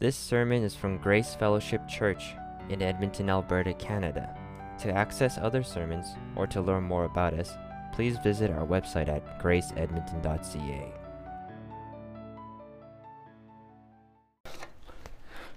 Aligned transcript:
This 0.00 0.16
sermon 0.16 0.62
is 0.62 0.74
from 0.74 0.96
Grace 0.96 1.34
Fellowship 1.34 1.86
Church 1.86 2.34
in 2.70 2.80
Edmonton, 2.80 3.28
Alberta, 3.28 3.74
Canada. 3.74 4.34
To 4.78 4.90
access 4.90 5.36
other 5.36 5.62
sermons 5.62 6.06
or 6.36 6.46
to 6.46 6.62
learn 6.62 6.84
more 6.84 7.04
about 7.04 7.34
us, 7.34 7.52
please 7.92 8.16
visit 8.24 8.50
our 8.50 8.66
website 8.66 9.08
at 9.08 9.38
graceedmonton.ca. 9.38 10.92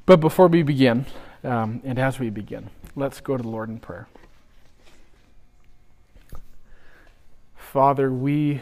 But 0.06 0.20
before 0.20 0.50
we 0.50 0.62
begin, 0.62 1.06
um, 1.46 1.80
and 1.86 1.98
as 1.98 2.20
we 2.20 2.30
begin, 2.30 2.70
let's 2.98 3.22
go 3.22 3.38
to 3.38 3.44
the 3.44 3.48
Lord 3.48 3.70
in 3.70 3.80
prayer. 3.80 4.10
Father, 7.56 8.12
we, 8.12 8.60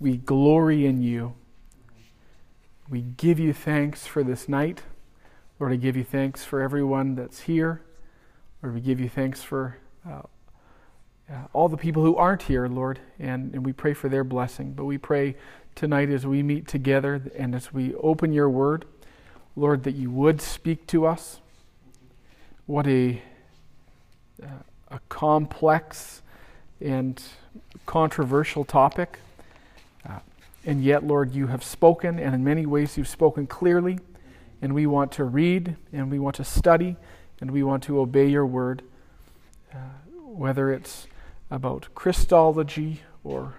we 0.00 0.16
glory 0.16 0.86
in 0.86 1.02
you. 1.02 1.34
We 2.88 3.00
give 3.00 3.38
you 3.38 3.54
thanks 3.54 4.06
for 4.06 4.22
this 4.22 4.46
night. 4.46 4.82
Lord, 5.58 5.72
I 5.72 5.76
give 5.76 5.96
you 5.96 6.04
thanks 6.04 6.44
for 6.44 6.60
everyone 6.60 7.14
that's 7.14 7.40
here. 7.40 7.80
Lord, 8.62 8.74
we 8.74 8.80
give 8.82 9.00
you 9.00 9.08
thanks 9.08 9.42
for 9.42 9.78
uh, 10.06 10.22
uh, 11.30 11.34
all 11.54 11.70
the 11.70 11.78
people 11.78 12.02
who 12.02 12.14
aren't 12.16 12.42
here, 12.42 12.68
Lord, 12.68 13.00
and, 13.18 13.54
and 13.54 13.64
we 13.64 13.72
pray 13.72 13.94
for 13.94 14.10
their 14.10 14.22
blessing. 14.22 14.74
But 14.74 14.84
we 14.84 14.98
pray 14.98 15.36
tonight 15.74 16.10
as 16.10 16.26
we 16.26 16.42
meet 16.42 16.68
together 16.68 17.22
and 17.36 17.54
as 17.54 17.72
we 17.72 17.94
open 17.94 18.34
your 18.34 18.50
word, 18.50 18.84
Lord, 19.56 19.84
that 19.84 19.94
you 19.94 20.10
would 20.10 20.42
speak 20.42 20.86
to 20.88 21.06
us. 21.06 21.40
What 22.66 22.86
a, 22.86 23.22
uh, 24.42 24.46
a 24.90 25.00
complex 25.08 26.20
and 26.82 27.22
controversial 27.86 28.64
topic. 28.64 29.20
And 30.66 30.82
yet, 30.82 31.04
Lord, 31.04 31.34
you 31.34 31.48
have 31.48 31.62
spoken, 31.62 32.18
and 32.18 32.34
in 32.34 32.42
many 32.42 32.64
ways 32.64 32.96
you've 32.96 33.08
spoken 33.08 33.46
clearly. 33.46 33.98
And 34.62 34.74
we 34.74 34.86
want 34.86 35.12
to 35.12 35.24
read, 35.24 35.76
and 35.92 36.10
we 36.10 36.18
want 36.18 36.36
to 36.36 36.44
study, 36.44 36.96
and 37.40 37.50
we 37.50 37.62
want 37.62 37.82
to 37.84 38.00
obey 38.00 38.28
your 38.28 38.46
word, 38.46 38.82
uh, 39.72 39.76
whether 40.14 40.72
it's 40.72 41.06
about 41.50 41.88
Christology 41.94 43.02
or 43.22 43.54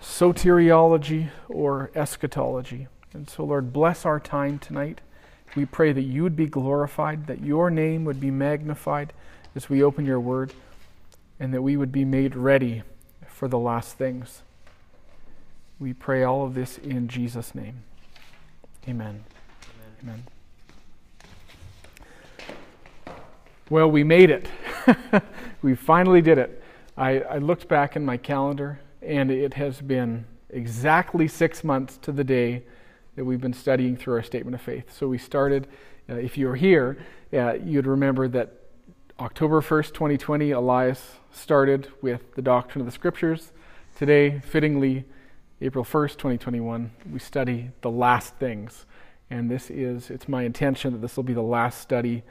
soteriology 0.00 1.30
or 1.48 1.90
eschatology. 1.94 2.86
And 3.12 3.28
so, 3.28 3.44
Lord, 3.44 3.72
bless 3.72 4.06
our 4.06 4.20
time 4.20 4.58
tonight. 4.60 5.00
We 5.56 5.64
pray 5.64 5.92
that 5.92 6.02
you 6.02 6.22
would 6.22 6.36
be 6.36 6.46
glorified, 6.46 7.26
that 7.26 7.42
your 7.42 7.70
name 7.70 8.04
would 8.04 8.20
be 8.20 8.30
magnified 8.30 9.12
as 9.56 9.68
we 9.68 9.82
open 9.82 10.06
your 10.06 10.20
word, 10.20 10.52
and 11.40 11.52
that 11.52 11.62
we 11.62 11.76
would 11.76 11.90
be 11.90 12.04
made 12.04 12.36
ready 12.36 12.84
for 13.26 13.48
the 13.48 13.58
last 13.58 13.98
things. 13.98 14.42
We 15.80 15.94
pray 15.94 16.24
all 16.24 16.44
of 16.44 16.52
this 16.52 16.76
in 16.76 17.08
Jesus' 17.08 17.54
name. 17.54 17.82
Amen. 18.86 19.24
Amen. 20.02 20.24
Well, 23.70 23.90
we 23.90 24.04
made 24.04 24.28
it. 24.28 24.46
we 25.62 25.74
finally 25.74 26.20
did 26.20 26.36
it. 26.36 26.62
I, 26.98 27.20
I 27.20 27.38
looked 27.38 27.66
back 27.66 27.96
in 27.96 28.04
my 28.04 28.18
calendar, 28.18 28.78
and 29.00 29.30
it 29.30 29.54
has 29.54 29.80
been 29.80 30.26
exactly 30.50 31.26
six 31.26 31.64
months 31.64 31.96
to 32.02 32.12
the 32.12 32.24
day 32.24 32.62
that 33.16 33.24
we've 33.24 33.40
been 33.40 33.54
studying 33.54 33.96
through 33.96 34.16
our 34.16 34.22
statement 34.22 34.54
of 34.54 34.60
faith. 34.60 34.94
So 34.94 35.08
we 35.08 35.16
started, 35.16 35.66
uh, 36.10 36.16
if 36.16 36.36
you 36.36 36.48
were 36.48 36.56
here, 36.56 36.98
uh, 37.32 37.54
you'd 37.54 37.86
remember 37.86 38.28
that 38.28 38.52
October 39.18 39.62
1st, 39.62 39.94
2020, 39.94 40.50
Elias 40.50 41.12
started 41.32 41.88
with 42.02 42.34
the 42.34 42.42
doctrine 42.42 42.82
of 42.82 42.86
the 42.86 42.92
scriptures. 42.92 43.52
Today, 43.96 44.40
fittingly, 44.40 45.06
April 45.62 45.84
1st, 45.84 46.12
2021, 46.12 46.90
we 47.12 47.18
study 47.18 47.70
the 47.82 47.90
last 47.90 48.34
things. 48.36 48.86
And 49.28 49.50
this 49.50 49.70
is, 49.70 50.08
it's 50.10 50.26
my 50.26 50.44
intention 50.44 50.94
that 50.94 51.00
this 51.00 51.16
will 51.16 51.24
be 51.24 51.34
the 51.34 51.42
last 51.42 51.80
study 51.82 52.22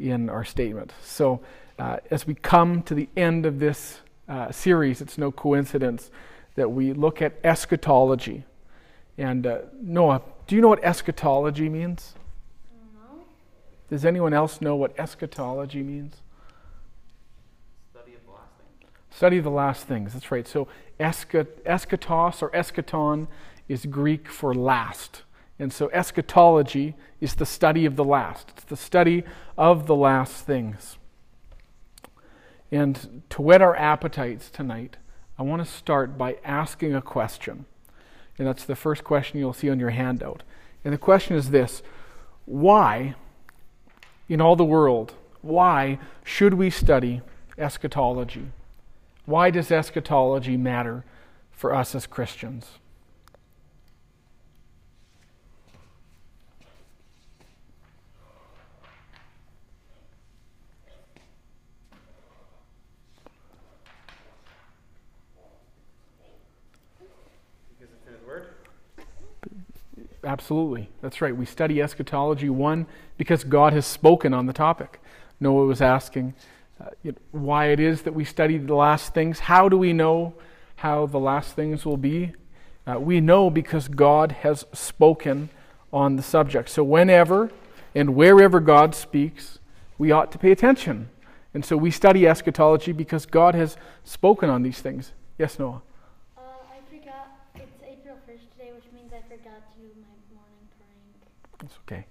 in 0.00 0.28
our 0.28 0.44
statement. 0.44 0.92
So 1.04 1.40
uh, 1.78 1.98
as 2.10 2.26
we 2.26 2.34
come 2.34 2.82
to 2.82 2.94
the 2.94 3.08
end 3.16 3.46
of 3.46 3.60
this 3.60 4.00
uh, 4.28 4.50
series, 4.50 5.00
it's 5.00 5.16
no 5.16 5.30
coincidence 5.30 6.10
that 6.56 6.70
we 6.70 6.92
look 6.92 7.22
at 7.22 7.34
eschatology. 7.44 8.42
And 9.16 9.46
uh, 9.46 9.58
Noah, 9.80 10.22
do 10.48 10.56
you 10.56 10.60
know 10.60 10.68
what 10.68 10.82
eschatology 10.82 11.68
means? 11.68 12.14
No. 12.94 13.20
Does 13.90 14.04
anyone 14.04 14.34
else 14.34 14.60
know 14.60 14.74
what 14.74 14.98
eschatology 14.98 15.84
means? 15.84 16.16
Study 17.92 18.14
of 18.14 18.24
the 18.26 18.32
last 18.32 18.50
thing. 18.58 18.88
Study 19.14 19.40
the 19.40 19.50
last 19.50 19.86
things. 19.86 20.14
That's 20.14 20.30
right. 20.30 20.46
So 20.46 20.68
eschatos 20.98 22.42
or 22.42 22.50
eschaton 22.50 23.28
is 23.68 23.86
Greek 23.86 24.28
for 24.28 24.54
last. 24.54 25.22
And 25.58 25.72
so 25.72 25.90
eschatology 25.90 26.94
is 27.20 27.34
the 27.34 27.46
study 27.46 27.84
of 27.84 27.96
the 27.96 28.04
last. 28.04 28.50
It's 28.56 28.64
the 28.64 28.76
study 28.76 29.22
of 29.56 29.86
the 29.86 29.94
last 29.94 30.46
things. 30.46 30.96
And 32.70 33.22
to 33.30 33.42
whet 33.42 33.60
our 33.60 33.76
appetites 33.76 34.50
tonight, 34.50 34.96
I 35.38 35.42
want 35.42 35.64
to 35.64 35.70
start 35.70 36.16
by 36.16 36.38
asking 36.42 36.94
a 36.94 37.02
question. 37.02 37.66
And 38.38 38.48
that's 38.48 38.64
the 38.64 38.74
first 38.74 39.04
question 39.04 39.38
you'll 39.38 39.52
see 39.52 39.68
on 39.68 39.78
your 39.78 39.90
handout. 39.90 40.42
And 40.84 40.94
the 40.94 40.98
question 40.98 41.36
is 41.36 41.50
this 41.50 41.82
Why, 42.46 43.14
in 44.28 44.40
all 44.40 44.56
the 44.56 44.64
world, 44.64 45.14
why 45.42 45.98
should 46.24 46.54
we 46.54 46.70
study 46.70 47.20
eschatology? 47.58 48.48
Why 49.24 49.50
does 49.50 49.70
eschatology 49.70 50.56
matter 50.56 51.04
for 51.50 51.74
us 51.74 51.94
as 51.94 52.06
Christians? 52.06 52.78
Absolutely. 70.24 70.88
That's 71.00 71.20
right. 71.20 71.36
We 71.36 71.44
study 71.44 71.82
eschatology, 71.82 72.48
one, 72.48 72.86
because 73.18 73.42
God 73.44 73.72
has 73.72 73.86
spoken 73.86 74.32
on 74.32 74.46
the 74.46 74.52
topic. 74.52 75.00
Noah 75.40 75.66
was 75.66 75.82
asking 75.82 76.34
uh, 76.82 77.12
why 77.30 77.66
it 77.66 77.78
is 77.78 78.02
that 78.02 78.14
we 78.14 78.24
study 78.24 78.58
the 78.58 78.74
last 78.74 79.14
things. 79.14 79.40
How 79.40 79.68
do 79.68 79.76
we 79.76 79.92
know 79.92 80.34
how 80.76 81.06
the 81.06 81.18
last 81.18 81.54
things 81.54 81.84
will 81.84 81.96
be? 81.96 82.32
Uh, 82.86 82.98
we 82.98 83.20
know 83.20 83.50
because 83.50 83.86
God 83.86 84.32
has 84.32 84.66
spoken 84.72 85.50
on 85.92 86.16
the 86.16 86.22
subject. 86.22 86.68
So, 86.68 86.82
whenever 86.82 87.50
and 87.94 88.16
wherever 88.16 88.58
God 88.58 88.94
speaks, 88.94 89.60
we 89.98 90.10
ought 90.10 90.32
to 90.32 90.38
pay 90.38 90.50
attention. 90.50 91.08
And 91.54 91.64
so, 91.64 91.76
we 91.76 91.90
study 91.90 92.26
eschatology 92.26 92.92
because 92.92 93.26
God 93.26 93.54
has 93.54 93.76
spoken 94.02 94.50
on 94.50 94.62
these 94.62 94.80
things. 94.80 95.12
Yes, 95.38 95.58
Noah? 95.58 95.82
Uh, 96.36 96.40
I 96.40 96.78
forgot. 96.90 97.28
It's 97.54 97.82
April 97.86 98.16
1st 98.28 98.50
today, 98.58 98.72
which 98.74 98.90
means 98.92 99.12
I 99.12 99.22
forgot 99.28 99.72
to 99.72 99.78
do 99.78 99.88
my 100.00 100.34
morning 100.34 100.66
prank. 100.76 101.62
It's 101.62 101.78
okay. 101.86 102.06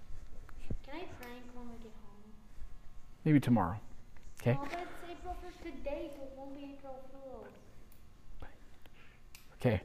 Can 0.85 0.95
I 0.95 1.03
prank 1.19 1.43
when 1.53 1.65
we 1.67 1.83
get 1.83 1.91
home? 2.05 2.31
Maybe 3.25 3.41
tomorrow. 3.41 3.79
Okay? 4.41 4.57
It's 4.63 5.11
April 5.11 5.37
1st 5.45 5.63
today, 5.63 6.09
so 6.15 6.23
it 6.23 6.31
won't 6.35 6.57
be 6.57 6.75
April 6.75 6.99
Fool's. 7.11 7.45
Okay. 9.61 9.81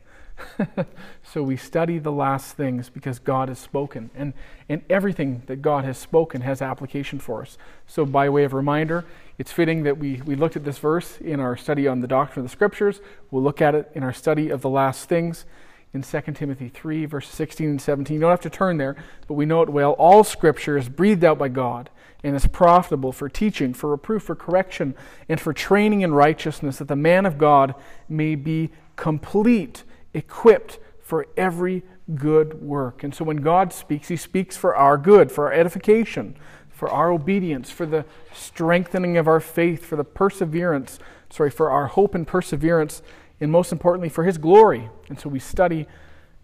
so 1.23 1.43
we 1.43 1.59
study 1.59 1.99
the 1.99 2.13
last 2.13 2.57
things 2.57 2.89
because 2.89 3.19
God 3.19 3.51
has 3.51 3.59
spoken. 3.59 4.09
And, 4.15 4.33
and 4.71 4.83
everything 4.89 5.43
that 5.45 5.61
God 5.61 5.85
has 5.85 5.99
spoken 5.99 6.41
has 6.41 6.63
application 6.63 7.19
for 7.19 7.43
us. 7.43 7.59
So, 7.87 8.07
by 8.07 8.31
way 8.31 8.45
of 8.45 8.55
reminder, 8.55 9.05
it's 9.37 9.53
fitting 9.53 9.83
that 9.83 9.99
we, 9.99 10.23
we 10.25 10.35
looked 10.35 10.57
at 10.57 10.65
this 10.65 10.79
verse 10.79 11.19
in 11.19 11.39
our 11.39 11.59
study 11.59 11.87
on 11.87 12.01
the 12.01 12.09
doctrine 12.09 12.43
of 12.43 12.51
the 12.51 12.53
Scriptures. 12.53 13.01
We'll 13.31 13.43
look 13.43 13.61
at 13.61 13.75
it 13.75 13.91
in 13.95 14.03
our 14.03 14.13
study 14.15 14.49
of 14.49 14.63
the 14.63 14.71
last 14.71 15.07
things 15.07 15.45
in 15.93 16.01
2 16.01 16.21
Timothy 16.33 16.71
3, 16.71 17.05
verses 17.05 17.35
16 17.35 17.69
and 17.69 17.83
17. 17.83 18.15
You 18.15 18.21
don't 18.23 18.31
have 18.31 18.41
to 18.41 18.51
turn 18.51 18.79
there, 18.79 18.97
but 19.29 19.35
we 19.35 19.45
know 19.45 19.61
it 19.61 19.69
well. 19.69 19.93
All 19.93 20.25
Scripture 20.25 20.79
is 20.79 20.89
breathed 20.89 21.25
out 21.25 21.37
by 21.37 21.49
God 21.49 21.91
and 22.27 22.35
is 22.35 22.49
profitable 22.49 23.13
for 23.13 23.29
teaching, 23.29 23.73
for 23.73 23.91
reproof, 23.91 24.25
for 24.25 24.35
correction, 24.35 24.97
and 25.29 25.41
for 25.41 25.53
training 25.53 26.01
in 26.01 26.13
righteousness, 26.13 26.79
that 26.79 26.89
the 26.89 26.97
man 26.97 27.25
of 27.25 27.39
God 27.39 27.73
may 28.09 28.35
be 28.35 28.71
complete, 28.97 29.85
equipped 30.13 30.81
for 31.01 31.29
every 31.37 31.85
good 32.17 32.61
work. 32.61 33.05
And 33.05 33.15
so 33.15 33.25
when 33.25 33.37
God 33.37 33.73
speaks, 33.73 34.09
He 34.09 34.17
speaks 34.17 34.57
for 34.57 34.75
our 34.75 34.99
good, 34.99 35.31
for 35.31 35.47
our 35.47 35.53
edification, 35.53 36.37
for 36.69 36.91
our 36.91 37.13
obedience, 37.13 37.71
for 37.71 37.87
the 37.87 38.05
strengthening 38.35 39.17
of 39.17 39.29
our 39.29 39.41
faith, 39.41 39.87
for 39.87 39.95
the 39.95 40.03
perseverance, 40.03 40.99
sorry, 41.31 41.51
for 41.51 41.71
our 41.71 41.87
hope 41.87 42.17
and 42.17 42.27
perseverance, 42.27 43.03
and 43.41 43.53
most 43.53 43.71
importantly, 43.71 44.09
for 44.09 44.25
His 44.25 44.37
glory. 44.37 44.91
And 45.09 45.21
so 45.21 45.29
we 45.29 45.39
study 45.39 45.87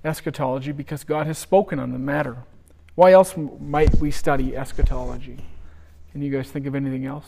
eschatology 0.05 0.71
because 0.71 1.03
God 1.03 1.27
has 1.27 1.39
spoken 1.39 1.81
on 1.81 1.91
the 1.91 1.99
matter. 1.99 2.37
Why 2.95 3.11
else 3.11 3.35
might 3.37 3.97
we 3.97 4.13
study 4.13 4.57
eschatology? 4.57 5.39
Can 6.13 6.21
you 6.21 6.31
guys 6.31 6.51
think 6.51 6.67
of 6.67 6.75
anything 6.75 7.07
else? 7.07 7.27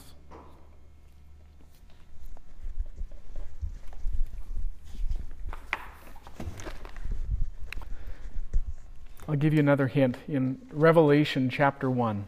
I'll 9.26 9.36
give 9.36 9.54
you 9.54 9.60
another 9.60 9.86
hint. 9.86 10.19
In 10.28 10.58
Revelation 10.70 11.48
chapter 11.48 11.90
1, 11.90 12.26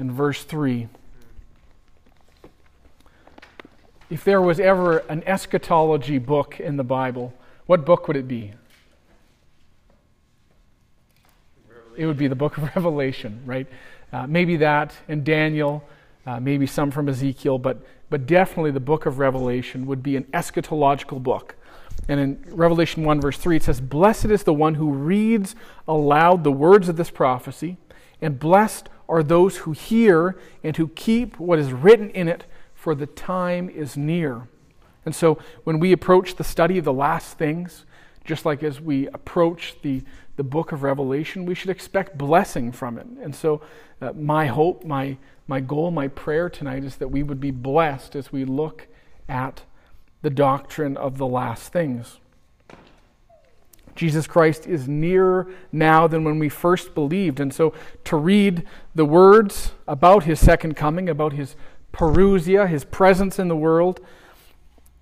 in 0.00 0.10
verse 0.10 0.42
3, 0.42 0.88
if 4.10 4.24
there 4.24 4.42
was 4.42 4.58
ever 4.58 4.98
an 4.98 5.22
eschatology 5.24 6.18
book 6.18 6.58
in 6.58 6.76
the 6.76 6.84
Bible, 6.84 7.32
what 7.66 7.86
book 7.86 8.08
would 8.08 8.16
it 8.16 8.26
be? 8.26 8.52
It 11.96 12.06
would 12.06 12.18
be 12.18 12.26
the 12.26 12.34
book 12.34 12.56
of 12.58 12.64
Revelation, 12.74 13.42
right? 13.46 13.68
Uh, 14.14 14.28
maybe 14.28 14.56
that 14.56 14.94
and 15.08 15.24
Daniel, 15.24 15.82
uh, 16.24 16.38
maybe 16.38 16.68
some 16.68 16.92
from 16.92 17.08
Ezekiel, 17.08 17.58
but, 17.58 17.84
but 18.10 18.26
definitely 18.26 18.70
the 18.70 18.78
book 18.78 19.06
of 19.06 19.18
Revelation 19.18 19.86
would 19.86 20.04
be 20.04 20.14
an 20.14 20.22
eschatological 20.32 21.20
book. 21.20 21.56
And 22.08 22.20
in 22.20 22.44
Revelation 22.50 23.02
1, 23.02 23.20
verse 23.20 23.36
3, 23.38 23.56
it 23.56 23.64
says, 23.64 23.80
Blessed 23.80 24.26
is 24.26 24.44
the 24.44 24.54
one 24.54 24.76
who 24.76 24.92
reads 24.92 25.56
aloud 25.88 26.44
the 26.44 26.52
words 26.52 26.88
of 26.88 26.96
this 26.96 27.10
prophecy, 27.10 27.76
and 28.22 28.38
blessed 28.38 28.88
are 29.08 29.24
those 29.24 29.56
who 29.58 29.72
hear 29.72 30.38
and 30.62 30.76
who 30.76 30.86
keep 30.88 31.40
what 31.40 31.58
is 31.58 31.72
written 31.72 32.10
in 32.10 32.28
it, 32.28 32.44
for 32.72 32.94
the 32.94 33.06
time 33.06 33.68
is 33.68 33.96
near. 33.96 34.46
And 35.04 35.12
so 35.12 35.38
when 35.64 35.80
we 35.80 35.90
approach 35.90 36.36
the 36.36 36.44
study 36.44 36.78
of 36.78 36.84
the 36.84 36.92
last 36.92 37.36
things, 37.36 37.84
just 38.24 38.44
like 38.44 38.62
as 38.62 38.80
we 38.80 39.06
approach 39.08 39.76
the, 39.82 40.02
the 40.36 40.42
book 40.42 40.72
of 40.72 40.82
Revelation, 40.82 41.44
we 41.44 41.54
should 41.54 41.70
expect 41.70 42.18
blessing 42.18 42.72
from 42.72 42.98
it. 42.98 43.06
And 43.22 43.34
so, 43.34 43.60
uh, 44.00 44.12
my 44.12 44.46
hope, 44.46 44.84
my, 44.84 45.16
my 45.46 45.60
goal, 45.60 45.90
my 45.90 46.08
prayer 46.08 46.48
tonight 46.48 46.84
is 46.84 46.96
that 46.96 47.08
we 47.08 47.22
would 47.22 47.40
be 47.40 47.50
blessed 47.50 48.16
as 48.16 48.32
we 48.32 48.44
look 48.44 48.86
at 49.28 49.62
the 50.22 50.30
doctrine 50.30 50.96
of 50.96 51.18
the 51.18 51.26
last 51.26 51.72
things. 51.72 52.18
Jesus 53.94 54.26
Christ 54.26 54.66
is 54.66 54.88
nearer 54.88 55.46
now 55.70 56.06
than 56.06 56.24
when 56.24 56.38
we 56.38 56.48
first 56.48 56.94
believed. 56.94 57.38
And 57.38 57.54
so 57.54 57.74
to 58.04 58.16
read 58.16 58.64
the 58.94 59.04
words 59.04 59.72
about 59.86 60.24
his 60.24 60.40
second 60.40 60.74
coming, 60.74 61.08
about 61.08 61.34
his 61.34 61.54
parousia, 61.92 62.68
his 62.68 62.84
presence 62.84 63.38
in 63.38 63.48
the 63.48 63.56
world, 63.56 64.00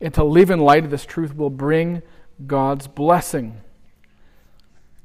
and 0.01 0.13
to 0.13 0.25
live 0.25 0.51
in 0.51 0.59
light 0.59 0.85
of 0.85 0.91
this 0.91 1.07
truth 1.07 1.35
will 1.35 1.51
bring 1.51 2.03
God's 2.47 2.87
blessing. 2.87 3.61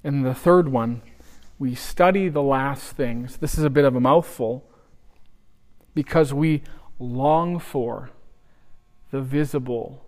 And 0.03 0.25
the 0.25 0.33
third 0.33 0.69
one, 0.69 1.01
we 1.59 1.75
study 1.75 2.29
the 2.29 2.44
last 2.44 2.94
things. 2.94 3.38
This 3.38 3.57
is 3.57 3.63
a 3.63 3.69
bit 3.69 3.85
of 3.85 3.95
a 3.95 4.00
mouthful 4.00 4.63
because 5.94 6.33
we 6.33 6.63
long 7.00 7.59
for 7.59 8.12
the 9.12 9.21
visible 9.21 10.07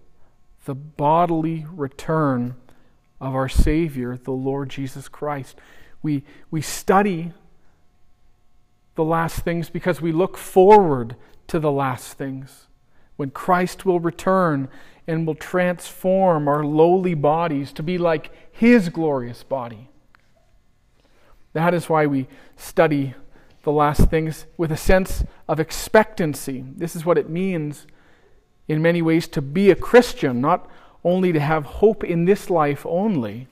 the 0.66 0.76
bodily 0.76 1.66
return 1.72 2.56
of 3.20 3.34
our 3.34 3.50
Savior, 3.50 4.18
the 4.18 4.32
Lord 4.32 4.70
Jesus 4.70 5.08
Christ. 5.08 5.58
We, 6.04 6.24
we 6.52 6.62
study 6.62 7.34
the 8.94 9.04
last 9.04 9.40
things 9.40 9.70
because 9.70 10.00
we 10.00 10.12
look 10.12 10.38
forward 10.38 11.16
to 11.48 11.60
the 11.60 11.72
last 11.72 12.14
things. 12.14 12.68
When 13.20 13.32
Christ 13.32 13.86
will 13.86 14.00
return 14.00 14.70
and 15.06 15.28
will 15.28 15.36
transform 15.36 16.48
our 16.48 16.64
lowly 16.64 17.16
bodies 17.16 17.74
to 17.74 17.84
be 17.84 17.98
like 17.98 18.32
His 18.50 18.88
glorious 18.88 19.44
body. 19.44 19.90
That 21.52 21.74
is 21.74 21.90
why 21.90 22.06
we 22.06 22.30
study 22.56 23.16
the 23.64 23.74
last 23.74 24.10
things 24.10 24.46
with 24.56 24.72
a 24.72 24.78
sense 24.78 25.26
of 25.50 25.60
expectancy. 25.60 26.64
This 26.78 26.96
is 26.96 27.04
what 27.04 27.18
it 27.18 27.30
means 27.30 27.88
in 28.70 28.82
many 28.82 29.02
ways 29.02 29.28
to 29.28 29.42
be 29.42 29.70
a 29.70 29.76
Christian, 29.76 30.40
not 30.40 30.70
only 31.04 31.34
to 31.34 31.42
have 31.42 31.66
hope 31.66 32.06
in 32.06 32.24
this 32.24 32.50
life 32.50 32.86
only, 32.86 33.48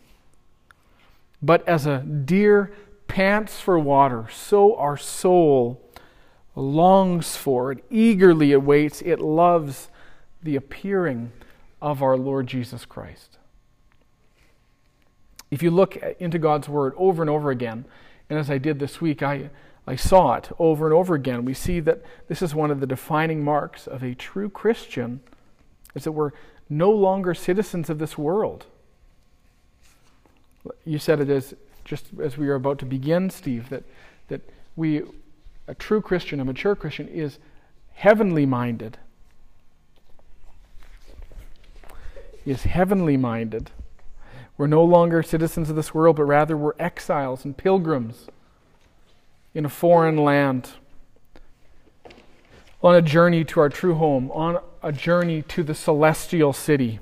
but 1.42 1.68
as 1.68 1.86
a 1.86 2.04
deer 2.04 2.72
pants 3.10 3.60
for 3.60 3.78
water, 3.78 4.30
so 4.31 4.78
our 4.78 4.96
soul 4.96 5.81
longs 6.57 7.38
for 7.38 7.71
it, 7.71 7.83
eagerly 7.89 8.51
awaits, 8.51 9.01
it 9.04 9.19
loves 9.19 9.89
the 10.42 10.56
appearing 10.56 11.31
of 11.81 12.01
our 12.01 12.18
Lord 12.18 12.48
Jesus 12.48 12.83
Christ. 12.83 13.38
If 15.51 15.62
you 15.62 15.71
look 15.71 15.95
into 16.19 16.39
God's 16.39 16.68
Word 16.68 16.94
over 16.98 17.21
and 17.21 17.30
over 17.30 17.51
again, 17.51 17.86
and 18.30 18.38
as 18.38 18.50
I 18.50 18.57
did 18.57 18.80
this 18.80 19.00
week, 19.00 19.21
I 19.24 19.50
I 19.89 19.95
saw 19.95 20.33
it 20.33 20.51
over 20.59 20.86
and 20.86 20.94
over 20.94 21.15
again. 21.15 21.45
We 21.45 21.54
see 21.54 21.80
that 21.80 22.01
this 22.27 22.42
is 22.42 22.54
one 22.54 22.71
of 22.71 22.81
the 22.81 22.88
defining 22.88 23.42
marks 23.42 23.88
of 23.88 24.04
a 24.04 24.13
true 24.13 24.50
Christian 24.50 25.21
is 25.95 26.04
that 26.04 26.12
we're 26.12 26.31
no 26.69 26.92
longer 26.92 27.33
citizens 27.33 27.89
of 27.89 27.98
this 27.98 28.18
world. 28.18 28.65
You 30.83 31.00
said 31.00 31.21
it 31.21 31.30
as 31.30 31.56
just 31.86 32.07
as 32.21 32.38
we 32.38 32.50
are 32.50 32.56
about 32.56 32.80
to 32.80 32.86
begin, 32.86 33.30
Steve, 33.30 33.69
that 33.69 33.83
that 34.27 34.42
we 34.75 35.04
a 35.68 35.75
true 35.75 36.02
Christian, 36.02 36.40
a 36.40 36.46
mature 36.46 36.75
Christian 36.75 37.08
is 37.08 37.40
heavenly 37.94 38.46
minded. 38.46 38.98
Is 42.46 42.64
heavenly 42.64 43.18
minded. 43.18 43.72
We're 44.58 44.68
no 44.68 44.84
longer 44.84 45.22
citizens 45.22 45.69
of 45.69 45.75
this 45.75 45.94
world, 45.94 46.16
but 46.16 46.24
rather 46.24 46.56
we're 46.56 46.74
exiles 46.80 47.46
and 47.46 47.56
pilgrims 47.56 48.28
in 49.54 49.66
a 49.66 49.69
foreign 49.69 50.18
land, 50.18 50.72
on 52.81 52.96
a 52.96 53.02
journey 53.02 53.44
to 53.44 53.60
our 53.60 53.69
true 53.69 53.96
home, 53.96 54.31
on 54.31 54.60
a 54.81 54.92
journey 54.92 55.42
to 55.42 55.64
the 55.64 55.75
celestial 55.75 56.54
city. 56.54 57.00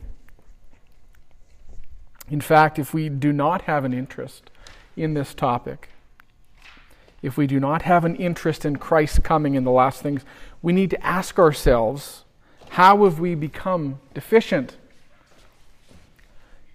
In 2.29 2.41
fact, 2.41 2.79
if 2.79 2.94
we 2.94 3.09
do 3.09 3.31
not 3.31 3.63
have 3.63 3.85
an 3.85 3.94
interest 3.94 4.50
in 4.95 5.13
this 5.13 5.33
topic, 5.33 5.89
if 7.25 7.38
we 7.38 7.48
do 7.48 7.60
not 7.60 7.81
have 7.81 8.06
an 8.06 8.16
interest 8.18 8.66
in 8.66 8.75
Christ's 8.75 9.18
coming 9.18 9.56
in 9.56 9.63
the 9.63 9.72
last 9.72 10.04
things, 10.04 10.24
we 10.62 10.72
need 10.72 10.92
to 10.92 11.04
ask 11.04 11.39
ourselves 11.39 12.24
how 12.69 13.04
have 13.04 13.19
we 13.19 13.33
become 13.33 14.00
deficient? 14.13 14.77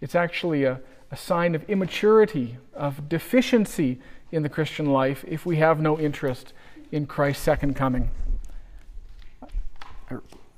It's 0.00 0.17
actually 0.17 0.64
a, 0.64 0.81
a 1.12 1.17
sign 1.17 1.55
of 1.55 1.62
immaturity, 1.70 2.56
of 2.75 3.08
deficiency 3.08 4.00
in 4.32 4.43
the 4.43 4.49
Christian 4.49 4.87
life 4.87 5.25
if 5.29 5.47
we 5.47 5.58
have 5.58 5.81
no 5.81 5.97
interest 6.00 6.52
in 6.91 7.06
Christ's 7.06 7.44
second 7.44 7.76
coming. 7.76 8.11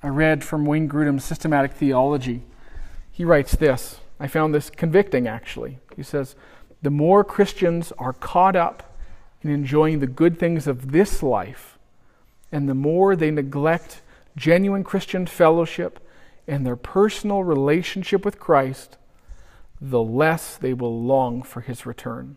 I 0.03 0.09
read 0.09 0.43
from 0.43 0.65
Wayne 0.65 0.89
Grudem's 0.89 1.25
Systematic 1.25 1.73
Theology. 1.73 2.45
He 3.11 3.27
writes 3.27 3.57
this. 3.57 4.01
I 4.19 4.27
found 4.27 4.55
this 4.55 4.71
convicting, 4.71 5.29
actually. 5.29 5.81
He 5.95 6.03
says, 6.03 6.35
The 6.81 6.91
more 6.91 7.25
Christians 7.25 7.93
are 7.99 8.15
caught 8.15 8.57
up 8.57 8.89
in 9.43 9.51
enjoying 9.51 9.99
the 9.99 10.07
good 10.07 10.39
things 10.39 10.67
of 10.67 10.93
this 10.93 11.23
life, 11.23 11.79
and 12.51 12.69
the 12.69 12.75
more 12.75 13.17
they 13.17 13.31
neglect 13.31 14.03
genuine 14.37 14.85
Christian 14.85 15.27
fellowship 15.27 15.99
and 16.47 16.67
their 16.67 16.77
personal 16.77 17.45
relationship 17.45 18.25
with 18.25 18.39
Christ, 18.39 18.97
the 19.81 20.03
less 20.03 20.57
they 20.57 20.73
will 20.73 21.03
long 21.03 21.43
for 21.43 21.61
his 21.61 21.85
return. 21.85 22.37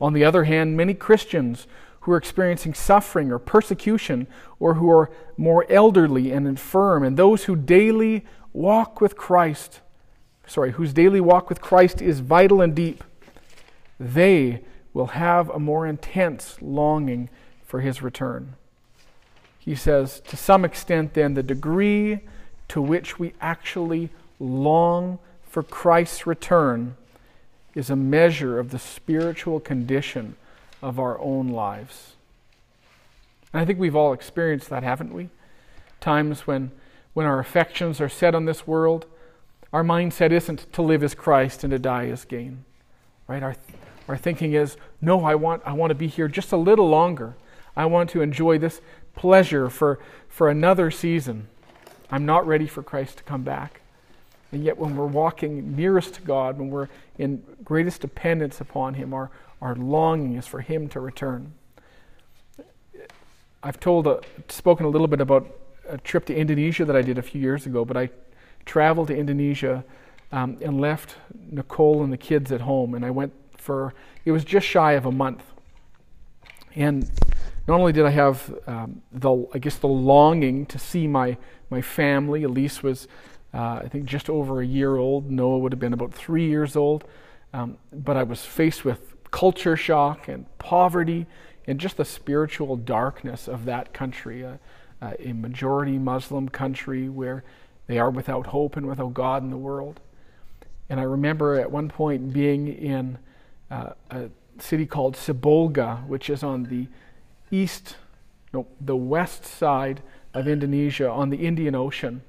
On 0.00 0.12
the 0.12 0.24
other 0.24 0.44
hand, 0.44 0.76
many 0.76 0.94
Christians 0.94 1.66
who 2.00 2.12
are 2.12 2.16
experiencing 2.16 2.74
suffering 2.74 3.30
or 3.30 3.38
persecution, 3.38 4.26
or 4.58 4.74
who 4.74 4.90
are 4.90 5.10
more 5.36 5.66
elderly 5.68 6.32
and 6.32 6.46
infirm, 6.46 7.02
and 7.02 7.16
those 7.16 7.44
who 7.44 7.54
daily 7.54 8.24
walk 8.52 9.00
with 9.00 9.16
Christ, 9.16 9.80
sorry, 10.46 10.72
whose 10.72 10.92
daily 10.92 11.20
walk 11.20 11.48
with 11.48 11.60
Christ 11.60 12.00
is 12.00 12.20
vital 12.20 12.60
and 12.60 12.74
deep, 12.74 13.04
they 14.00 14.64
will 14.92 15.08
have 15.08 15.48
a 15.50 15.58
more 15.58 15.86
intense 15.86 16.56
longing 16.60 17.28
for 17.64 17.80
his 17.80 18.02
return. 18.02 18.54
He 19.58 19.74
says, 19.74 20.20
to 20.28 20.36
some 20.36 20.64
extent, 20.64 21.14
then, 21.14 21.34
the 21.34 21.42
degree 21.42 22.20
to 22.68 22.80
which 22.80 23.18
we 23.18 23.34
actually 23.40 24.10
long 24.40 25.18
for 25.48 25.62
Christ's 25.62 26.26
return 26.26 26.96
is 27.74 27.90
a 27.90 27.96
measure 27.96 28.58
of 28.58 28.70
the 28.70 28.78
spiritual 28.78 29.60
condition 29.60 30.36
of 30.82 30.98
our 30.98 31.18
own 31.20 31.48
lives. 31.48 32.14
And 33.52 33.60
I 33.60 33.64
think 33.64 33.78
we've 33.78 33.96
all 33.96 34.12
experienced 34.12 34.70
that, 34.70 34.82
haven't 34.82 35.12
we? 35.12 35.28
Times 36.00 36.46
when, 36.46 36.70
when 37.14 37.26
our 37.26 37.38
affections 37.38 38.00
are 38.00 38.08
set 38.08 38.34
on 38.34 38.44
this 38.44 38.66
world, 38.66 39.06
our 39.72 39.82
mindset 39.84 40.30
isn't 40.30 40.72
to 40.72 40.82
live 40.82 41.02
as 41.02 41.14
Christ 41.14 41.64
and 41.64 41.70
to 41.70 41.78
die 41.78 42.06
as 42.06 42.24
gain. 42.24 42.64
Right? 43.26 43.42
Our, 43.42 43.56
our 44.08 44.16
thinking 44.16 44.54
is, 44.54 44.76
no, 45.00 45.24
I 45.24 45.34
want, 45.34 45.62
I 45.66 45.74
want 45.74 45.90
to 45.90 45.94
be 45.94 46.06
here 46.06 46.28
just 46.28 46.50
a 46.50 46.56
little 46.56 46.88
longer. 46.88 47.36
I 47.76 47.84
want 47.86 48.10
to 48.10 48.22
enjoy 48.22 48.58
this 48.58 48.80
pleasure 49.14 49.68
for, 49.68 50.00
for 50.28 50.48
another 50.48 50.90
season. 50.90 51.48
I'm 52.10 52.24
not 52.24 52.46
ready 52.46 52.66
for 52.66 52.82
Christ 52.82 53.18
to 53.18 53.22
come 53.22 53.42
back. 53.42 53.82
And 54.50 54.64
yet, 54.64 54.78
when 54.78 54.96
we're 54.96 55.06
walking 55.06 55.76
nearest 55.76 56.14
to 56.14 56.22
God, 56.22 56.58
when 56.58 56.70
we're 56.70 56.88
in 57.18 57.42
greatest 57.62 58.00
dependence 58.00 58.62
upon 58.62 58.94
Him, 58.94 59.12
our, 59.12 59.30
our 59.60 59.74
longing 59.74 60.36
is 60.36 60.46
for 60.46 60.62
Him 60.62 60.88
to 60.88 61.00
return. 61.00 61.52
I've 63.62 63.78
told, 63.78 64.06
a, 64.06 64.20
spoken 64.48 64.86
a 64.86 64.88
little 64.88 65.06
bit 65.06 65.20
about 65.20 65.46
a 65.86 65.98
trip 65.98 66.24
to 66.26 66.34
Indonesia 66.34 66.86
that 66.86 66.96
I 66.96 67.02
did 67.02 67.18
a 67.18 67.22
few 67.22 67.40
years 67.40 67.66
ago, 67.66 67.84
but 67.84 67.96
I 67.96 68.08
traveled 68.64 69.08
to 69.08 69.16
Indonesia 69.16 69.84
um, 70.32 70.56
and 70.62 70.80
left 70.80 71.16
Nicole 71.50 72.02
and 72.02 72.12
the 72.12 72.18
kids 72.18 72.50
at 72.50 72.62
home, 72.62 72.94
and 72.94 73.04
I 73.04 73.10
went 73.10 73.32
for, 73.68 73.92
it 74.24 74.32
was 74.32 74.46
just 74.46 74.66
shy 74.66 74.92
of 74.92 75.04
a 75.04 75.12
month. 75.12 75.42
And 76.74 77.06
not 77.66 77.80
only 77.80 77.92
did 77.92 78.06
I 78.06 78.10
have 78.10 78.54
um, 78.66 79.02
the, 79.12 79.46
I 79.52 79.58
guess, 79.58 79.76
the 79.76 79.88
longing 79.88 80.64
to 80.66 80.78
see 80.78 81.06
my, 81.06 81.36
my 81.68 81.82
family, 81.82 82.44
Elise 82.44 82.82
was, 82.82 83.08
uh, 83.52 83.82
I 83.84 83.88
think, 83.88 84.06
just 84.06 84.30
over 84.30 84.62
a 84.62 84.66
year 84.66 84.96
old, 84.96 85.30
Noah 85.30 85.58
would 85.58 85.72
have 85.72 85.78
been 85.78 85.92
about 85.92 86.14
three 86.14 86.48
years 86.48 86.76
old, 86.76 87.04
um, 87.52 87.76
but 87.92 88.16
I 88.16 88.22
was 88.22 88.42
faced 88.42 88.86
with 88.86 89.00
culture 89.30 89.76
shock 89.76 90.28
and 90.28 90.46
poverty 90.58 91.26
and 91.66 91.78
just 91.78 91.98
the 91.98 92.06
spiritual 92.06 92.74
darkness 92.74 93.48
of 93.48 93.66
that 93.66 93.92
country, 93.92 94.46
uh, 94.46 94.54
uh, 95.02 95.12
a 95.18 95.34
majority 95.34 95.98
Muslim 95.98 96.48
country 96.48 97.10
where 97.10 97.44
they 97.86 97.98
are 97.98 98.08
without 98.08 98.46
hope 98.46 98.78
and 98.78 98.86
without 98.86 99.12
God 99.12 99.42
in 99.42 99.50
the 99.50 99.58
world. 99.58 100.00
And 100.88 100.98
I 100.98 101.02
remember 101.02 101.60
at 101.60 101.70
one 101.70 101.90
point 101.90 102.32
being 102.32 102.68
in 102.68 103.18
uh, 103.70 103.90
a 104.10 104.30
city 104.58 104.86
called 104.86 105.16
Sibolga, 105.16 106.06
which 106.06 106.30
is 106.30 106.42
on 106.42 106.64
the 106.64 106.86
east, 107.50 107.96
no, 108.52 108.66
the 108.80 108.96
west 108.96 109.44
side 109.44 110.02
of 110.34 110.48
Indonesia 110.48 111.10
on 111.10 111.30
the 111.30 111.46
Indian 111.46 111.74
Ocean. 111.74 112.22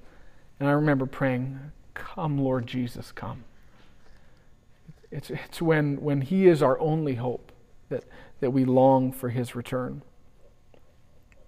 And 0.60 0.68
I 0.68 0.74
remember 0.74 1.06
praying, 1.06 1.72
Come, 1.94 2.38
Lord 2.38 2.66
Jesus, 2.66 3.12
come. 3.12 3.44
It's, 5.12 5.30
it's 5.30 5.62
when, 5.62 6.02
when 6.02 6.22
He 6.22 6.48
is 6.48 6.62
our 6.62 6.80
only 6.80 7.16
hope 7.16 7.52
that, 7.90 8.04
that 8.40 8.52
we 8.52 8.66
long 8.66 9.12
for 9.12 9.30
His 9.30 9.56
return. 9.56 10.02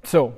So, 0.03 0.36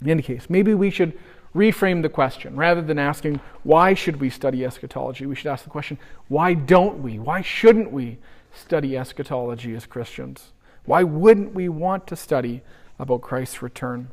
in 0.00 0.10
any 0.10 0.22
case, 0.22 0.48
maybe 0.48 0.74
we 0.74 0.90
should 0.90 1.18
reframe 1.54 2.02
the 2.02 2.08
question. 2.08 2.54
Rather 2.54 2.82
than 2.82 2.98
asking, 2.98 3.40
why 3.62 3.94
should 3.94 4.20
we 4.20 4.30
study 4.30 4.64
eschatology, 4.64 5.26
we 5.26 5.34
should 5.34 5.48
ask 5.48 5.64
the 5.64 5.70
question, 5.70 5.98
why 6.28 6.54
don't 6.54 7.02
we? 7.02 7.18
Why 7.18 7.40
shouldn't 7.40 7.90
we 7.90 8.18
study 8.58 8.96
eschatology 8.96 9.74
as 9.74 9.86
Christians? 9.86 10.52
Why 10.84 11.02
wouldn't 11.02 11.54
we 11.54 11.68
want 11.68 12.06
to 12.08 12.16
study 12.16 12.62
about 12.98 13.22
Christ's 13.22 13.62
return? 13.62 14.10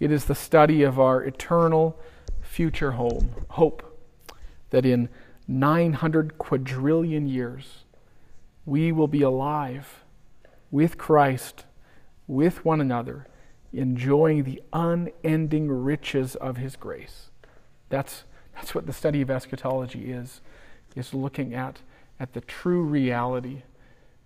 It 0.00 0.10
is 0.10 0.24
the 0.24 0.34
study 0.34 0.82
of 0.82 0.98
our 0.98 1.22
eternal 1.22 1.98
future 2.40 2.92
home, 2.92 3.30
hope, 3.50 3.98
that 4.70 4.84
in 4.84 5.08
900 5.46 6.38
quadrillion 6.38 7.26
years 7.26 7.84
we 8.64 8.92
will 8.92 9.08
be 9.08 9.22
alive 9.22 10.04
with 10.70 10.96
Christ, 10.96 11.64
with 12.26 12.64
one 12.64 12.80
another, 12.80 13.26
enjoying 13.72 14.44
the 14.44 14.62
unending 14.72 15.68
riches 15.68 16.34
of 16.36 16.56
his 16.56 16.76
grace. 16.76 17.30
That's, 17.88 18.24
that's 18.54 18.74
what 18.74 18.86
the 18.86 18.92
study 18.92 19.20
of 19.20 19.30
eschatology 19.30 20.12
is, 20.12 20.40
is 20.94 21.14
looking 21.14 21.54
at, 21.54 21.80
at 22.20 22.32
the 22.32 22.40
true 22.40 22.82
reality 22.82 23.62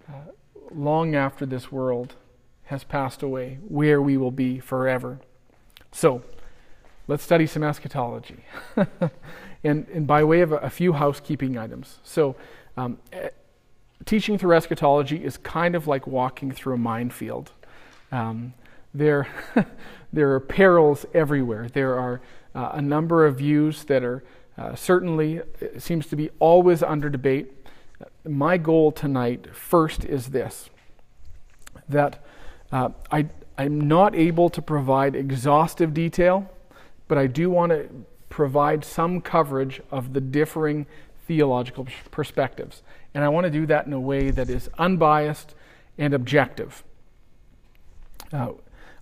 uh, 0.08 0.30
long 0.70 1.14
after 1.14 1.46
this 1.46 1.70
world 1.72 2.14
has 2.64 2.84
passed 2.84 3.22
away, 3.22 3.58
where 3.68 4.02
we 4.02 4.16
will 4.16 4.30
be 4.30 4.58
forever. 4.58 5.20
So, 5.92 6.22
let's 7.06 7.22
study 7.22 7.46
some 7.46 7.62
eschatology. 7.62 8.44
and, 9.64 9.86
and 9.88 10.06
by 10.06 10.24
way 10.24 10.40
of 10.40 10.52
a, 10.52 10.56
a 10.56 10.70
few 10.70 10.92
housekeeping 10.92 11.56
items. 11.56 12.00
So, 12.02 12.36
um, 12.76 12.98
teaching 14.04 14.36
through 14.36 14.54
eschatology 14.56 15.24
is 15.24 15.36
kind 15.38 15.74
of 15.74 15.86
like 15.86 16.06
walking 16.06 16.50
through 16.50 16.74
a 16.74 16.78
minefield. 16.78 17.52
Um, 18.12 18.54
there, 18.92 19.28
there 20.12 20.32
are 20.32 20.40
perils 20.40 21.06
everywhere. 21.14 21.68
There 21.68 21.98
are 21.98 22.20
uh, 22.54 22.70
a 22.74 22.82
number 22.82 23.26
of 23.26 23.38
views 23.38 23.84
that 23.84 24.02
are 24.02 24.24
uh, 24.58 24.74
certainly, 24.74 25.42
seems 25.76 26.06
to 26.06 26.16
be 26.16 26.30
always 26.38 26.82
under 26.82 27.10
debate. 27.10 27.52
My 28.24 28.56
goal 28.56 28.92
tonight, 28.92 29.54
first, 29.54 30.04
is 30.04 30.28
this 30.28 30.70
that 31.88 32.24
uh, 32.72 32.88
I, 33.12 33.28
I'm 33.56 33.80
not 33.80 34.16
able 34.16 34.50
to 34.50 34.60
provide 34.60 35.14
exhaustive 35.14 35.94
detail, 35.94 36.50
but 37.06 37.16
I 37.16 37.28
do 37.28 37.48
want 37.48 37.70
to 37.70 37.88
provide 38.28 38.84
some 38.84 39.20
coverage 39.20 39.80
of 39.90 40.12
the 40.12 40.20
differing 40.20 40.86
theological 41.26 41.86
perspectives. 42.10 42.82
And 43.14 43.22
I 43.22 43.28
want 43.28 43.44
to 43.44 43.50
do 43.50 43.66
that 43.66 43.86
in 43.86 43.92
a 43.92 44.00
way 44.00 44.30
that 44.30 44.50
is 44.50 44.68
unbiased 44.78 45.54
and 45.96 46.12
objective. 46.12 46.82
Uh, 48.32 48.52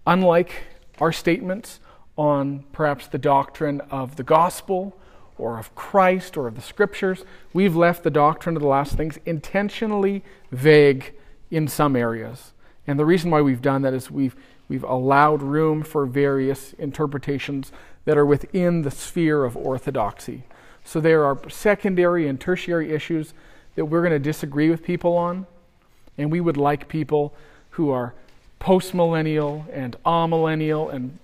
Unlike 0.06 0.64
our 1.00 1.12
statements 1.12 1.80
on 2.16 2.64
perhaps 2.72 3.06
the 3.06 3.18
doctrine 3.18 3.80
of 3.90 4.16
the 4.16 4.22
gospel 4.22 4.96
or 5.38 5.58
of 5.58 5.74
Christ 5.74 6.36
or 6.36 6.46
of 6.46 6.54
the 6.54 6.62
scriptures, 6.62 7.24
we've 7.52 7.76
left 7.76 8.02
the 8.02 8.10
doctrine 8.10 8.56
of 8.56 8.62
the 8.62 8.68
last 8.68 8.96
things 8.96 9.18
intentionally 9.26 10.22
vague 10.50 11.12
in 11.50 11.68
some 11.68 11.96
areas. 11.96 12.52
And 12.86 12.98
the 12.98 13.04
reason 13.04 13.30
why 13.30 13.40
we've 13.40 13.62
done 13.62 13.82
that 13.82 13.94
is 13.94 14.10
we've, 14.10 14.36
we've 14.68 14.84
allowed 14.84 15.42
room 15.42 15.82
for 15.82 16.06
various 16.06 16.72
interpretations 16.74 17.72
that 18.04 18.18
are 18.18 18.26
within 18.26 18.82
the 18.82 18.90
sphere 18.90 19.44
of 19.44 19.56
orthodoxy. 19.56 20.44
So 20.84 21.00
there 21.00 21.24
are 21.24 21.38
secondary 21.48 22.28
and 22.28 22.40
tertiary 22.40 22.92
issues 22.92 23.32
that 23.74 23.86
we're 23.86 24.02
going 24.02 24.12
to 24.12 24.18
disagree 24.18 24.70
with 24.70 24.84
people 24.84 25.16
on, 25.16 25.46
and 26.18 26.30
we 26.30 26.40
would 26.40 26.56
like 26.56 26.88
people 26.88 27.34
who 27.70 27.90
are 27.90 28.14
postmillennial 28.60 29.66
and 29.72 29.96
amillennial 30.04 30.92
and 30.92 31.18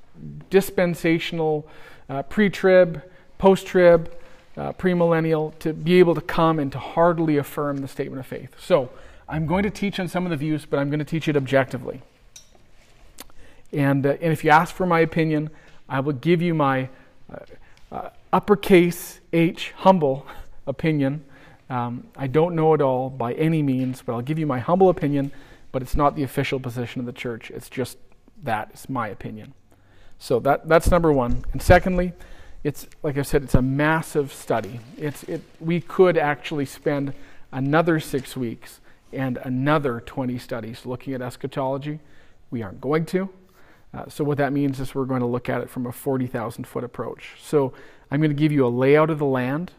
dispensational, 0.49 1.67
uh, 2.09 2.23
pre 2.23 2.50
trib, 2.50 3.02
post 3.40 3.66
trib, 3.66 4.12
uh, 4.56 4.73
premillennial, 4.75 5.59
to 5.59 5.73
be 5.73 5.99
able 5.99 6.14
to 6.14 6.20
come 6.20 6.59
and 6.59 6.70
to 6.73 6.78
heartily 6.78 7.37
affirm 7.37 7.78
the 7.78 7.88
statement 7.88 8.20
of 8.20 8.26
faith. 8.26 8.54
So, 8.59 8.90
I'm 9.28 9.47
going 9.47 9.62
to 9.62 9.70
teach 9.70 9.99
on 9.99 10.09
some 10.09 10.25
of 10.26 10.30
the 10.30 10.37
views, 10.37 10.64
but 10.64 10.78
I'm 10.78 10.90
going 10.90 10.99
to 10.99 11.04
teach 11.04 11.28
it 11.28 11.37
objectively. 11.37 12.02
And, 13.73 14.04
uh, 14.04 14.16
and 14.20 14.32
if 14.32 14.44
you 14.44 14.50
ask 14.50 14.75
for 14.75 14.87
my 14.87 15.00
opinion, 15.00 15.50
I 15.88 16.00
will 16.00 16.12
give 16.12 16.42
you 16.42 16.54
my 16.54 16.88
uh, 17.32 17.38
uh, 17.92 18.11
uppercase 18.32 19.20
H, 19.32 19.73
humble 19.76 20.26
opinion. 20.66 21.25
Um, 21.68 22.09
I 22.16 22.26
don't 22.26 22.54
know 22.54 22.75
it 22.75 22.80
all 22.80 23.09
by 23.09 23.32
any 23.35 23.62
means, 23.62 24.02
but 24.04 24.12
I'll 24.12 24.23
give 24.23 24.38
you 24.38 24.47
my 24.47 24.59
humble 24.59 24.88
opinion 24.88 25.32
but 25.73 25.82
it's 25.82 25.97
not 25.97 26.16
the 26.16 26.23
official 26.23 26.59
position 26.59 27.00
of 27.00 27.06
the 27.06 27.12
church. 27.12 27.50
It's 27.50 27.68
just 27.68 27.99
that. 28.42 28.70
It's 28.73 28.88
my 28.88 29.09
opinion. 29.09 29.54
So 30.18 30.40
that, 30.40 30.68
that's 30.68 30.90
number 30.90 31.12
one. 31.12 31.44
And 31.52 31.62
secondly, 31.62 32.12
it's 32.62 32.87
like 33.02 33.17
I 33.17 33.23
said, 33.23 33.43
it's 33.43 33.55
a 33.55 33.62
massive 33.62 34.33
study. 34.33 34.81
It's, 34.99 35.23
it, 35.25 35.43
we 35.61 35.81
could 35.81 36.19
actually 36.19 36.67
spend 36.67 37.14
another 37.52 38.00
six 38.00 38.37
weeks 38.37 38.81
and 39.12 39.38
another 39.38 40.00
20 40.00 40.38
studies 40.38 40.85
looking 40.85 41.14
at 41.14 41.23
eschatology. 41.23 42.00
We 42.50 42.62
aren't 42.62 42.81
going 42.81 43.07
to. 43.07 43.31
Uh, 43.93 44.09
so, 44.09 44.23
what 44.23 44.38
that 44.38 44.52
means 44.52 44.79
is 44.79 44.95
we're 44.95 45.05
going 45.05 45.21
to 45.21 45.26
look 45.26 45.49
at 45.49 45.62
it 45.62 45.71
from 45.71 45.87
a 45.87 45.93
40,000 45.93 46.64
foot 46.64 46.85
approach. 46.85 47.33
So, 47.43 47.73
I'm 48.11 48.21
going 48.21 48.31
to 48.31 48.37
give 48.37 48.52
you 48.52 48.64
a 48.67 48.69
layout 48.69 49.11
of 49.11 49.19
the 49.19 49.25
land, 49.25 49.73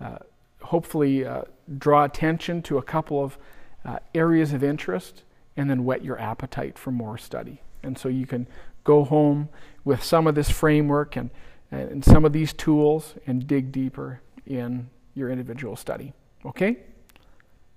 uh, 0.00 0.18
hopefully, 0.62 1.26
uh, 1.26 1.42
draw 1.76 2.04
attention 2.04 2.62
to 2.62 2.78
a 2.78 2.82
couple 2.82 3.22
of 3.22 3.36
uh, 3.84 3.98
areas 4.14 4.52
of 4.52 4.62
interest 4.62 5.22
and 5.56 5.68
then 5.68 5.84
whet 5.84 6.02
your 6.02 6.18
appetite 6.18 6.78
for 6.78 6.90
more 6.90 7.18
study. 7.18 7.60
And 7.82 7.98
so 7.98 8.08
you 8.08 8.26
can 8.26 8.46
go 8.84 9.04
home 9.04 9.48
with 9.84 10.02
some 10.02 10.26
of 10.26 10.34
this 10.34 10.50
framework 10.50 11.16
and, 11.16 11.30
and 11.70 12.04
some 12.04 12.24
of 12.24 12.32
these 12.32 12.52
tools 12.52 13.14
and 13.26 13.46
dig 13.46 13.72
deeper 13.72 14.20
in 14.46 14.88
your 15.14 15.30
individual 15.30 15.76
study. 15.76 16.12
Okay? 16.44 16.78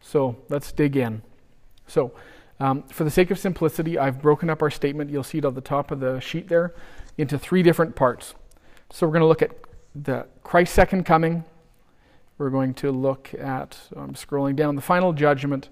So 0.01 0.35
let's 0.49 0.71
dig 0.71 0.97
in. 0.97 1.21
So, 1.87 2.11
um, 2.59 2.83
for 2.83 3.03
the 3.03 3.09
sake 3.09 3.31
of 3.31 3.39
simplicity, 3.39 3.97
I've 3.97 4.21
broken 4.21 4.49
up 4.49 4.61
our 4.61 4.69
statement, 4.69 5.09
you'll 5.09 5.23
see 5.23 5.39
it 5.39 5.45
on 5.45 5.53
the 5.53 5.61
top 5.61 5.91
of 5.91 5.99
the 5.99 6.19
sheet 6.19 6.47
there, 6.47 6.73
into 7.17 7.37
three 7.37 7.63
different 7.63 7.95
parts. 7.95 8.35
So, 8.89 9.05
we're 9.05 9.13
going 9.13 9.21
to 9.21 9.27
look 9.27 9.41
at 9.41 9.51
the 9.95 10.27
Christ's 10.43 10.75
second 10.75 11.05
coming. 11.05 11.43
We're 12.37 12.49
going 12.49 12.73
to 12.75 12.91
look 12.91 13.33
at, 13.33 13.77
I'm 13.95 14.13
scrolling 14.13 14.55
down, 14.55 14.75
the 14.75 14.81
final 14.81 15.13
judgment 15.13 15.69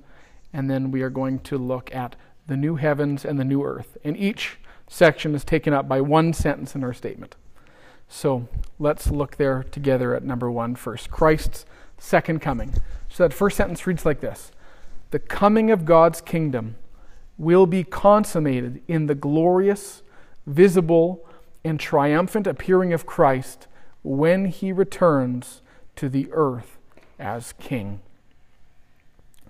and 0.53 0.69
then 0.69 0.91
we 0.91 1.01
are 1.01 1.09
going 1.09 1.39
to 1.39 1.57
look 1.57 1.93
at 1.93 2.15
the 2.47 2.57
new 2.57 2.75
heavens 2.75 3.25
and 3.25 3.39
the 3.39 3.45
new 3.45 3.63
earth. 3.63 3.97
And 4.03 4.17
each 4.17 4.57
section 4.87 5.33
is 5.35 5.43
taken 5.45 5.73
up 5.73 5.87
by 5.87 6.01
one 6.01 6.33
sentence 6.33 6.75
in 6.75 6.83
our 6.83 6.93
statement. 6.93 7.35
So 8.13 8.49
let's 8.77 9.09
look 9.09 9.37
there 9.37 9.63
together 9.63 10.13
at 10.13 10.21
number 10.21 10.51
one 10.51 10.75
first 10.75 11.09
Christ's 11.09 11.65
second 11.97 12.41
coming. 12.41 12.73
So 13.09 13.23
that 13.23 13.33
first 13.33 13.55
sentence 13.55 13.87
reads 13.87 14.05
like 14.05 14.19
this 14.19 14.51
The 15.11 15.17
coming 15.17 15.71
of 15.71 15.85
God's 15.85 16.19
kingdom 16.19 16.75
will 17.37 17.65
be 17.65 17.85
consummated 17.85 18.83
in 18.87 19.05
the 19.05 19.15
glorious, 19.15 20.03
visible, 20.45 21.25
and 21.63 21.79
triumphant 21.79 22.47
appearing 22.47 22.91
of 22.91 23.05
Christ 23.05 23.67
when 24.03 24.45
he 24.47 24.73
returns 24.73 25.61
to 25.95 26.09
the 26.09 26.27
earth 26.33 26.77
as 27.17 27.53
king. 27.53 28.01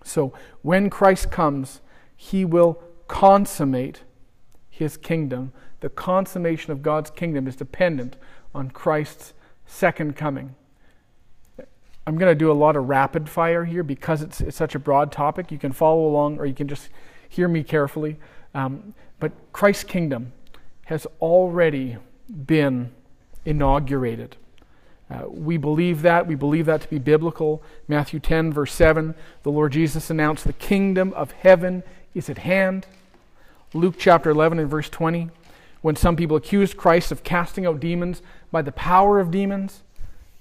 So 0.04 0.34
when 0.62 0.92
Christ 0.92 1.32
comes, 1.32 1.82
he 2.16 2.46
will 2.46 2.82
consummate 3.08 4.04
his 4.70 4.98
kingdom. 4.98 5.52
The 5.80 5.90
consummation 5.90 6.72
of 6.72 6.84
God's 6.84 7.10
kingdom 7.10 7.48
is 7.48 7.56
dependent 7.56 8.18
on 8.54 8.72
Christ's 8.72 9.34
second 9.66 10.16
coming. 10.16 10.56
I'm 12.08 12.18
going 12.18 12.32
to 12.32 12.36
do 12.36 12.52
a 12.52 12.54
lot 12.54 12.76
of 12.76 12.90
rapid 12.90 13.30
fire 13.30 13.64
here 13.66 13.84
because 13.84 14.22
it's, 14.22 14.42
it's 14.42 14.58
such 14.58 14.76
a 14.76 14.80
broad 14.80 15.12
topic. 15.12 15.52
You 15.52 15.58
can 15.58 15.72
follow 15.72 16.06
along 16.06 16.40
or 16.40 16.46
you 16.46 16.54
can 16.54 16.68
just 16.68 16.90
hear 17.30 17.48
me 17.48 17.64
carefully. 17.64 18.18
Um, 18.54 18.94
but 19.20 19.32
Christ's 19.54 19.84
kingdom 19.84 20.34
has 20.86 21.06
already 21.22 21.98
been 22.28 22.92
inaugurated. 23.46 24.36
Uh, 25.10 25.24
we 25.28 25.58
believe 25.58 26.02
that. 26.02 26.26
We 26.26 26.36
believe 26.36 26.66
that 26.66 26.82
to 26.82 26.88
be 26.88 26.98
biblical. 26.98 27.62
Matthew 27.88 28.20
10, 28.20 28.52
verse 28.52 28.74
7, 28.74 29.14
the 29.44 29.52
Lord 29.52 29.74
Jesus 29.74 30.10
announced, 30.10 30.46
The 30.46 30.54
kingdom 30.54 31.14
of 31.14 31.32
heaven 31.32 31.84
is 32.14 32.30
at 32.30 32.40
hand. 32.40 32.88
Luke 33.74 33.96
chapter 33.98 34.30
11 34.30 34.60
and 34.60 34.70
verse 34.70 34.90
20, 34.90 35.30
when 35.82 35.96
some 35.96 36.16
people 36.16 36.38
accused 36.38 36.78
Christ 36.78 37.12
of 37.12 37.24
casting 37.24 37.66
out 37.66 37.80
demons 37.80 38.22
by 38.52 38.62
the 38.62 38.72
power 38.72 39.20
of 39.20 39.32
demons, 39.32 39.84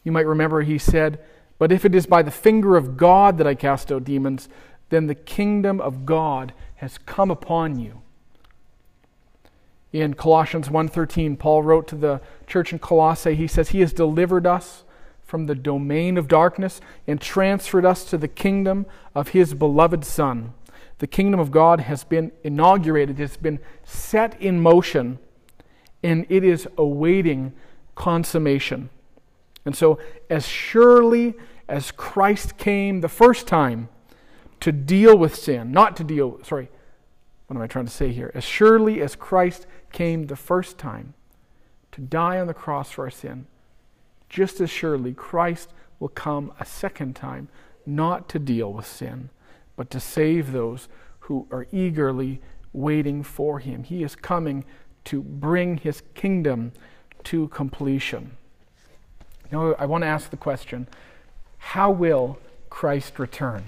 you 0.04 0.12
might 0.12 0.26
remember 0.26 0.62
he 0.62 0.78
said, 0.78 1.18
But 1.58 1.72
if 1.72 1.84
it 1.84 1.94
is 1.94 2.06
by 2.06 2.22
the 2.22 2.30
finger 2.30 2.76
of 2.76 2.96
God 2.96 3.38
that 3.38 3.46
I 3.46 3.54
cast 3.54 3.90
out 3.90 4.04
demons, 4.04 4.48
then 4.90 5.06
the 5.06 5.14
kingdom 5.14 5.80
of 5.80 6.04
God 6.04 6.52
has 6.76 6.98
come 6.98 7.30
upon 7.30 7.78
you. 7.78 8.02
In 9.92 10.14
Colossians 10.14 10.68
1:13, 10.68 11.36
Paul 11.36 11.62
wrote 11.62 11.88
to 11.88 11.96
the 11.96 12.20
church 12.46 12.72
in 12.72 12.78
Colossae, 12.78 13.34
he 13.34 13.46
says, 13.46 13.70
He 13.70 13.80
has 13.80 13.92
delivered 13.92 14.46
us 14.46 14.84
from 15.22 15.46
the 15.46 15.54
domain 15.54 16.16
of 16.16 16.28
darkness 16.28 16.80
and 17.06 17.20
transferred 17.20 17.84
us 17.84 18.04
to 18.04 18.18
the 18.18 18.28
kingdom 18.28 18.86
of 19.14 19.28
his 19.28 19.54
beloved 19.54 20.04
Son. 20.04 20.54
The 20.98 21.06
kingdom 21.06 21.40
of 21.40 21.50
God 21.50 21.80
has 21.80 22.04
been 22.04 22.32
inaugurated, 22.44 23.18
it's 23.18 23.36
been 23.36 23.58
set 23.84 24.40
in 24.40 24.60
motion, 24.60 25.18
and 26.02 26.26
it 26.28 26.44
is 26.44 26.66
awaiting 26.76 27.52
consummation. 27.94 28.90
And 29.64 29.76
so, 29.76 29.98
as 30.28 30.46
surely 30.46 31.34
as 31.68 31.90
Christ 31.90 32.56
came 32.56 33.00
the 33.00 33.08
first 33.08 33.46
time 33.46 33.88
to 34.60 34.72
deal 34.72 35.16
with 35.16 35.34
sin, 35.34 35.72
not 35.72 35.96
to 35.96 36.04
deal, 36.04 36.40
sorry, 36.42 36.68
what 37.46 37.56
am 37.56 37.62
I 37.62 37.66
trying 37.66 37.86
to 37.86 37.90
say 37.90 38.12
here? 38.12 38.30
As 38.34 38.44
surely 38.44 39.00
as 39.02 39.16
Christ 39.16 39.66
came 39.92 40.26
the 40.26 40.36
first 40.36 40.78
time 40.78 41.14
to 41.92 42.00
die 42.00 42.38
on 42.38 42.46
the 42.46 42.54
cross 42.54 42.90
for 42.90 43.04
our 43.04 43.10
sin, 43.10 43.46
just 44.28 44.60
as 44.60 44.70
surely 44.70 45.12
Christ 45.12 45.72
will 45.98 46.08
come 46.08 46.52
a 46.60 46.64
second 46.64 47.16
time, 47.16 47.48
not 47.84 48.28
to 48.28 48.38
deal 48.38 48.72
with 48.72 48.86
sin, 48.86 49.30
but 49.76 49.90
to 49.90 50.00
save 50.00 50.52
those 50.52 50.88
who 51.20 51.46
are 51.50 51.66
eagerly 51.72 52.40
waiting 52.72 53.22
for 53.22 53.58
him. 53.58 53.82
He 53.82 54.02
is 54.02 54.14
coming 54.14 54.64
to 55.04 55.22
bring 55.22 55.78
his 55.78 56.02
kingdom 56.14 56.72
to 57.24 57.48
completion. 57.48 58.32
Now, 59.50 59.74
I 59.74 59.86
want 59.86 60.02
to 60.02 60.08
ask 60.08 60.30
the 60.30 60.36
question 60.36 60.86
how 61.58 61.90
will 61.90 62.38
Christ 62.70 63.18
return? 63.18 63.64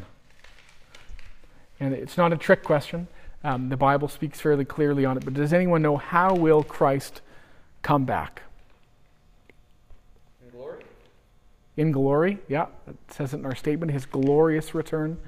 And 1.81 1.93
it's 1.95 2.17
not 2.17 2.33
a 2.33 2.37
trick 2.37 2.63
question. 2.63 3.09
Um, 3.45 3.69
the 3.69 3.77
Bible 3.77 4.09
speaks 4.09 4.41
fairly 4.41 4.65
clearly 4.65 5.05
on 5.05 5.17
it, 5.17 5.25
but 5.25 5.35
does 5.35 5.53
anyone 5.53 5.83
know 5.83 5.97
how 5.97 6.35
will 6.35 6.63
Christ 6.63 7.21
come 7.83 8.05
back? 8.05 8.43
In 10.45 10.51
glory? 10.51 10.85
In 11.77 11.93
glory, 11.93 12.39
yeah, 12.49 12.67
it 12.87 12.97
says 13.09 13.35
it 13.35 13.39
in 13.39 13.47
our 13.47 13.57
statement, 13.57 13.91
his 13.91 14.07
glorious 14.07 14.75
return. 14.75 15.19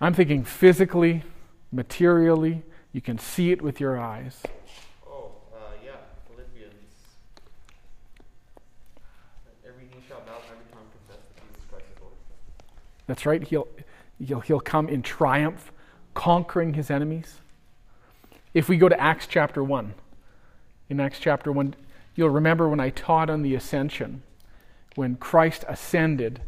I'm 0.00 0.14
thinking 0.14 0.42
physically, 0.44 1.22
materially, 1.70 2.62
you 2.94 3.00
can 3.00 3.18
see 3.18 3.50
it 3.50 3.60
with 3.60 3.80
your 3.80 3.98
eyes. 3.98 4.40
Oh, 5.04 5.32
uh, 5.52 5.56
yeah, 5.84 5.90
Philippians. 6.28 6.72
Every 9.66 9.82
knee 9.86 10.00
shall 10.06 10.20
bow, 10.20 10.36
every 10.46 10.64
tongue 10.72 10.86
confess 11.08 11.26
that 11.26 11.42
Jesus 11.42 11.64
Christ 11.68 11.86
is 11.92 12.00
Lord. 12.00 12.12
That's 13.08 13.26
right, 13.26 13.42
he'll, 13.42 13.66
he'll, 14.24 14.40
he'll 14.40 14.60
come 14.60 14.88
in 14.88 15.02
triumph, 15.02 15.72
conquering 16.14 16.74
his 16.74 16.88
enemies. 16.88 17.40
If 18.54 18.68
we 18.68 18.76
go 18.76 18.88
to 18.88 18.98
Acts 18.98 19.26
chapter 19.26 19.64
1, 19.64 19.94
in 20.88 21.00
Acts 21.00 21.18
chapter 21.18 21.50
1, 21.50 21.74
you'll 22.14 22.30
remember 22.30 22.68
when 22.68 22.78
I 22.78 22.90
taught 22.90 23.28
on 23.28 23.42
the 23.42 23.56
ascension, 23.56 24.22
when 24.94 25.16
Christ 25.16 25.64
ascended, 25.66 26.42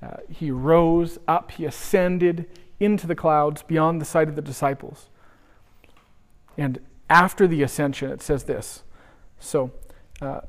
uh, 0.00 0.18
he 0.30 0.52
rose 0.52 1.18
up, 1.26 1.50
he 1.50 1.64
ascended 1.64 2.48
into 2.78 3.08
the 3.08 3.16
clouds 3.16 3.64
beyond 3.64 4.00
the 4.00 4.04
sight 4.04 4.28
of 4.28 4.36
the 4.36 4.42
disciples. 4.42 5.08
And 6.58 6.80
after 7.08 7.46
the 7.46 7.62
ascension, 7.62 8.10
it 8.10 8.20
says 8.20 8.44
this. 8.44 8.82
So, 9.38 9.70
uh, 10.20 10.40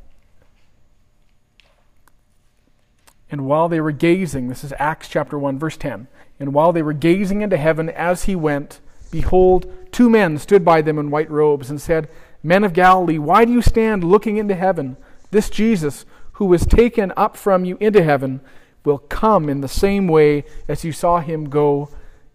and 3.32 3.46
while 3.46 3.70
they 3.70 3.80
were 3.80 3.92
gazing, 3.92 4.48
this 4.48 4.64
is 4.64 4.74
Acts 4.80 5.08
chapter 5.08 5.38
1, 5.38 5.60
verse 5.60 5.78
10. 5.78 6.08
And 6.40 6.54
while 6.54 6.74
they 6.74 6.82
were 6.82 6.94
gazing 6.94 7.42
into 7.42 7.58
heaven 7.58 7.90
as 7.90 8.24
he 8.24 8.36
went, 8.36 8.82
behold, 9.12 9.72
two 9.92 10.10
men 10.10 10.40
stood 10.40 10.66
by 10.66 10.82
them 10.82 10.98
in 10.98 11.12
white 11.12 11.30
robes 11.30 11.70
and 11.70 11.80
said, 11.80 12.10
Men 12.42 12.64
of 12.64 12.74
Galilee, 12.74 13.20
why 13.20 13.46
do 13.46 13.52
you 13.52 13.62
stand 13.62 14.04
looking 14.04 14.38
into 14.38 14.56
heaven? 14.56 14.98
This 15.30 15.50
Jesus, 15.50 16.06
who 16.34 16.46
was 16.46 16.66
taken 16.66 17.14
up 17.16 17.38
from 17.38 17.66
you 17.66 17.78
into 17.80 18.04
heaven, 18.04 18.42
will 18.84 18.98
come 18.98 19.48
in 19.48 19.62
the 19.62 19.68
same 19.68 20.08
way 20.08 20.46
as 20.68 20.84
you 20.84 20.92
saw 20.92 21.20
him 21.20 21.50
go 21.50 21.90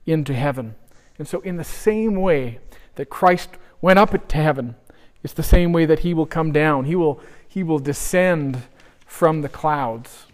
into 0.07 0.35
heaven. 0.35 0.77
And 1.19 1.27
so, 1.27 1.41
in 1.41 1.57
the 1.57 1.65
same 1.65 2.17
way 2.17 2.59
that 2.97 3.09
Christ 3.09 3.51
went 3.85 3.99
up 3.99 4.29
to 4.29 4.37
heaven, 4.39 4.75
it's 5.23 5.35
the 5.35 5.43
same 5.43 5.71
way 5.71 5.85
that 5.85 5.99
he 5.99 6.15
will 6.15 6.25
come 6.25 6.53
down. 6.53 6.87
He 6.87 6.97
will, 6.97 7.21
he 7.47 7.63
will 7.63 7.79
descend 7.79 8.63
from 9.05 9.43
the 9.43 9.49
clouds. 9.51 10.25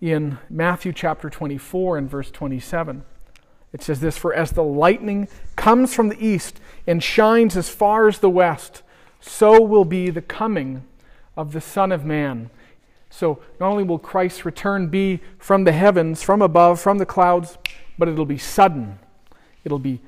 In 0.00 0.38
Matthew 0.48 0.94
chapter 0.94 1.28
24 1.28 1.98
and 1.98 2.08
verse 2.08 2.30
27, 2.30 3.04
it 3.74 3.82
says 3.82 4.00
this 4.00 4.16
For 4.16 4.32
as 4.32 4.52
the 4.52 4.64
lightning 4.64 5.28
comes 5.54 5.92
from 5.92 6.08
the 6.08 6.26
east 6.26 6.60
and 6.86 7.02
shines 7.02 7.58
as 7.58 7.68
far 7.68 8.08
as 8.08 8.20
the 8.20 8.30
west, 8.30 8.80
so 9.20 9.60
will 9.60 9.84
be 9.84 10.08
the 10.08 10.22
coming 10.22 10.82
of 11.36 11.52
the 11.52 11.60
Son 11.60 11.92
of 11.92 12.06
Man. 12.06 12.48
So 13.10 13.38
not 13.60 13.68
only 13.68 13.84
will 13.84 13.98
Christ's 13.98 14.46
return 14.46 14.86
be 14.86 15.20
from 15.36 15.64
the 15.64 15.72
heavens, 15.72 16.22
from 16.22 16.40
above, 16.40 16.80
from 16.80 16.96
the 16.96 17.04
clouds, 17.04 17.58
but 17.98 18.08
it'll 18.08 18.24
be 18.24 18.38
sudden. 18.38 18.98
It'll 19.62 19.78
be, 19.78 20.00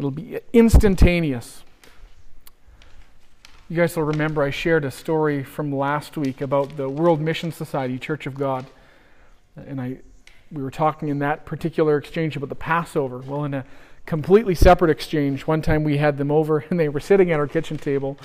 it'll 0.00 0.10
be 0.10 0.38
instantaneous. 0.54 1.62
You 3.68 3.76
guys 3.76 3.94
will 3.94 4.04
remember 4.04 4.42
I 4.42 4.48
shared 4.48 4.86
a 4.86 4.90
story 4.90 5.44
from 5.44 5.76
last 5.76 6.16
week 6.16 6.40
about 6.40 6.78
the 6.78 6.88
World 6.88 7.20
Mission 7.20 7.52
Society, 7.52 7.98
Church 7.98 8.24
of 8.24 8.34
God. 8.34 8.64
And 9.56 9.78
I, 9.78 9.98
we 10.50 10.62
were 10.62 10.70
talking 10.70 11.10
in 11.10 11.18
that 11.18 11.44
particular 11.44 11.98
exchange 11.98 12.34
about 12.34 12.48
the 12.48 12.54
Passover. 12.54 13.18
Well, 13.18 13.44
in 13.44 13.52
a 13.52 13.66
completely 14.06 14.54
separate 14.54 14.90
exchange, 14.90 15.46
one 15.46 15.60
time 15.60 15.84
we 15.84 15.98
had 15.98 16.16
them 16.16 16.30
over 16.30 16.64
and 16.70 16.80
they 16.80 16.88
were 16.88 16.98
sitting 16.98 17.30
at 17.30 17.38
our 17.38 17.46
kitchen 17.46 17.76
table 17.76 18.16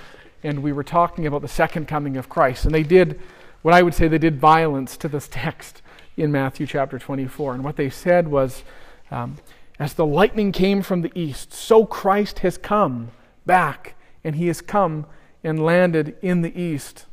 and 0.46 0.64
we 0.64 0.72
were 0.72 0.84
talking 0.84 1.28
about 1.28 1.42
the 1.42 1.50
second 1.50 1.90
coming 1.90 2.16
of 2.16 2.30
Christ. 2.30 2.64
And 2.64 2.74
they 2.74 2.84
did 2.84 3.20
what 3.64 3.74
I 3.74 3.82
would 3.82 3.94
say 3.94 4.08
they 4.08 4.18
did 4.18 4.40
violence 4.40 4.96
to 4.96 5.10
this 5.10 5.28
text 5.30 5.82
in 6.16 6.32
Matthew 6.32 6.68
chapter 6.68 6.98
24. 6.98 7.56
And 7.56 7.66
what 7.66 7.76
they 7.76 7.90
said 7.90 8.30
was, 8.30 8.64
um, 9.12 9.40
as 9.80 9.94
the 9.94 10.06
lightning 10.06 10.52
came 10.52 10.82
from 10.82 11.02
the 11.02 11.12
east, 11.16 11.54
so 11.54 11.86
Christ 11.86 12.40
has 12.40 12.58
come 12.58 13.12
back, 13.46 13.96
and 14.24 14.36
he 14.36 14.48
has 14.48 14.62
come 14.62 15.06
and 15.44 15.64
landed 15.64 16.16
in 16.22 16.42
the 16.42 16.60
east, 16.60 17.06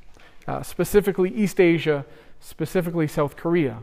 uh, 0.46 0.62
specifically 0.62 1.30
East 1.30 1.60
Asia, 1.60 2.04
specifically 2.40 3.06
South 3.06 3.36
Korea. 3.36 3.78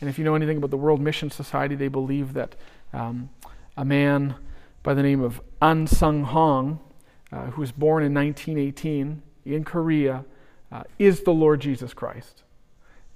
And 0.00 0.08
if 0.08 0.18
you 0.18 0.24
know 0.24 0.34
anything 0.34 0.56
about 0.56 0.70
the 0.70 0.76
World 0.76 1.00
Mission 1.00 1.30
Society, 1.30 1.74
they 1.74 1.88
believe 1.88 2.32
that 2.34 2.56
um, 2.92 3.30
a 3.76 3.84
man 3.84 4.34
by 4.82 4.94
the 4.94 5.02
name 5.02 5.22
of 5.22 5.40
An 5.60 5.86
Sung 5.86 6.24
Hong, 6.24 6.80
uh, 7.30 7.46
who 7.46 7.60
was 7.60 7.72
born 7.72 8.02
in 8.02 8.12
1918 8.12 9.22
in 9.44 9.64
Korea, 9.64 10.24
uh, 10.70 10.82
is 10.98 11.22
the 11.22 11.32
Lord 11.32 11.60
Jesus 11.60 11.94
Christ. 11.94 12.42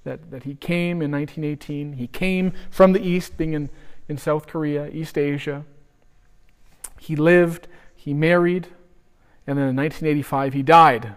That, 0.03 0.31
that 0.31 0.43
he 0.43 0.55
came 0.55 1.01
in 1.01 1.11
1918. 1.11 1.93
He 1.93 2.07
came 2.07 2.53
from 2.69 2.93
the 2.93 3.05
east, 3.05 3.35
being 3.35 3.53
in, 3.53 3.69
in 4.07 4.17
South 4.17 4.47
Korea, 4.47 4.87
East 4.87 5.17
Asia. 5.17 5.65
He 6.99 7.15
lived, 7.15 7.67
he 7.95 8.13
married, 8.13 8.67
and 9.45 9.57
then 9.57 9.69
in 9.69 9.75
1985 9.75 10.53
he 10.53 10.63
died. 10.63 11.15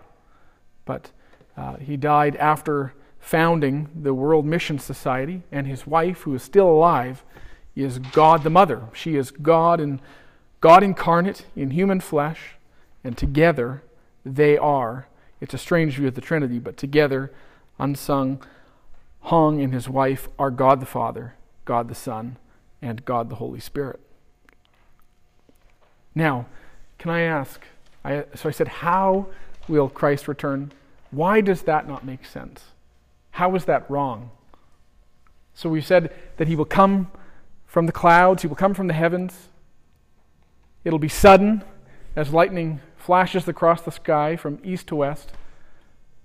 But 0.85 1.11
uh, 1.57 1.77
he 1.77 1.97
died 1.97 2.37
after 2.37 2.95
founding 3.19 3.89
the 3.95 4.15
World 4.15 4.47
Mission 4.47 4.79
Society, 4.79 5.43
and 5.53 5.67
his 5.67 5.87
wife, 5.87 6.23
who 6.23 6.35
is 6.35 6.43
still 6.43 6.69
alive, 6.69 7.23
is 7.77 7.99
God 7.99 8.43
the 8.43 8.51
Mother. 8.51 8.83
She 8.93 9.17
is 9.17 9.31
God 9.31 9.81
and 9.81 10.01
God 10.61 10.83
incarnate 10.83 11.47
in 11.57 11.71
human 11.71 12.01
flesh, 12.01 12.57
and 13.05 13.17
together 13.17 13.83
they 14.25 14.59
are. 14.59 15.07
It's 15.41 15.55
a 15.55 15.59
strange 15.59 15.97
view 15.97 16.09
of 16.09 16.15
the 16.15 16.21
Trinity, 16.21 16.59
but 16.59 16.77
together, 16.77 17.33
An 17.79 17.95
Sung 17.95 18.43
Hong 19.21 19.61
and 19.61 19.73
his 19.73 19.89
wife 19.89 20.29
are 20.39 20.51
God 20.51 20.81
the 20.81 20.87
Father, 20.87 21.35
God 21.65 21.89
the 21.89 21.95
Son, 21.95 22.37
and 22.83 23.05
God 23.05 23.29
the 23.29 23.37
Holy 23.37 23.61
Spirit. 23.61 24.01
Now, 26.15 26.47
can 26.99 27.11
I 27.11 27.23
ask? 27.23 27.63
I, 28.05 28.25
so 28.35 28.49
I 28.49 28.53
said, 28.53 28.69
how 28.69 29.27
will 29.69 29.89
Christ 29.89 30.29
return? 30.29 30.73
Why 31.11 31.41
does 31.41 31.63
that 31.63 31.89
not 31.89 32.05
make 32.05 32.25
sense? 32.25 32.65
How 33.33 33.55
is 33.55 33.65
that 33.67 33.91
wrong? 33.91 34.31
So 35.55 35.69
we 35.69 35.81
said 35.81 36.13
that 36.37 36.49
he 36.49 36.57
will 36.57 36.65
come 36.65 37.11
from 37.67 37.87
the 37.87 37.93
clouds, 37.93 38.43
he 38.43 38.49
will 38.49 38.57
come 38.57 38.75
from 38.75 38.89
the 38.89 38.95
heavens. 38.95 39.49
It'll 40.85 40.99
be 40.99 41.09
sudden 41.09 41.63
as 42.17 42.33
lightning 42.33 42.81
flashes 42.97 43.47
across 43.47 43.83
the 43.83 43.93
sky 43.93 44.37
from 44.37 44.59
east 44.65 44.89
to 44.89 44.97
west. 44.97 45.33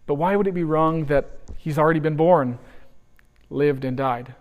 But 0.07 0.15
why 0.15 0.35
would 0.35 0.47
it 0.47 0.53
be 0.53 0.63
wrong 0.63 1.05
that 1.05 1.29
he's 1.57 1.77
already 1.77 1.99
been 1.99 2.15
born, 2.15 2.59
lived, 3.49 3.85
and 3.85 3.97
died? 3.97 4.35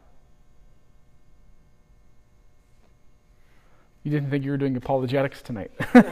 You 4.05 4.11
didn't 4.11 4.29
think 4.29 4.45
you 4.45 4.51
were 4.51 4.59
doing 4.59 4.77
apologetics 4.77 5.41
tonight. 5.41 5.71
My 5.95 6.05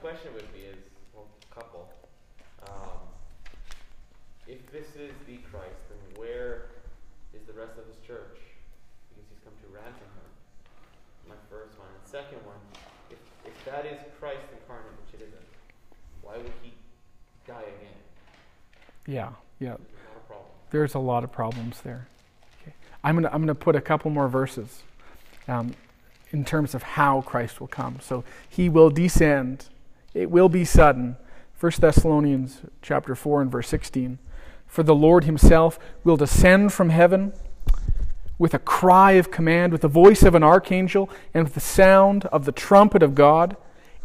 question 0.00 0.30
would 0.34 0.52
be 0.54 0.60
is, 0.60 0.76
well, 1.12 1.26
couple. 1.52 1.90
Um, 2.68 3.02
if 4.46 4.64
this 4.70 4.86
is 4.94 5.10
the 5.26 5.38
Christ, 5.50 5.82
then 5.90 5.98
where 6.14 6.66
is 7.34 7.42
the 7.48 7.52
rest 7.52 7.72
of 7.76 7.86
his 7.86 7.96
church? 8.06 8.38
Because 9.10 9.26
he's 9.28 9.42
come 9.42 9.54
to 9.58 9.66
ransom 9.74 10.06
her. 10.14 11.34
My 11.34 11.40
first 11.50 11.76
one. 11.80 11.88
And 11.90 12.06
second 12.08 12.38
one, 12.46 12.62
if, 13.10 13.18
if 13.44 13.64
that 13.64 13.86
is 13.86 13.98
Christ 14.20 14.46
incarnate, 14.54 14.94
which 15.02 15.20
it 15.20 15.26
isn't, 15.26 15.50
why 16.22 16.36
would 16.36 16.52
he 16.62 16.72
die 17.44 17.66
again? 17.74 17.98
yeah, 19.08 19.30
yeah. 19.58 19.74
There's 19.74 19.90
a 19.90 20.14
lot 20.14 20.14
of 20.14 20.26
problems. 20.28 20.54
There's 20.70 20.94
a 20.94 20.98
lot 21.00 21.24
of 21.24 21.32
problems 21.32 21.80
there. 21.80 22.06
I'm 23.06 23.14
going 23.14 23.22
to 23.22 23.32
I'm 23.32 23.46
to 23.46 23.54
put 23.54 23.76
a 23.76 23.80
couple 23.80 24.10
more 24.10 24.26
verses 24.26 24.82
um, 25.46 25.74
in 26.32 26.44
terms 26.44 26.74
of 26.74 26.82
how 26.82 27.20
Christ 27.20 27.60
will 27.60 27.68
come. 27.68 28.00
So 28.00 28.24
he 28.48 28.68
will 28.68 28.90
descend. 28.90 29.66
It 30.12 30.28
will 30.28 30.48
be 30.48 30.64
sudden. 30.64 31.16
1 31.60 31.72
Thessalonians 31.78 32.62
chapter 32.82 33.14
4 33.14 33.42
and 33.42 33.52
verse 33.52 33.68
16. 33.68 34.18
For 34.66 34.82
the 34.82 34.94
Lord 34.94 35.22
himself 35.22 35.78
will 36.02 36.16
descend 36.16 36.72
from 36.72 36.90
heaven 36.90 37.32
with 38.38 38.54
a 38.54 38.58
cry 38.58 39.12
of 39.12 39.30
command, 39.30 39.70
with 39.70 39.82
the 39.82 39.88
voice 39.88 40.24
of 40.24 40.34
an 40.34 40.42
archangel, 40.42 41.08
and 41.32 41.44
with 41.44 41.54
the 41.54 41.60
sound 41.60 42.24
of 42.26 42.44
the 42.44 42.50
trumpet 42.50 43.04
of 43.04 43.14
God, 43.14 43.56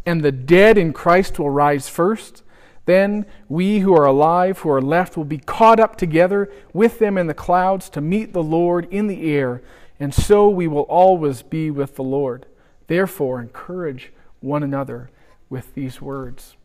and 0.06 0.22
the 0.22 0.30
dead 0.30 0.78
in 0.78 0.92
Christ 0.92 1.40
will 1.40 1.50
rise 1.50 1.88
first. 1.88 2.41
Then 2.84 3.26
we 3.48 3.80
who 3.80 3.94
are 3.94 4.06
alive, 4.06 4.58
who 4.58 4.70
are 4.70 4.82
left, 4.82 5.16
will 5.16 5.24
be 5.24 5.38
caught 5.38 5.78
up 5.78 5.96
together 5.96 6.50
with 6.72 6.98
them 6.98 7.16
in 7.16 7.28
the 7.28 7.34
clouds 7.34 7.88
to 7.90 8.00
meet 8.00 8.32
the 8.32 8.42
Lord 8.42 8.88
in 8.90 9.06
the 9.06 9.30
air, 9.32 9.62
and 10.00 10.12
so 10.12 10.48
we 10.48 10.66
will 10.66 10.82
always 10.82 11.42
be 11.42 11.70
with 11.70 11.94
the 11.94 12.02
Lord. 12.02 12.46
Therefore, 12.88 13.40
encourage 13.40 14.12
one 14.40 14.62
another 14.62 15.10
with 15.48 15.74
these 15.74 16.00
words. 16.00 16.56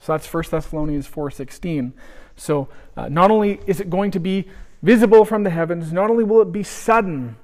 So 0.00 0.12
that's 0.12 0.32
1 0.32 0.44
Thessalonians 0.50 1.06
4:16. 1.08 1.92
So 2.36 2.68
uh, 2.96 3.08
not 3.08 3.30
only 3.30 3.60
is 3.66 3.80
it 3.80 3.90
going 3.90 4.10
to 4.12 4.20
be 4.20 4.48
visible 4.82 5.24
from 5.24 5.42
the 5.42 5.50
heavens, 5.50 5.92
not 5.92 6.10
only 6.10 6.24
will 6.24 6.42
it 6.42 6.52
be 6.52 6.62
sudden, 6.62 7.36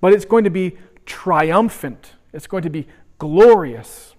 but 0.00 0.12
it's 0.12 0.24
going 0.24 0.44
to 0.44 0.50
be 0.50 0.76
triumphant. 1.06 2.12
It's 2.32 2.46
going 2.46 2.62
to 2.62 2.70
be 2.70 2.86
glorious. 3.18 4.14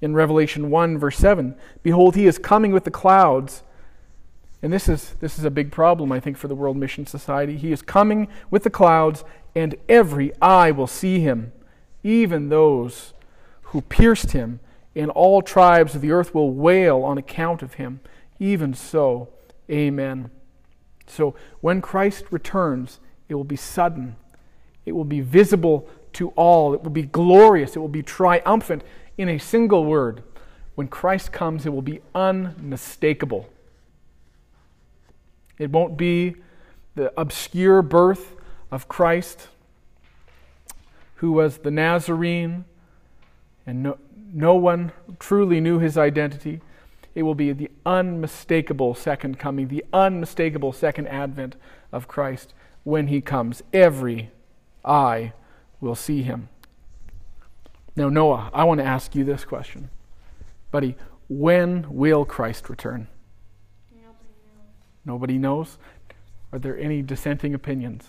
In 0.00 0.14
Revelation 0.14 0.70
1 0.70 0.98
verse 0.98 1.18
7, 1.18 1.54
behold 1.82 2.16
he 2.16 2.26
is 2.26 2.38
coming 2.38 2.72
with 2.72 2.84
the 2.84 2.90
clouds. 2.90 3.62
And 4.62 4.72
this 4.72 4.88
is 4.88 5.14
this 5.20 5.38
is 5.38 5.44
a 5.44 5.50
big 5.50 5.72
problem 5.72 6.12
I 6.12 6.20
think 6.20 6.36
for 6.36 6.48
the 6.48 6.54
World 6.54 6.76
Mission 6.76 7.06
Society. 7.06 7.56
He 7.56 7.72
is 7.72 7.82
coming 7.82 8.28
with 8.50 8.62
the 8.62 8.70
clouds 8.70 9.24
and 9.54 9.74
every 9.88 10.32
eye 10.40 10.70
will 10.70 10.86
see 10.86 11.20
him, 11.20 11.52
even 12.02 12.48
those 12.48 13.14
who 13.62 13.80
pierced 13.82 14.32
him, 14.32 14.60
and 14.94 15.10
all 15.10 15.42
tribes 15.42 15.94
of 15.94 16.00
the 16.00 16.10
earth 16.10 16.34
will 16.34 16.52
wail 16.52 17.02
on 17.02 17.18
account 17.18 17.62
of 17.62 17.74
him. 17.74 18.00
Even 18.38 18.74
so, 18.74 19.28
amen. 19.70 20.30
So 21.06 21.34
when 21.60 21.80
Christ 21.80 22.24
returns, 22.30 23.00
it 23.28 23.34
will 23.34 23.44
be 23.44 23.56
sudden, 23.56 24.16
it 24.86 24.92
will 24.92 25.04
be 25.04 25.20
visible 25.20 25.88
to 26.14 26.30
all, 26.30 26.74
it 26.74 26.82
will 26.82 26.90
be 26.90 27.02
glorious, 27.02 27.76
it 27.76 27.78
will 27.78 27.88
be 27.88 28.02
triumphant. 28.02 28.82
In 29.20 29.28
a 29.28 29.36
single 29.36 29.84
word, 29.84 30.22
when 30.76 30.88
Christ 30.88 31.30
comes, 31.30 31.66
it 31.66 31.74
will 31.74 31.82
be 31.82 32.00
unmistakable. 32.14 33.50
It 35.58 35.70
won't 35.70 35.98
be 35.98 36.36
the 36.94 37.12
obscure 37.20 37.82
birth 37.82 38.34
of 38.70 38.88
Christ, 38.88 39.48
who 41.16 41.32
was 41.32 41.58
the 41.58 41.70
Nazarene, 41.70 42.64
and 43.66 43.82
no, 43.82 43.98
no 44.32 44.54
one 44.54 44.90
truly 45.18 45.60
knew 45.60 45.78
his 45.78 45.98
identity. 45.98 46.62
It 47.14 47.24
will 47.24 47.34
be 47.34 47.52
the 47.52 47.70
unmistakable 47.84 48.94
second 48.94 49.38
coming, 49.38 49.68
the 49.68 49.84
unmistakable 49.92 50.72
second 50.72 51.08
advent 51.08 51.56
of 51.92 52.08
Christ 52.08 52.54
when 52.84 53.08
he 53.08 53.20
comes. 53.20 53.62
Every 53.74 54.30
eye 54.82 55.34
will 55.78 55.94
see 55.94 56.22
him. 56.22 56.48
Now, 58.00 58.08
Noah, 58.08 58.50
I 58.54 58.64
want 58.64 58.80
to 58.80 58.84
ask 58.86 59.14
you 59.14 59.24
this 59.24 59.44
question. 59.44 59.90
Buddy, 60.70 60.96
when 61.28 61.84
will 61.90 62.24
Christ 62.24 62.70
return? 62.70 63.08
Nobody 63.92 64.16
knows. 64.46 65.04
Nobody 65.04 65.36
knows. 65.36 65.78
Are 66.50 66.58
there 66.58 66.78
any 66.78 67.02
dissenting 67.02 67.52
opinions? 67.52 68.08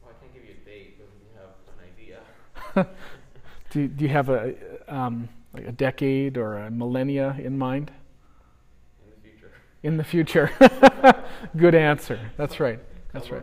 Well, 0.00 0.12
I 0.16 0.22
can't 0.22 0.32
give 0.32 0.44
you 0.44 0.54
a 0.62 0.64
date, 0.64 1.00
but 1.00 1.08
we 1.18 1.26
have 1.34 2.84
an 2.84 2.84
idea. 2.84 2.94
Do, 3.70 3.88
do 3.88 4.04
you 4.04 4.10
have 4.10 4.28
a, 4.28 4.54
um, 4.86 5.28
like 5.52 5.66
a 5.66 5.72
decade 5.72 6.38
or 6.38 6.58
a 6.58 6.70
millennia 6.70 7.36
in 7.42 7.58
mind? 7.58 7.90
In 9.02 9.10
the 9.10 9.28
future. 9.28 9.52
In 9.82 9.96
the 9.96 10.04
future. 10.04 11.24
Good 11.56 11.74
answer. 11.74 12.30
That's 12.36 12.60
right. 12.60 12.78
That's 13.12 13.32
right. 13.32 13.42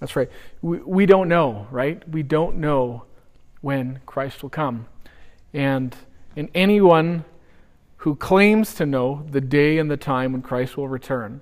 That's 0.00 0.16
right. 0.16 0.30
We, 0.62 0.78
we 0.78 1.06
don't 1.06 1.28
know, 1.28 1.66
right? 1.70 2.08
We 2.08 2.22
don't 2.22 2.56
know 2.56 3.04
when 3.60 4.00
Christ 4.06 4.42
will 4.42 4.50
come. 4.50 4.86
And, 5.52 5.96
and 6.36 6.48
anyone 6.54 7.24
who 7.98 8.14
claims 8.14 8.74
to 8.74 8.86
know 8.86 9.26
the 9.28 9.40
day 9.40 9.78
and 9.78 9.90
the 9.90 9.96
time 9.96 10.32
when 10.32 10.42
Christ 10.42 10.76
will 10.76 10.88
return, 10.88 11.40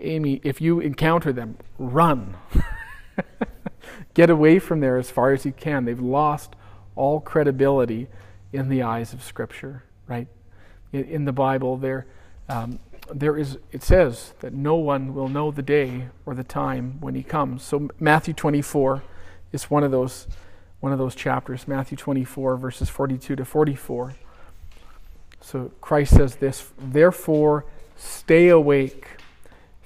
Amy, 0.00 0.40
if 0.44 0.60
you 0.60 0.80
encounter 0.80 1.32
them, 1.32 1.58
run. 1.78 2.36
Get 4.14 4.30
away 4.30 4.58
from 4.58 4.80
there 4.80 4.96
as 4.96 5.10
far 5.10 5.32
as 5.32 5.44
you 5.44 5.52
can. 5.52 5.84
They've 5.84 6.00
lost 6.00 6.54
all 6.96 7.20
credibility 7.20 8.08
in 8.52 8.68
the 8.68 8.82
eyes 8.82 9.12
of 9.12 9.22
Scripture, 9.22 9.84
right? 10.06 10.28
In, 10.92 11.24
the 11.24 11.32
Bible, 11.32 11.76
there, 11.76 12.06
um, 12.48 12.78
there 13.12 13.36
is, 13.36 13.58
it 13.72 13.82
says 13.82 14.32
that 14.40 14.52
no 14.52 14.76
one 14.76 15.14
will 15.14 15.28
know 15.28 15.50
the 15.50 15.62
day 15.62 16.08
or 16.26 16.34
the 16.34 16.44
time 16.44 17.00
when 17.00 17.14
he 17.14 17.22
comes. 17.22 17.62
So 17.62 17.88
Matthew 17.98 18.34
24 18.34 19.02
is 19.52 19.64
one 19.70 19.84
of 19.84 19.90
those, 19.90 20.26
one 20.80 20.92
of 20.92 20.98
those 20.98 21.14
chapters. 21.14 21.66
Matthew 21.66 21.96
24, 21.96 22.56
verses 22.56 22.88
42 22.88 23.36
to 23.36 23.44
44. 23.44 24.14
So 25.40 25.70
Christ 25.80 26.14
says 26.14 26.36
this, 26.36 26.70
therefore 26.78 27.64
stay 27.96 28.48
awake, 28.48 29.06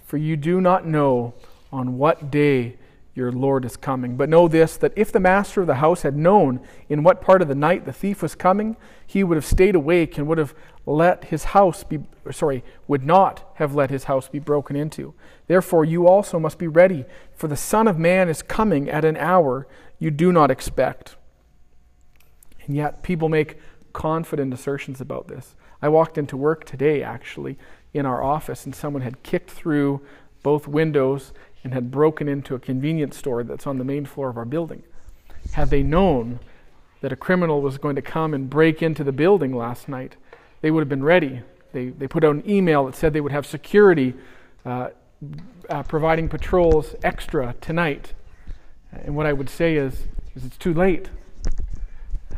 for 0.04 0.16
you 0.16 0.36
do 0.36 0.60
not 0.60 0.86
know 0.86 1.34
on 1.72 1.98
what 1.98 2.30
day 2.30 2.76
your 3.14 3.30
Lord 3.30 3.64
is 3.64 3.76
coming. 3.76 4.16
But 4.16 4.28
know 4.28 4.48
this 4.48 4.76
that 4.78 4.92
if 4.96 5.12
the 5.12 5.20
master 5.20 5.60
of 5.60 5.66
the 5.66 5.76
house 5.76 6.02
had 6.02 6.16
known 6.16 6.60
in 6.88 7.02
what 7.02 7.20
part 7.20 7.42
of 7.42 7.48
the 7.48 7.54
night 7.54 7.84
the 7.84 7.92
thief 7.92 8.22
was 8.22 8.34
coming, 8.34 8.76
he 9.06 9.22
would 9.22 9.36
have 9.36 9.44
stayed 9.44 9.74
awake 9.74 10.16
and 10.16 10.26
would 10.26 10.38
have 10.38 10.54
let 10.86 11.24
his 11.24 11.44
house 11.44 11.84
be 11.84 12.00
sorry, 12.30 12.64
would 12.88 13.04
not 13.04 13.52
have 13.56 13.74
let 13.74 13.90
his 13.90 14.04
house 14.04 14.28
be 14.28 14.38
broken 14.38 14.76
into. 14.76 15.14
Therefore 15.46 15.84
you 15.84 16.06
also 16.06 16.38
must 16.38 16.58
be 16.58 16.68
ready, 16.68 17.04
for 17.34 17.48
the 17.48 17.56
Son 17.56 17.86
of 17.86 17.98
Man 17.98 18.28
is 18.28 18.42
coming 18.42 18.88
at 18.88 19.04
an 19.04 19.16
hour 19.16 19.66
you 19.98 20.10
do 20.10 20.32
not 20.32 20.50
expect. 20.50 21.16
And 22.66 22.74
yet 22.74 23.02
people 23.02 23.28
make 23.28 23.58
confident 23.92 24.54
assertions 24.54 25.00
about 25.00 25.28
this. 25.28 25.54
I 25.82 25.88
walked 25.88 26.16
into 26.16 26.36
work 26.36 26.64
today 26.64 27.02
actually 27.02 27.58
in 27.92 28.06
our 28.06 28.22
office 28.22 28.64
and 28.64 28.74
someone 28.74 29.02
had 29.02 29.22
kicked 29.22 29.50
through 29.50 30.00
both 30.42 30.66
windows 30.66 31.32
and 31.64 31.72
had 31.72 31.90
broken 31.90 32.28
into 32.28 32.54
a 32.54 32.58
convenience 32.58 33.16
store 33.16 33.44
that's 33.44 33.66
on 33.66 33.78
the 33.78 33.84
main 33.84 34.04
floor 34.04 34.28
of 34.28 34.36
our 34.36 34.44
building. 34.44 34.82
Had 35.52 35.70
they 35.70 35.82
known 35.82 36.40
that 37.00 37.12
a 37.12 37.16
criminal 37.16 37.60
was 37.60 37.78
going 37.78 37.96
to 37.96 38.02
come 38.02 38.34
and 38.34 38.48
break 38.48 38.82
into 38.82 39.04
the 39.04 39.12
building 39.12 39.54
last 39.54 39.88
night, 39.88 40.16
they 40.60 40.70
would 40.70 40.80
have 40.80 40.88
been 40.88 41.04
ready. 41.04 41.42
They, 41.72 41.88
they 41.88 42.06
put 42.06 42.24
out 42.24 42.36
an 42.36 42.48
email 42.48 42.86
that 42.86 42.94
said 42.94 43.12
they 43.12 43.20
would 43.20 43.32
have 43.32 43.46
security 43.46 44.14
uh, 44.64 44.88
uh, 45.68 45.82
providing 45.84 46.28
patrols 46.28 46.94
extra 47.02 47.54
tonight. 47.60 48.14
And 48.92 49.16
what 49.16 49.26
I 49.26 49.32
would 49.32 49.48
say 49.48 49.76
is, 49.76 50.06
is 50.34 50.44
it's 50.44 50.56
too 50.56 50.74
late. 50.74 51.10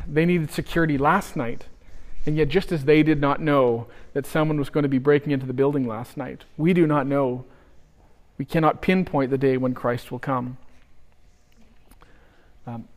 They 0.07 0.25
needed 0.25 0.51
security 0.51 0.99
last 0.99 1.37
night. 1.37 1.67
And 2.27 2.37
yet, 2.37 2.49
just 2.49 2.73
as 2.73 2.85
they 2.85 3.03
did 3.03 3.21
not 3.21 3.41
know 3.41 3.87
that 4.15 4.25
someone 4.25 4.59
was 4.59 4.71
going 4.71 4.85
to 4.85 4.89
be 4.89 4.99
breaking 4.99 5.33
into 5.33 5.45
the 5.45 5.53
building 5.53 5.87
last 5.87 6.17
night, 6.17 6.45
we 6.57 6.73
do 6.73 6.87
not 6.87 7.07
know. 7.07 7.45
We 8.39 8.45
cannot 8.45 8.83
pinpoint 8.83 9.31
the 9.31 9.39
day 9.39 9.57
when 9.57 9.75
Christ 9.75 10.11
will 10.11 10.19
come. 10.19 10.59
Um, 12.67 12.89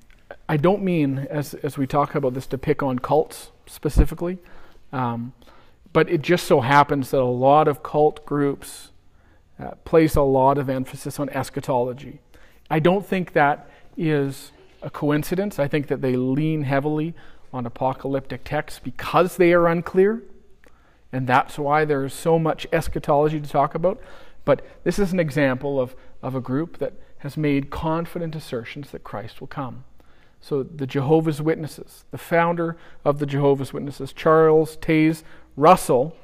I 0.49 0.57
don't 0.57 0.81
mean, 0.81 1.27
as, 1.29 1.53
as 1.55 1.77
we 1.77 1.85
talk 1.85 2.15
about 2.15 2.33
this, 2.33 2.47
to 2.47 2.57
pick 2.57 2.81
on 2.81 2.99
cults 2.99 3.51
specifically, 3.65 4.37
um, 4.91 5.33
but 5.93 6.09
it 6.09 6.21
just 6.21 6.47
so 6.47 6.61
happens 6.61 7.11
that 7.11 7.19
a 7.19 7.23
lot 7.23 7.67
of 7.67 7.83
cult 7.83 8.25
groups 8.25 8.91
uh, 9.59 9.71
place 9.85 10.15
a 10.15 10.21
lot 10.21 10.57
of 10.57 10.69
emphasis 10.69 11.19
on 11.19 11.29
eschatology. 11.29 12.19
I 12.69 12.79
don't 12.79 13.05
think 13.05 13.33
that 13.33 13.69
is 13.97 14.51
a 14.81 14.89
coincidence. 14.89 15.59
I 15.59 15.67
think 15.67 15.87
that 15.87 16.01
they 16.01 16.15
lean 16.15 16.63
heavily 16.63 17.13
on 17.51 17.65
apocalyptic 17.65 18.43
texts 18.43 18.79
because 18.83 19.37
they 19.37 19.53
are 19.53 19.67
unclear, 19.67 20.21
and 21.11 21.27
that's 21.27 21.57
why 21.57 21.85
there 21.85 22.05
is 22.05 22.13
so 22.13 22.37
much 22.37 22.67
eschatology 22.71 23.39
to 23.39 23.49
talk 23.49 23.73
about. 23.75 23.99
But 24.47 24.65
this 24.85 24.97
is 24.97 25.11
an 25.11 25.19
example 25.19 25.77
of, 25.77 25.93
of 26.23 26.33
a 26.33 26.39
group 26.39 26.77
that 26.77 26.93
has 27.17 27.35
made 27.35 27.69
confident 27.69 28.33
assertions 28.33 28.91
that 28.91 29.03
Christ 29.03 29.41
will 29.41 29.47
come. 29.47 29.83
So, 30.39 30.63
the 30.63 30.87
Jehovah's 30.87 31.41
Witnesses, 31.41 32.05
the 32.11 32.17
founder 32.17 32.77
of 33.03 33.19
the 33.19 33.25
Jehovah's 33.25 33.73
Witnesses, 33.73 34.13
Charles 34.13 34.77
Taze 34.77 35.23
Russell, 35.57 36.15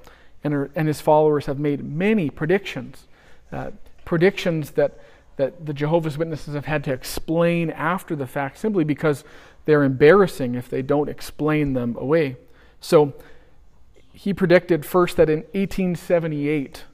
and, 0.42 0.54
her, 0.54 0.72
and 0.74 0.88
his 0.88 1.02
followers 1.02 1.48
have 1.48 1.60
made 1.60 1.84
many 1.84 2.30
predictions, 2.30 3.08
uh, 3.52 3.72
predictions 4.06 4.72
that, 4.72 4.98
that 5.36 5.66
the 5.66 5.74
Jehovah's 5.74 6.18
Witnesses 6.18 6.56
have 6.56 6.66
had 6.66 6.86
to 6.86 6.94
explain 6.94 7.72
after 7.72 8.16
the 8.16 8.26
fact 8.26 8.58
simply 8.58 8.86
because 8.86 9.26
they're 9.66 9.84
embarrassing 9.84 10.56
if 10.56 10.70
they 10.70 10.82
don't 10.82 11.10
explain 11.10 11.74
them 11.74 11.98
away. 12.00 12.38
So, 12.80 13.16
he 14.14 14.34
predicted 14.34 14.86
first 14.86 15.18
that 15.18 15.30
in 15.30 15.40
1878, 15.52 16.86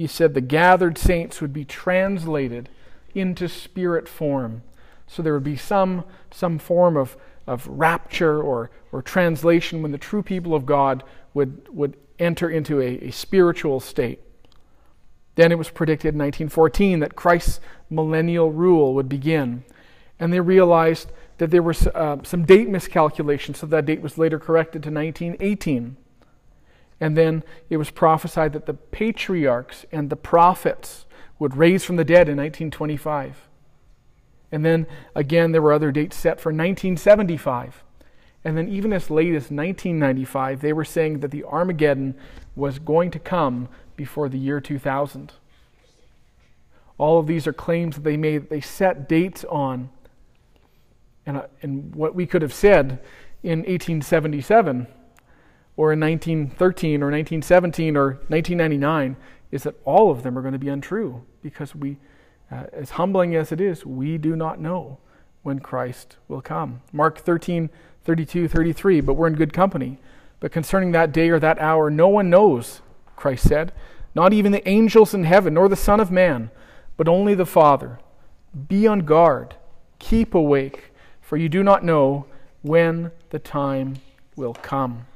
he 0.00 0.06
said 0.06 0.32
the 0.32 0.40
gathered 0.40 0.96
saints 0.96 1.42
would 1.42 1.52
be 1.52 1.62
translated 1.62 2.70
into 3.14 3.46
spirit 3.46 4.08
form. 4.08 4.62
So 5.06 5.20
there 5.20 5.34
would 5.34 5.44
be 5.44 5.58
some, 5.58 6.04
some 6.30 6.58
form 6.58 6.96
of, 6.96 7.18
of 7.46 7.66
rapture 7.66 8.40
or, 8.40 8.70
or 8.92 9.02
translation 9.02 9.82
when 9.82 9.92
the 9.92 9.98
true 9.98 10.22
people 10.22 10.54
of 10.54 10.64
God 10.64 11.04
would, 11.34 11.68
would 11.68 11.98
enter 12.18 12.48
into 12.48 12.80
a, 12.80 13.08
a 13.08 13.10
spiritual 13.10 13.78
state. 13.78 14.20
Then 15.34 15.52
it 15.52 15.58
was 15.58 15.68
predicted 15.68 16.14
in 16.14 16.18
1914 16.18 17.00
that 17.00 17.14
Christ's 17.14 17.60
millennial 17.90 18.50
rule 18.50 18.94
would 18.94 19.06
begin. 19.06 19.64
And 20.18 20.32
they 20.32 20.40
realized 20.40 21.12
that 21.36 21.50
there 21.50 21.62
were 21.62 21.74
uh, 21.94 22.16
some 22.22 22.46
date 22.46 22.70
miscalculations, 22.70 23.58
so 23.58 23.66
that 23.66 23.84
date 23.84 24.00
was 24.00 24.16
later 24.16 24.38
corrected 24.38 24.82
to 24.84 24.90
1918. 24.90 25.98
And 27.00 27.16
then 27.16 27.42
it 27.70 27.78
was 27.78 27.90
prophesied 27.90 28.52
that 28.52 28.66
the 28.66 28.74
patriarchs 28.74 29.86
and 29.90 30.10
the 30.10 30.16
prophets 30.16 31.06
would 31.38 31.56
raise 31.56 31.84
from 31.84 31.96
the 31.96 32.04
dead 32.04 32.28
in 32.28 32.36
1925. 32.36 33.48
And 34.52 34.64
then 34.64 34.86
again, 35.14 35.52
there 35.52 35.62
were 35.62 35.72
other 35.72 35.90
dates 35.90 36.16
set 36.16 36.40
for 36.40 36.50
1975. 36.50 37.82
And 38.44 38.56
then, 38.56 38.68
even 38.68 38.92
as 38.92 39.10
late 39.10 39.34
as 39.34 39.50
1995, 39.50 40.60
they 40.60 40.72
were 40.72 40.84
saying 40.84 41.20
that 41.20 41.30
the 41.30 41.44
Armageddon 41.44 42.14
was 42.56 42.78
going 42.78 43.10
to 43.10 43.18
come 43.18 43.68
before 43.96 44.30
the 44.30 44.38
year 44.38 44.60
2000. 44.60 45.32
All 46.96 47.18
of 47.18 47.26
these 47.26 47.46
are 47.46 47.52
claims 47.52 47.96
that 47.96 48.04
they 48.04 48.16
made, 48.16 48.48
they 48.48 48.62
set 48.62 49.08
dates 49.08 49.44
on. 49.44 49.90
And, 51.26 51.36
uh, 51.36 51.46
and 51.60 51.94
what 51.94 52.14
we 52.14 52.26
could 52.26 52.40
have 52.40 52.54
said 52.54 53.00
in 53.42 53.60
1877 53.60 54.86
or 55.80 55.94
in 55.94 56.00
1913 56.00 57.02
or 57.02 57.06
1917 57.06 57.96
or 57.96 58.08
1999 58.28 59.16
is 59.50 59.62
that 59.62 59.74
all 59.86 60.10
of 60.10 60.22
them 60.22 60.36
are 60.36 60.42
going 60.42 60.52
to 60.52 60.58
be 60.58 60.68
untrue 60.68 61.24
because 61.40 61.74
we, 61.74 61.96
uh, 62.52 62.64
as 62.74 62.90
humbling 62.90 63.34
as 63.34 63.50
it 63.50 63.62
is, 63.62 63.86
we 63.86 64.18
do 64.18 64.36
not 64.36 64.60
know 64.60 64.98
when 65.42 65.58
Christ 65.58 66.18
will 66.28 66.42
come. 66.42 66.82
Mark 66.92 67.18
13, 67.18 67.70
32, 68.04 68.46
33, 68.46 69.00
but 69.00 69.14
we're 69.14 69.26
in 69.26 69.32
good 69.32 69.54
company. 69.54 69.98
But 70.38 70.52
concerning 70.52 70.92
that 70.92 71.12
day 71.12 71.30
or 71.30 71.38
that 71.38 71.58
hour, 71.58 71.88
no 71.88 72.08
one 72.08 72.28
knows, 72.28 72.82
Christ 73.16 73.48
said, 73.48 73.72
not 74.14 74.34
even 74.34 74.52
the 74.52 74.68
angels 74.68 75.14
in 75.14 75.24
heaven, 75.24 75.54
nor 75.54 75.66
the 75.66 75.76
Son 75.76 75.98
of 75.98 76.10
Man, 76.10 76.50
but 76.98 77.08
only 77.08 77.34
the 77.34 77.46
Father. 77.46 77.98
Be 78.68 78.86
on 78.86 79.00
guard, 79.06 79.54
keep 79.98 80.34
awake, 80.34 80.92
for 81.22 81.38
you 81.38 81.48
do 81.48 81.62
not 81.62 81.82
know 81.82 82.26
when 82.60 83.12
the 83.30 83.38
time 83.38 83.96
will 84.36 84.52
come. 84.52 85.06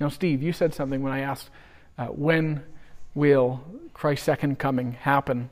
Now, 0.00 0.08
Steve, 0.08 0.42
you 0.42 0.52
said 0.52 0.74
something 0.74 1.02
when 1.02 1.12
I 1.12 1.20
asked, 1.20 1.50
uh, 1.98 2.06
when 2.06 2.62
will 3.14 3.62
Christ's 3.92 4.24
second 4.24 4.58
coming 4.58 4.92
happen? 4.92 5.50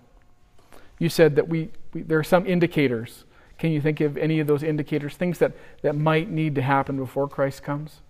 You 0.98 1.08
said 1.08 1.36
that 1.36 1.48
we, 1.48 1.70
we, 1.92 2.02
there 2.02 2.18
are 2.18 2.24
some 2.24 2.46
indicators. 2.46 3.24
Can 3.58 3.72
you 3.72 3.80
think 3.80 4.00
of 4.00 4.16
any 4.16 4.40
of 4.40 4.46
those 4.46 4.62
indicators, 4.62 5.16
things 5.16 5.38
that, 5.38 5.52
that 5.82 5.94
might 5.96 6.30
need 6.30 6.54
to 6.54 6.62
happen 6.62 6.96
before 6.96 7.28
Christ 7.28 7.62
comes? 7.62 8.00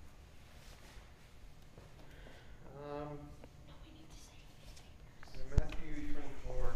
Um, 2.84 3.18
Matthew 5.50 6.12
24 6.46 6.72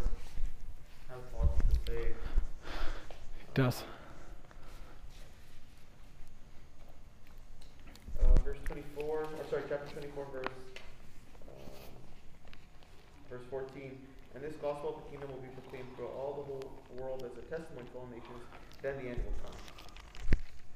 has 1.08 1.18
lots 1.38 1.62
to 1.62 1.92
say. 1.92 2.08
It 2.08 3.54
does. 3.54 3.84
Uh, 8.22 8.40
verse 8.44 8.58
24, 8.64 9.04
or 9.04 9.26
sorry, 9.50 9.62
chapter 9.68 9.92
24, 9.92 10.26
verse, 10.32 10.46
um, 11.46 11.56
verse 13.30 13.42
14. 13.50 13.98
And 14.34 14.42
this 14.42 14.51
gospel 14.62 14.90
of 14.90 15.02
the 15.02 15.10
kingdom 15.10 15.28
will 15.30 15.42
be 15.42 15.48
proclaimed 15.60 15.88
throughout 15.96 16.14
all 16.14 16.34
the 16.38 16.46
whole 16.46 16.72
world 16.96 17.24
as 17.26 17.32
a 17.36 17.42
testimony 17.50 17.86
to 17.92 17.98
all 17.98 18.06
nations, 18.06 18.38
then 18.80 18.94
the 19.02 19.10
end 19.10 19.18
will 19.24 19.34
come. 19.42 19.58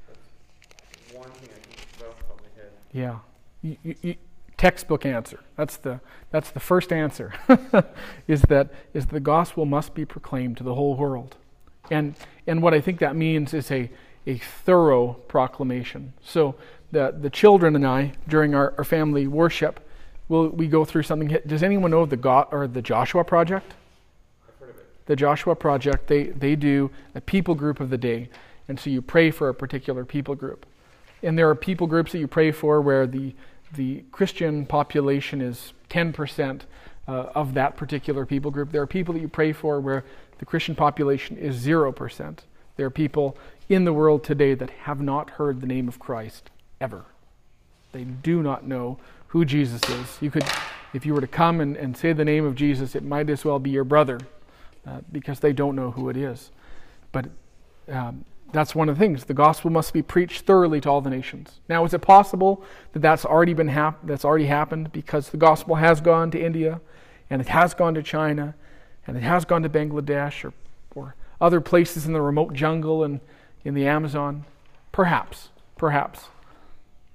That's 0.09 1.17
one 1.17 1.31
thing 1.39 1.51
I 1.55 1.61
can 1.63 2.09
off 2.09 2.19
the 2.19 2.25
top 2.25 2.41
of 2.41 2.43
my 2.43 2.63
head. 2.63 2.73
Yeah. 2.93 3.19
You, 3.63 3.77
you, 3.85 3.95
you, 4.03 4.15
textbook 4.57 5.07
answer. 5.07 5.41
That's 5.57 5.77
the, 5.77 6.01
that's 6.31 6.51
the 6.51 6.61
first 6.61 6.93
answer, 6.93 7.35
is 8.27 8.43
that 8.43 8.73
is 8.95 9.07
the 9.07 9.21
gospel 9.21 9.67
must 9.67 9.95
be 9.95 10.05
proclaimed 10.05 10.57
to 10.57 10.65
the 10.65 10.75
whole 10.75 10.97
world. 10.97 11.37
And, 11.91 12.15
and 12.47 12.63
what 12.63 12.75
I 12.75 12.81
think 12.81 12.99
that 13.01 13.15
means 13.15 13.55
is 13.55 13.71
a, 13.71 13.91
a 14.27 14.39
thorough 14.39 15.15
proclamation. 15.29 16.15
So 16.23 16.57
the, 16.91 17.15
the 17.17 17.31
children 17.31 17.77
and 17.77 17.87
I, 17.87 18.13
during 18.27 18.55
our, 18.55 18.75
our 18.79 18.85
family 18.85 19.27
worship, 19.27 19.86
will 20.29 20.49
we 20.49 20.67
go 20.67 20.85
through 20.85 21.03
something. 21.03 21.37
Does 21.47 21.63
anyone 21.63 21.91
know 21.91 22.01
of 22.01 22.11
the 22.11 22.17
God 22.17 22.49
or 22.51 22.67
the 22.67 22.83
Joshua 22.83 23.25
Project? 23.25 23.75
I've 24.49 24.59
heard 24.59 24.71
of 24.71 24.77
it. 24.77 25.07
The 25.07 25.17
Joshua 25.17 25.55
Project, 25.55 26.09
they, 26.09 26.25
they 26.25 26.57
do 26.57 26.91
a 27.15 27.21
people 27.21 27.55
group 27.55 27.81
of 27.81 27.91
the 27.91 27.99
day. 27.99 28.29
And 28.69 28.79
so 28.79 28.91
you 28.91 29.01
pray 29.01 29.31
for 29.31 29.49
a 29.49 29.55
particular 29.55 30.05
people 30.05 30.35
group. 30.35 30.67
And 31.23 31.39
there 31.39 31.49
are 31.49 31.55
people 31.55 31.87
groups 31.87 32.13
that 32.13 32.19
you 32.19 32.27
pray 32.27 32.51
for 32.51 32.81
where 32.81 33.07
the, 33.07 33.35
the 33.75 34.05
Christian 34.13 34.67
population 34.67 35.41
is 35.41 35.73
10% 35.91 36.63
uh, 37.09 37.11
of 37.35 37.55
that 37.55 37.77
particular 37.77 38.27
people 38.27 38.51
group. 38.51 38.73
There 38.73 38.83
are 38.83 38.87
people 38.87 39.15
that 39.15 39.21
you 39.21 39.29
pray 39.29 39.53
for 39.53 39.81
where 39.81 40.05
the 40.39 40.45
Christian 40.45 40.75
population 40.75 41.37
is 41.37 41.65
0%. 41.65 42.39
There 42.77 42.87
are 42.87 42.91
people 42.91 43.39
in 43.69 43.85
the 43.85 43.93
world 43.93 44.23
today 44.23 44.55
that 44.55 44.71
have 44.71 45.01
not 45.01 45.31
heard 45.31 45.61
the 45.61 45.67
name 45.67 45.89
of 45.89 45.99
Christ 45.99 46.51
ever. 46.81 47.07
They 47.93 48.05
do 48.05 48.43
not 48.43 48.67
know 48.67 48.99
who 49.29 49.45
Jesus 49.45 49.83
is. 49.89 50.19
You 50.21 50.31
could, 50.31 50.45
if 50.93 51.05
you 51.05 51.15
were 51.15 51.21
to 51.21 51.27
come 51.27 51.61
and, 51.61 51.77
and 51.77 51.97
say 51.97 52.13
the 52.13 52.25
name 52.25 52.45
of 52.45 52.55
Jesus, 52.55 52.95
it 52.95 53.03
might 53.03 53.29
as 53.31 53.45
well 53.45 53.59
be 53.59 53.71
your 53.71 53.85
brother 53.85 54.21
uh, 54.87 55.01
because 55.11 55.41
they 55.41 55.53
don't 55.53 55.77
know 55.77 55.91
who 55.91 56.09
it 56.09 56.17
is. 56.17 56.51
But 57.13 57.27
um, 57.89 58.25
that's 58.53 58.75
one 58.75 58.89
of 58.89 58.97
the 58.97 58.99
things. 58.99 59.25
The 59.25 59.35
gospel 59.35 59.71
must 59.71 59.93
be 59.93 60.03
preached 60.03 60.47
thoroughly 60.47 60.81
to 60.83 60.91
all 60.91 61.01
the 61.01 61.11
nations. 61.11 61.61
Now, 61.69 61.85
is 61.85 61.93
it 61.93 62.01
possible 62.01 62.63
that 62.93 63.01
that's 63.01 63.25
already 63.25 63.55
been 63.55 63.69
hap- 63.69 64.07
that's 64.07 64.25
already 64.25 64.47
happened 64.47 64.93
because 64.93 65.31
the 65.31 65.37
gospel 65.37 65.77
has 65.77 66.01
gone 66.01 66.31
to 66.31 66.41
India, 66.41 66.81
and 67.29 67.41
it 67.41 67.49
has 67.49 67.75
gone 67.75 67.95
to 67.95 68.03
China, 68.03 68.55
and 69.07 69.17
it 69.17 69.23
has 69.23 69.45
gone 69.45 69.63
to 69.63 69.69
Bangladesh 69.69 70.45
or, 70.45 70.53
or 70.95 71.15
other 71.41 71.61
places 71.61 72.07
in 72.07 72.13
the 72.13 72.21
remote 72.21 72.55
jungle 72.55 73.03
and 73.03 73.21
in 73.65 73.75
the 73.75 73.87
Amazon? 73.87 74.45
Perhaps, 74.93 75.51
perhaps. 75.77 76.29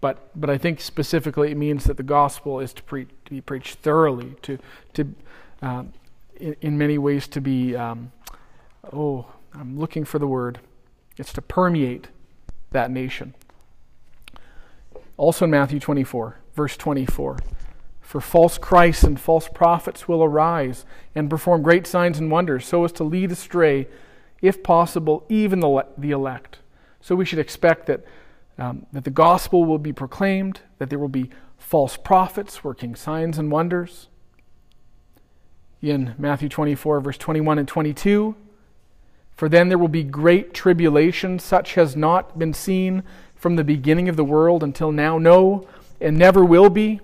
But, 0.02 0.32
but 0.36 0.50
I 0.50 0.58
think 0.58 0.82
specifically 0.82 1.52
it 1.52 1.58
means 1.58 1.84
that 1.86 1.98
the 1.98 2.04
gospel 2.04 2.60
is 2.60 2.74
to, 2.74 2.84
pre- 2.84 3.06
to 3.06 3.32
be 3.32 3.40
preached 3.40 3.76
thoroughly, 3.80 4.36
to, 4.42 4.58
to 4.94 5.16
um, 5.62 5.94
in, 6.38 6.56
in, 6.62 6.78
many 6.78 6.98
ways 6.98 7.28
to 7.30 7.40
be, 7.40 7.76
um, 7.76 8.12
oh, 8.92 9.28
I'm 9.54 9.80
looking 9.80 10.04
for 10.04 10.18
the 10.18 10.28
word. 10.28 10.60
It's 11.18 11.32
to 11.34 11.42
permeate 11.42 12.08
that 12.72 12.90
nation. 12.90 13.36
Also 15.18 15.46
in 15.46 15.52
Matthew 15.52 15.80
24, 15.80 16.38
verse 16.56 16.76
24. 16.78 17.38
For 18.02 18.20
false 18.20 18.58
Christs 18.58 19.04
and 19.04 19.20
false 19.20 19.48
prophets 19.48 20.08
will 20.08 20.24
arise 20.24 20.84
and 21.14 21.30
perform 21.30 21.62
great 21.62 21.86
signs 21.86 22.18
and 22.18 22.32
wonders, 22.32 22.66
so 22.66 22.84
as 22.84 22.92
to 22.94 23.04
lead 23.04 23.32
astray, 23.32 23.88
if 24.42 24.64
possible, 24.64 25.24
even 25.30 25.60
the, 25.60 25.86
the 25.96 26.12
elect. 26.12 26.58
So 27.00 27.16
we 27.16 27.24
should 27.24 27.40
expect 27.40 27.86
that 27.86 28.04
um, 28.62 28.86
that 28.94 29.06
the 29.06 29.10
gospel 29.10 29.66
will 29.66 29.80
be 29.80 29.92
proclaimed, 29.92 30.62
that 30.78 30.92
there 30.92 31.00
will 31.00 31.10
be 31.10 31.32
false 31.58 31.98
prophets 31.98 32.64
working 32.64 32.96
signs 32.96 33.40
and 33.40 33.52
wonders. 33.52 34.08
In 35.82 36.14
Matthew 36.20 36.48
24, 36.48 37.02
verse 37.02 37.18
21 37.18 37.58
and 37.58 37.68
22, 37.68 38.36
For 39.36 39.50
then 39.50 39.70
there 39.70 39.80
will 39.80 39.88
be 39.88 40.04
great 40.04 40.54
tribulation, 40.54 41.40
such 41.40 41.74
has 41.74 41.96
not 41.96 42.38
been 42.38 42.54
seen 42.54 43.02
from 43.36 43.56
the 43.56 43.64
beginning 43.64 44.08
of 44.08 44.16
the 44.16 44.24
world 44.24 44.62
until 44.62 44.92
now, 44.92 45.18
no, 45.18 45.68
and 46.00 46.16
never 46.16 46.46
will 46.46 46.70
be. 46.70 47.00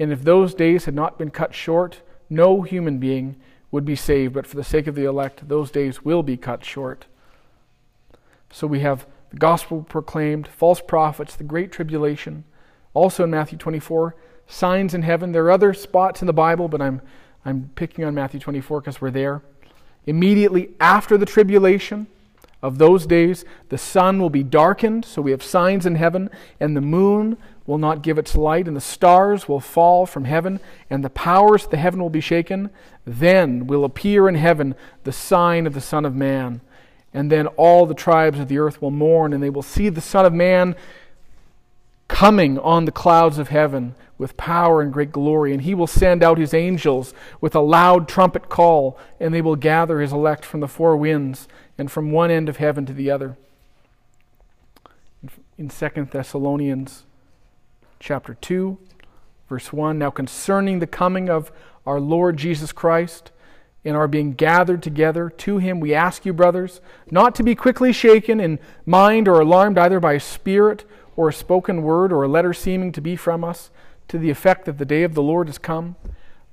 And 0.00 0.12
if 0.12 0.24
those 0.24 0.54
days 0.54 0.86
had 0.86 0.94
not 0.94 1.18
been 1.18 1.30
cut 1.30 1.54
short, 1.54 2.00
no 2.28 2.62
human 2.62 2.98
being 2.98 3.36
would 3.70 3.84
be 3.84 3.94
saved. 3.94 4.34
But 4.34 4.46
for 4.46 4.56
the 4.56 4.64
sake 4.64 4.88
of 4.88 4.96
the 4.96 5.04
elect, 5.04 5.46
those 5.48 5.70
days 5.70 6.04
will 6.04 6.24
be 6.24 6.36
cut 6.36 6.64
short. 6.64 7.06
So 8.50 8.66
we 8.66 8.80
have 8.80 9.06
the 9.30 9.36
gospel 9.36 9.82
proclaimed, 9.82 10.48
false 10.48 10.80
prophets, 10.80 11.36
the 11.36 11.44
great 11.44 11.72
tribulation. 11.72 12.44
Also 12.94 13.24
in 13.24 13.30
Matthew 13.30 13.58
24, 13.58 14.14
signs 14.46 14.94
in 14.94 15.02
heaven. 15.02 15.32
There 15.32 15.44
are 15.44 15.50
other 15.50 15.72
spots 15.72 16.20
in 16.20 16.26
the 16.26 16.32
Bible, 16.32 16.68
but 16.68 16.82
I'm, 16.82 17.00
I'm 17.44 17.70
picking 17.74 18.04
on 18.04 18.14
Matthew 18.14 18.40
24 18.40 18.80
because 18.80 19.00
we're 19.00 19.10
there. 19.10 19.42
Immediately 20.06 20.70
after 20.80 21.16
the 21.16 21.26
tribulation 21.26 22.08
of 22.62 22.78
those 22.78 23.06
days, 23.06 23.44
the 23.68 23.78
sun 23.78 24.20
will 24.20 24.30
be 24.30 24.42
darkened, 24.42 25.04
so 25.04 25.22
we 25.22 25.30
have 25.30 25.42
signs 25.42 25.86
in 25.86 25.94
heaven, 25.94 26.28
and 26.58 26.76
the 26.76 26.80
moon 26.80 27.38
will 27.66 27.78
not 27.78 28.02
give 28.02 28.18
its 28.18 28.34
light, 28.34 28.66
and 28.66 28.76
the 28.76 28.80
stars 28.80 29.48
will 29.48 29.60
fall 29.60 30.04
from 30.04 30.24
heaven, 30.24 30.60
and 30.90 31.04
the 31.04 31.10
powers 31.10 31.64
of 31.64 31.70
the 31.70 31.76
heaven 31.76 32.00
will 32.00 32.10
be 32.10 32.20
shaken. 32.20 32.70
Then 33.06 33.66
will 33.66 33.84
appear 33.84 34.28
in 34.28 34.34
heaven 34.34 34.74
the 35.04 35.12
sign 35.12 35.66
of 35.66 35.74
the 35.74 35.80
Son 35.80 36.04
of 36.04 36.14
Man. 36.14 36.60
And 37.12 37.30
then 37.30 37.46
all 37.48 37.86
the 37.86 37.94
tribes 37.94 38.38
of 38.38 38.48
the 38.48 38.58
earth 38.58 38.80
will 38.80 38.90
mourn, 38.90 39.32
and 39.32 39.42
they 39.42 39.50
will 39.50 39.62
see 39.62 39.88
the 39.88 40.00
Son 40.00 40.24
of 40.24 40.32
Man 40.32 40.76
coming 42.08 42.58
on 42.58 42.84
the 42.84 42.92
clouds 42.92 43.38
of 43.38 43.48
heaven 43.48 43.94
with 44.18 44.36
power 44.36 44.80
and 44.82 44.92
great 44.92 45.10
glory. 45.10 45.52
And 45.52 45.62
he 45.62 45.74
will 45.74 45.86
send 45.86 46.22
out 46.22 46.38
his 46.38 46.54
angels 46.54 47.14
with 47.40 47.54
a 47.54 47.60
loud 47.60 48.08
trumpet 48.08 48.48
call, 48.48 48.98
and 49.18 49.34
they 49.34 49.42
will 49.42 49.56
gather 49.56 50.00
his 50.00 50.12
elect 50.12 50.44
from 50.44 50.60
the 50.60 50.68
four 50.68 50.96
winds 50.96 51.48
and 51.78 51.90
from 51.90 52.12
one 52.12 52.30
end 52.30 52.48
of 52.48 52.58
heaven 52.58 52.86
to 52.86 52.92
the 52.92 53.10
other. 53.10 53.36
In 55.58 55.68
2 55.68 56.08
Thessalonians 56.10 57.04
chapter 57.98 58.34
2, 58.34 58.78
verse 59.48 59.72
1 59.72 59.98
Now 59.98 60.10
concerning 60.10 60.78
the 60.78 60.86
coming 60.86 61.28
of 61.28 61.52
our 61.86 62.00
Lord 62.00 62.36
Jesus 62.36 62.72
Christ, 62.72 63.30
and 63.84 63.96
are 63.96 64.08
being 64.08 64.32
gathered 64.32 64.82
together 64.82 65.30
to 65.30 65.58
him, 65.58 65.80
we 65.80 65.94
ask 65.94 66.26
you, 66.26 66.32
brothers, 66.32 66.80
not 67.10 67.34
to 67.34 67.42
be 67.42 67.54
quickly 67.54 67.92
shaken 67.92 68.40
in 68.40 68.58
mind 68.84 69.26
or 69.26 69.40
alarmed 69.40 69.78
either 69.78 69.98
by 69.98 70.14
a 70.14 70.20
spirit 70.20 70.84
or 71.16 71.28
a 71.28 71.32
spoken 71.32 71.82
word 71.82 72.12
or 72.12 72.22
a 72.22 72.28
letter 72.28 72.52
seeming 72.52 72.92
to 72.92 73.00
be 73.00 73.16
from 73.16 73.42
us, 73.42 73.70
to 74.08 74.18
the 74.18 74.30
effect 74.30 74.64
that 74.64 74.78
the 74.78 74.84
day 74.84 75.02
of 75.02 75.14
the 75.14 75.22
Lord 75.22 75.48
is 75.48 75.58
come. 75.58 75.96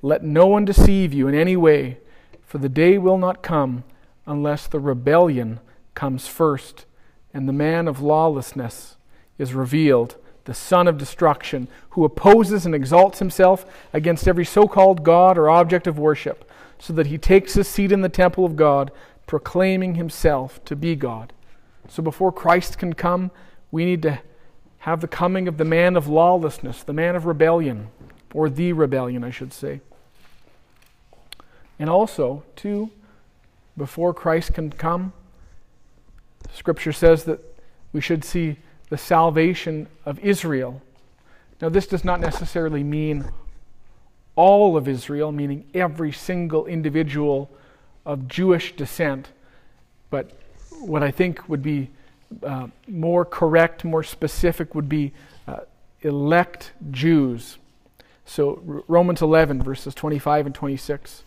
Let 0.01 0.23
no 0.23 0.47
one 0.47 0.63
deceive 0.63 1.13
you 1.13 1.27
in 1.27 1.35
any 1.35 1.57
way, 1.57 1.97
for 2.45 2.59
the 2.59 2.69
day 2.69 2.97
will 2.97 3.17
not 3.17 3.43
come 3.43 3.83
unless 4.25 4.67
the 4.67 4.79
rebellion 4.79 5.59
comes 5.95 6.27
first, 6.27 6.85
and 7.33 7.47
the 7.47 7.53
man 7.53 7.87
of 7.87 8.01
lawlessness 8.01 8.95
is 9.37 9.53
revealed, 9.53 10.15
the 10.45 10.53
son 10.53 10.87
of 10.87 10.97
destruction, 10.97 11.67
who 11.89 12.05
opposes 12.05 12.65
and 12.65 12.73
exalts 12.73 13.19
himself 13.19 13.65
against 13.91 14.27
every 14.27 14.45
so 14.45 14.67
called 14.67 15.03
God 15.03 15.37
or 15.37 15.49
object 15.49 15.87
of 15.87 15.99
worship 15.99 16.46
so 16.79 16.93
that 16.93 17.07
he 17.07 17.17
takes 17.17 17.53
his 17.53 17.67
seat 17.67 17.91
in 17.91 18.01
the 18.01 18.09
temple 18.09 18.45
of 18.45 18.55
God, 18.55 18.91
proclaiming 19.25 19.95
himself 19.95 20.63
to 20.65 20.75
be 20.75 20.95
God. 20.95 21.33
So 21.89 22.03
before 22.03 22.31
Christ 22.31 22.77
can 22.77 22.93
come, 22.93 23.31
we 23.71 23.85
need 23.85 24.01
to 24.03 24.19
have 24.79 25.01
the 25.01 25.07
coming 25.07 25.47
of 25.47 25.57
the 25.57 25.65
man 25.65 25.95
of 25.95 26.07
lawlessness, 26.07 26.83
the 26.83 26.93
man 26.93 27.15
of 27.15 27.25
rebellion, 27.25 27.89
or 28.33 28.49
the 28.49 28.73
rebellion, 28.73 29.23
I 29.23 29.31
should 29.31 29.53
say. 29.53 29.81
And 31.79 31.89
also, 31.89 32.43
too, 32.55 32.91
before 33.75 34.13
Christ 34.13 34.53
can 34.53 34.71
come, 34.71 35.13
Scripture 36.53 36.93
says 36.93 37.25
that 37.25 37.39
we 37.93 38.01
should 38.01 38.23
see 38.23 38.57
the 38.89 38.97
salvation 38.97 39.87
of 40.05 40.19
Israel. 40.19 40.81
Now, 41.61 41.69
this 41.69 41.87
does 41.87 42.03
not 42.03 42.19
necessarily 42.19 42.83
mean 42.83 43.29
all 44.37 44.77
of 44.77 44.87
Israel, 44.87 45.33
meaning 45.33 45.65
every 45.73 46.13
single 46.13 46.65
individual 46.67 47.49
of 48.05 48.29
Jewish 48.29 48.73
descent. 48.77 49.29
But 50.09 50.31
what 50.79 51.03
I 51.03 51.11
think 51.11 51.49
would 51.49 51.61
be 51.61 51.89
uh, 52.43 52.67
more 52.87 53.25
correct, 53.25 53.83
more 53.83 54.03
specific, 54.03 54.75
would 54.75 54.87
be 54.87 55.11
uh, 55.47 55.61
elect 56.01 56.71
Jews. 56.91 57.57
So, 58.25 58.83
Romans 58.87 59.21
11, 59.21 59.63
verses 59.63 59.95
25 59.95 60.45
and 60.47 60.55
26. 60.55 61.23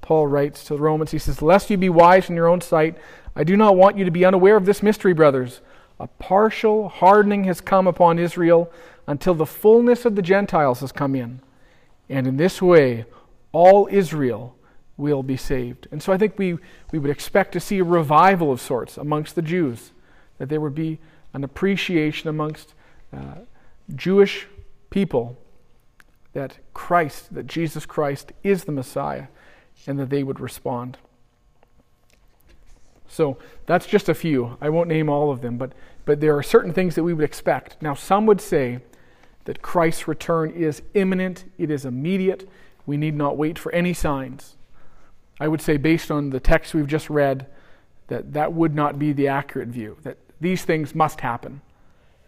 Paul 0.00 0.26
writes 0.26 0.64
to 0.64 0.74
the 0.74 0.80
Romans, 0.80 1.12
he 1.12 1.18
says, 1.18 1.42
Lest 1.42 1.70
you 1.70 1.76
be 1.76 1.88
wise 1.88 2.28
in 2.28 2.36
your 2.36 2.48
own 2.48 2.60
sight, 2.60 2.96
I 3.36 3.44
do 3.44 3.56
not 3.56 3.76
want 3.76 3.96
you 3.96 4.04
to 4.04 4.10
be 4.10 4.24
unaware 4.24 4.56
of 4.56 4.66
this 4.66 4.82
mystery, 4.82 5.12
brothers. 5.12 5.60
A 6.00 6.06
partial 6.06 6.88
hardening 6.88 7.44
has 7.44 7.60
come 7.60 7.86
upon 7.86 8.18
Israel 8.18 8.72
until 9.06 9.34
the 9.34 9.46
fullness 9.46 10.04
of 10.04 10.16
the 10.16 10.22
Gentiles 10.22 10.80
has 10.80 10.92
come 10.92 11.14
in. 11.14 11.40
And 12.10 12.26
in 12.26 12.36
this 12.36 12.60
way, 12.60 13.06
all 13.52 13.88
Israel 13.90 14.56
will 14.96 15.22
be 15.22 15.36
saved. 15.36 15.86
And 15.90 16.02
so 16.02 16.12
I 16.12 16.18
think 16.18 16.38
we, 16.38 16.58
we 16.92 16.98
would 16.98 17.10
expect 17.10 17.52
to 17.52 17.60
see 17.60 17.78
a 17.78 17.84
revival 17.84 18.52
of 18.52 18.60
sorts 18.60 18.98
amongst 18.98 19.36
the 19.36 19.42
Jews, 19.42 19.92
that 20.38 20.48
there 20.48 20.60
would 20.60 20.74
be 20.74 20.98
an 21.32 21.44
appreciation 21.44 22.28
amongst 22.28 22.74
uh, 23.16 23.36
Jewish 23.94 24.48
people 24.90 25.38
that 26.32 26.58
Christ, 26.74 27.32
that 27.34 27.46
Jesus 27.46 27.86
Christ 27.86 28.32
is 28.42 28.64
the 28.64 28.72
Messiah, 28.72 29.28
and 29.86 29.98
that 29.98 30.10
they 30.10 30.24
would 30.24 30.40
respond. 30.40 30.98
So 33.08 33.38
that's 33.66 33.86
just 33.86 34.08
a 34.08 34.14
few. 34.14 34.56
I 34.60 34.68
won't 34.68 34.88
name 34.88 35.08
all 35.08 35.30
of 35.30 35.40
them, 35.40 35.56
but, 35.58 35.72
but 36.04 36.20
there 36.20 36.36
are 36.36 36.42
certain 36.42 36.72
things 36.72 36.96
that 36.96 37.04
we 37.04 37.14
would 37.14 37.24
expect. 37.24 37.80
Now, 37.80 37.94
some 37.94 38.26
would 38.26 38.40
say 38.40 38.80
that 39.50 39.62
Christ's 39.62 40.06
return 40.06 40.52
is 40.52 40.80
imminent, 40.94 41.44
it 41.58 41.72
is 41.72 41.84
immediate. 41.84 42.48
We 42.86 42.96
need 42.96 43.16
not 43.16 43.36
wait 43.36 43.58
for 43.58 43.72
any 43.72 43.92
signs. 43.92 44.56
I 45.40 45.48
would 45.48 45.60
say, 45.60 45.76
based 45.76 46.08
on 46.08 46.30
the 46.30 46.38
text 46.38 46.72
we've 46.72 46.86
just 46.86 47.10
read, 47.10 47.48
that 48.06 48.32
that 48.34 48.52
would 48.52 48.76
not 48.76 48.96
be 48.96 49.12
the 49.12 49.26
accurate 49.26 49.66
view, 49.66 49.96
that 50.04 50.18
these 50.40 50.64
things 50.64 50.94
must 50.94 51.22
happen. 51.22 51.62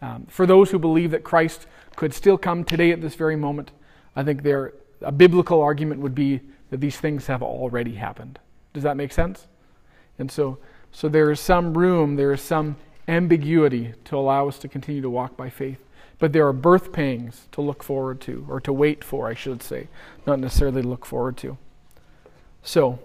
Um, 0.01 0.27
for 0.29 0.47
those 0.47 0.73
who 0.73 0.81
believe 0.81 1.13
that 1.13 1.23
Christ 1.23 1.69
could 1.95 2.13
still 2.13 2.37
come 2.37 2.65
today 2.65 2.91
at 2.91 3.01
this 3.01 3.15
very 3.15 3.37
moment, 3.37 3.71
I 4.17 4.25
think 4.25 4.43
there, 4.43 4.73
a 5.01 5.13
biblical 5.13 5.63
argument 5.63 6.01
would 6.01 6.17
be 6.17 6.41
that 6.71 6.81
these 6.81 6.97
things 6.97 7.29
have 7.29 7.41
already 7.41 7.95
happened. 7.95 8.41
Does 8.73 8.83
that 8.83 8.97
make 8.97 9.13
sense? 9.13 9.47
And 10.19 10.29
so, 10.29 10.59
so 10.91 11.09
there 11.09 11.31
is 11.31 11.39
some 11.39 11.79
room, 11.79 12.17
there 12.17 12.33
is 12.33 12.41
some 12.41 12.75
ambiguity 13.07 13.95
to 14.07 14.17
allow 14.17 14.49
us 14.49 14.59
to 14.59 14.67
continue 14.67 15.03
to 15.03 15.11
walk 15.11 15.37
by 15.37 15.51
faith. 15.51 15.79
But 16.23 16.33
there 16.33 16.47
are 16.47 16.53
birth 16.53 16.93
pangs 16.93 17.49
to 17.51 17.61
look 17.61 17.83
forward 17.83 18.21
to, 18.21 18.47
or 18.49 18.61
to 18.61 18.73
wait 18.73 19.03
for, 19.03 19.27
I 19.27 19.35
should 19.35 19.61
say, 19.61 19.89
not 20.25 20.39
necessarily 20.39 20.81
look 20.81 21.05
forward 21.05 21.37
to. 21.39 21.59
So, 22.63 23.01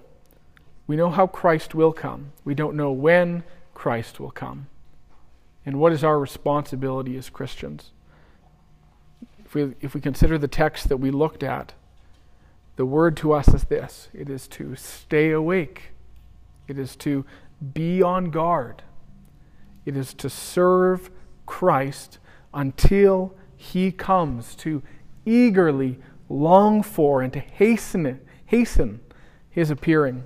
we 0.85 0.95
know 0.95 1.09
how 1.09 1.25
Christ 1.25 1.73
will 1.73 1.93
come. 1.93 2.33
We 2.45 2.53
don't 2.53 2.75
know 2.75 2.91
when 2.91 3.43
Christ 3.73 4.19
will 4.19 4.29
come. 4.29 4.67
And 5.65 5.79
what 5.79 5.93
is 5.93 6.03
our 6.03 6.19
responsibility 6.19 7.17
as 7.17 7.31
Christians? 7.31 7.89
If 9.43 9.55
we, 9.55 9.73
if 9.81 9.95
we 9.95 9.99
consider 9.99 10.37
the 10.37 10.47
text 10.47 10.87
that 10.87 10.97
we 10.97 11.09
looked 11.09 11.41
at, 11.41 11.73
the 12.75 12.85
word 12.85 13.17
to 13.17 13.33
us 13.33 13.47
is 13.47 13.63
this 13.63 14.09
it 14.13 14.29
is 14.29 14.47
to 14.49 14.75
stay 14.75 15.31
awake, 15.31 15.89
it 16.67 16.77
is 16.77 16.95
to 16.97 17.25
be 17.73 18.03
on 18.03 18.29
guard, 18.29 18.83
it 19.87 19.97
is 19.97 20.13
to 20.13 20.29
serve 20.29 21.09
Christ 21.47 22.19
until 22.53 23.33
he 23.55 23.91
comes 23.91 24.55
to 24.55 24.81
eagerly 25.25 25.99
long 26.29 26.83
for 26.83 27.21
and 27.21 27.33
to 27.33 27.39
hasten 27.39 28.05
it, 28.05 28.25
hasten 28.45 28.99
his 29.49 29.69
appearing. 29.69 30.25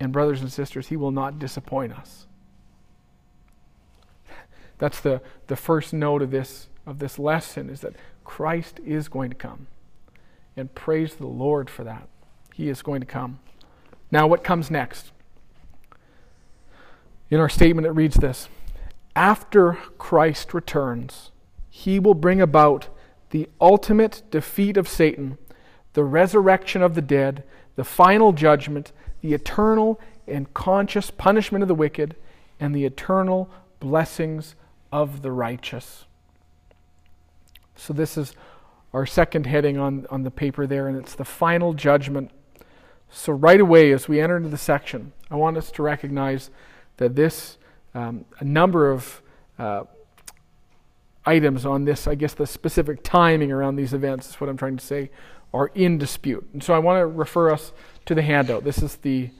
And 0.00 0.12
brothers 0.12 0.40
and 0.40 0.52
sisters, 0.52 0.88
he 0.88 0.96
will 0.96 1.10
not 1.10 1.38
disappoint 1.38 1.92
us. 1.92 2.26
That's 4.78 5.00
the, 5.00 5.20
the 5.48 5.56
first 5.56 5.92
note 5.92 6.22
of 6.22 6.30
this, 6.30 6.68
of 6.86 7.00
this 7.00 7.18
lesson 7.18 7.68
is 7.68 7.80
that 7.80 7.94
Christ 8.24 8.80
is 8.84 9.08
going 9.08 9.30
to 9.30 9.36
come. 9.36 9.66
And 10.56 10.72
praise 10.74 11.14
the 11.14 11.26
Lord 11.26 11.68
for 11.68 11.84
that. 11.84 12.08
He 12.54 12.68
is 12.68 12.82
going 12.82 13.00
to 13.00 13.06
come. 13.06 13.40
Now, 14.10 14.26
what 14.26 14.42
comes 14.42 14.70
next? 14.70 15.12
In 17.30 17.40
our 17.40 17.48
statement, 17.48 17.86
it 17.86 17.90
reads 17.90 18.16
this 18.16 18.48
after 19.14 19.74
Christ 19.98 20.54
returns, 20.54 21.30
he 21.68 21.98
will 21.98 22.14
bring 22.14 22.40
about 22.40 22.88
the 23.30 23.48
ultimate 23.60 24.22
defeat 24.30 24.76
of 24.76 24.88
Satan, 24.88 25.38
the 25.92 26.04
resurrection 26.04 26.82
of 26.82 26.94
the 26.94 27.02
dead, 27.02 27.44
the 27.76 27.84
final 27.84 28.32
judgment, 28.32 28.92
the 29.20 29.34
eternal 29.34 30.00
and 30.26 30.52
conscious 30.54 31.10
punishment 31.10 31.62
of 31.62 31.68
the 31.68 31.74
wicked, 31.74 32.16
and 32.60 32.74
the 32.74 32.84
eternal 32.84 33.48
blessings 33.80 34.54
of 34.92 35.22
the 35.22 35.30
righteous. 35.30 36.04
So, 37.76 37.92
this 37.92 38.16
is 38.18 38.34
our 38.92 39.06
second 39.06 39.46
heading 39.46 39.78
on, 39.78 40.06
on 40.10 40.22
the 40.24 40.30
paper 40.30 40.66
there, 40.66 40.88
and 40.88 40.96
it's 40.96 41.14
the 41.14 41.24
final 41.24 41.74
judgment. 41.74 42.30
So, 43.10 43.32
right 43.32 43.60
away, 43.60 43.92
as 43.92 44.08
we 44.08 44.20
enter 44.20 44.36
into 44.36 44.48
the 44.48 44.58
section, 44.58 45.12
I 45.30 45.36
want 45.36 45.56
us 45.56 45.70
to 45.72 45.82
recognize 45.82 46.50
that 46.96 47.14
this, 47.14 47.58
um, 47.94 48.24
a 48.38 48.44
number 48.44 48.90
of 48.90 49.22
uh, 49.58 49.84
items 51.26 51.66
on 51.66 51.84
this, 51.84 52.06
I 52.06 52.14
guess 52.14 52.34
the 52.34 52.46
specific 52.46 53.02
timing 53.02 53.52
around 53.52 53.76
these 53.76 53.92
events 53.92 54.30
is 54.30 54.40
what 54.40 54.48
I'm 54.48 54.56
trying 54.56 54.76
to 54.76 54.84
say, 54.84 55.10
are 55.52 55.68
in 55.74 55.98
dispute. 55.98 56.48
And 56.52 56.62
so 56.62 56.74
I 56.74 56.78
want 56.78 57.00
to 57.00 57.06
refer 57.06 57.50
us 57.50 57.72
to 58.06 58.14
the 58.14 58.22
handout. 58.22 58.64
This 58.64 58.82
is 58.82 58.96
the 58.96 59.30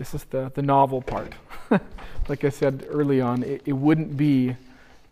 this 0.00 0.14
is 0.14 0.24
the, 0.24 0.50
the 0.54 0.62
novel 0.62 1.02
part. 1.02 1.34
like 2.28 2.42
I 2.42 2.48
said 2.48 2.86
early 2.88 3.20
on, 3.20 3.42
it, 3.42 3.60
it 3.66 3.74
wouldn't 3.74 4.16
be 4.16 4.56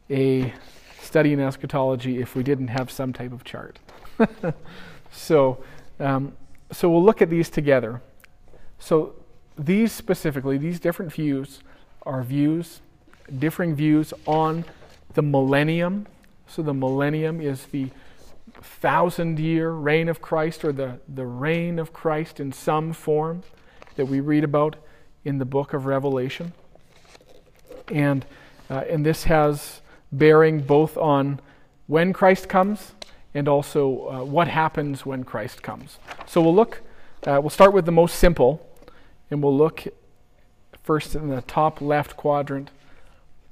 a 0.08 0.54
study 1.02 1.34
in 1.34 1.40
eschatology 1.40 2.22
if 2.22 2.34
we 2.34 2.42
didn't 2.42 2.68
have 2.68 2.90
some 2.90 3.12
type 3.12 3.32
of 3.32 3.44
chart. 3.44 3.78
so, 5.12 5.62
um, 6.00 6.32
so 6.72 6.88
we'll 6.88 7.04
look 7.04 7.20
at 7.20 7.28
these 7.28 7.50
together. 7.50 8.00
So 8.78 9.14
these 9.58 9.92
specifically, 9.92 10.56
these 10.56 10.80
different 10.80 11.12
views 11.12 11.60
are 12.09 12.22
views, 12.22 12.80
differing 13.38 13.74
views 13.74 14.14
on 14.26 14.64
the 15.14 15.22
millennium. 15.22 16.06
So 16.48 16.62
the 16.62 16.74
millennium 16.74 17.40
is 17.40 17.66
the 17.66 17.90
thousand 18.62 19.38
year 19.38 19.70
reign 19.70 20.09
of 20.09 20.22
Christ 20.22 20.64
or 20.64 20.72
the, 20.72 20.98
the 21.06 21.26
reign 21.26 21.78
of 21.78 21.92
Christ 21.92 22.40
in 22.40 22.50
some 22.50 22.92
form 22.92 23.42
that 23.96 24.06
we 24.06 24.20
read 24.20 24.42
about 24.42 24.76
in 25.24 25.38
the 25.38 25.44
book 25.44 25.74
of 25.74 25.84
Revelation. 25.84 26.54
And, 27.92 28.24
uh, 28.70 28.84
and 28.88 29.04
this 29.04 29.24
has 29.24 29.82
bearing 30.11 30.61
both 30.61 30.96
on 30.96 31.40
when 31.86 32.14
Christ 32.14 32.48
comes 32.48 32.92
and 33.34 33.46
also 33.46 34.09
uh, 34.09 34.24
what 34.24 34.48
happens 34.48 35.04
when 35.04 35.24
Christ 35.24 35.62
comes. 35.62 35.98
So 36.26 36.40
we'll 36.40 36.54
look, 36.54 36.80
uh, 37.26 37.38
we'll 37.42 37.50
start 37.50 37.74
with 37.74 37.84
the 37.84 37.92
most 37.92 38.18
simple, 38.18 38.66
and 39.30 39.42
we'll 39.42 39.56
look 39.56 39.84
first 40.89 41.14
in 41.14 41.28
the 41.28 41.43
top 41.43 41.82
left 41.82 42.16
quadrant 42.16 42.70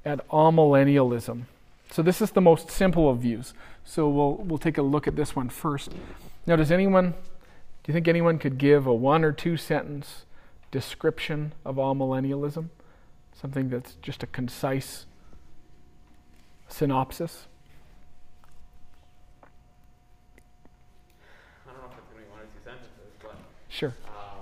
at 0.03 0.27
amillennialism. 0.29 1.43
So 1.91 2.01
this 2.01 2.19
is 2.19 2.31
the 2.31 2.41
most 2.41 2.71
simple 2.71 3.07
of 3.11 3.19
views. 3.19 3.53
So 3.85 4.09
we'll 4.09 4.35
we'll 4.47 4.57
take 4.57 4.79
a 4.79 4.81
look 4.81 5.07
at 5.07 5.15
this 5.15 5.35
one 5.35 5.49
first. 5.49 5.91
Now, 6.47 6.55
does 6.55 6.71
anyone 6.71 7.11
do 7.11 7.85
you 7.85 7.93
think 7.93 8.07
anyone 8.07 8.39
could 8.39 8.57
give 8.57 8.87
a 8.87 8.93
one 8.93 9.23
or 9.23 9.31
two 9.31 9.55
sentence 9.55 10.25
description 10.71 11.53
of 11.63 11.75
amillennialism? 11.75 12.69
Something 13.39 13.69
that's 13.69 13.93
just 14.01 14.23
a 14.23 14.27
concise 14.27 15.05
synopsis? 16.67 17.45
I 21.67 21.71
don't 21.71 21.81
know 21.81 21.89
if 21.91 21.97
it's 21.99 22.07
going 22.09 22.23
to 22.23 22.25
be 22.25 22.31
one 22.33 22.41
or 22.41 22.49
two 22.49 22.63
sentences, 22.65 23.13
but 23.21 23.35
Sure. 23.69 23.93
um, 24.09 24.41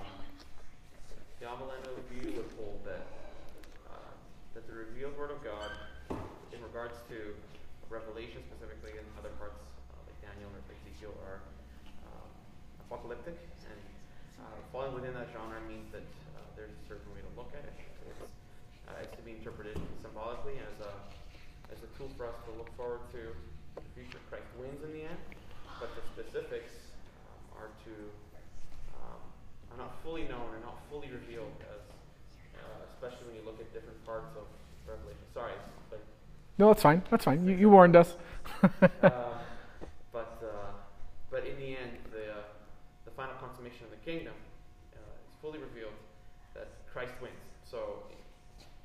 the 1.40 1.46
Amillennial 1.46 2.00
view 2.10 2.32
would 2.40 2.50
hold 2.56 2.80
that 2.88 3.04
uh, 3.92 4.10
that 4.54 4.64
the 4.66 4.74
revealed 4.74 5.14
Word 5.20 5.30
of 5.30 5.44
God, 5.44 5.70
in 6.52 6.60
regards 6.62 6.96
to 7.12 7.36
Revelation 7.92 8.40
specifically, 8.48 8.96
and 8.98 9.06
other 9.20 9.30
parts 9.36 9.60
uh, 9.92 10.00
like 10.08 10.18
Daniel 10.24 10.50
or 10.50 10.62
Ezekiel, 10.72 11.14
are 11.28 11.38
um, 12.08 12.28
apocalyptic, 12.88 13.36
and 13.70 13.80
uh, 14.40 14.56
falling 14.72 14.94
within 14.96 15.12
that 15.14 15.28
genre 15.36 15.60
means 15.68 15.86
that 15.92 16.06
uh, 16.34 16.40
there's 16.56 16.72
a 16.72 16.84
certain 16.88 17.06
way 17.12 17.20
to 17.20 17.30
look 17.36 17.52
at 17.52 17.62
it. 17.68 17.76
It's, 18.08 18.24
uh, 18.88 19.04
it's 19.04 19.14
to 19.14 19.22
be 19.22 19.36
interpreted 19.36 19.76
symbolically 20.00 20.56
as 20.64 20.76
a 20.80 20.92
as 21.70 21.82
a 21.82 21.90
tool 21.98 22.08
for 22.16 22.24
us 22.30 22.38
to 22.46 22.50
look 22.56 22.70
forward 22.78 23.02
to 23.12 23.22
the 23.76 23.90
future. 23.92 24.22
Christ 24.30 24.48
wins 24.56 24.80
in 24.86 24.90
the 24.96 25.04
end, 25.10 25.20
but 25.82 25.90
the 25.98 26.02
specifics 26.14 26.72
um, 27.28 27.60
are 27.60 27.70
to 27.84 27.94
um, 28.96 29.20
are 29.74 29.78
not 29.82 29.92
fully 30.06 30.24
known 30.30 30.46
or 30.54 30.60
not 30.62 30.78
fully 30.90 31.10
revealed, 31.10 31.52
as 31.68 31.82
uh, 32.62 32.86
especially 32.94 33.26
when 33.28 33.36
you 33.36 33.44
look 33.44 33.58
at 33.58 33.66
different 33.74 33.95
parts 34.06 34.30
of 34.36 34.46
Revelation. 34.86 35.26
Sorry, 35.34 35.52
but 35.90 36.00
No, 36.58 36.68
that's 36.68 36.82
fine. 36.82 37.02
That's 37.10 37.24
fine. 37.24 37.44
You, 37.44 37.54
you 37.56 37.68
warned 37.68 37.96
us. 37.96 38.14
uh, 38.62 38.68
but 40.12 40.38
uh, 40.42 40.70
but 41.30 41.44
in 41.44 41.58
the 41.58 41.76
end, 41.76 41.98
the 42.12 42.30
uh, 42.30 42.46
the 43.04 43.10
final 43.10 43.34
consummation 43.36 43.84
of 43.84 43.90
the 43.90 44.02
kingdom 44.10 44.34
uh, 44.94 44.98
is 45.28 45.34
fully 45.42 45.58
revealed 45.58 45.98
that 46.54 46.68
Christ 46.92 47.12
wins. 47.20 47.34
So 47.64 48.04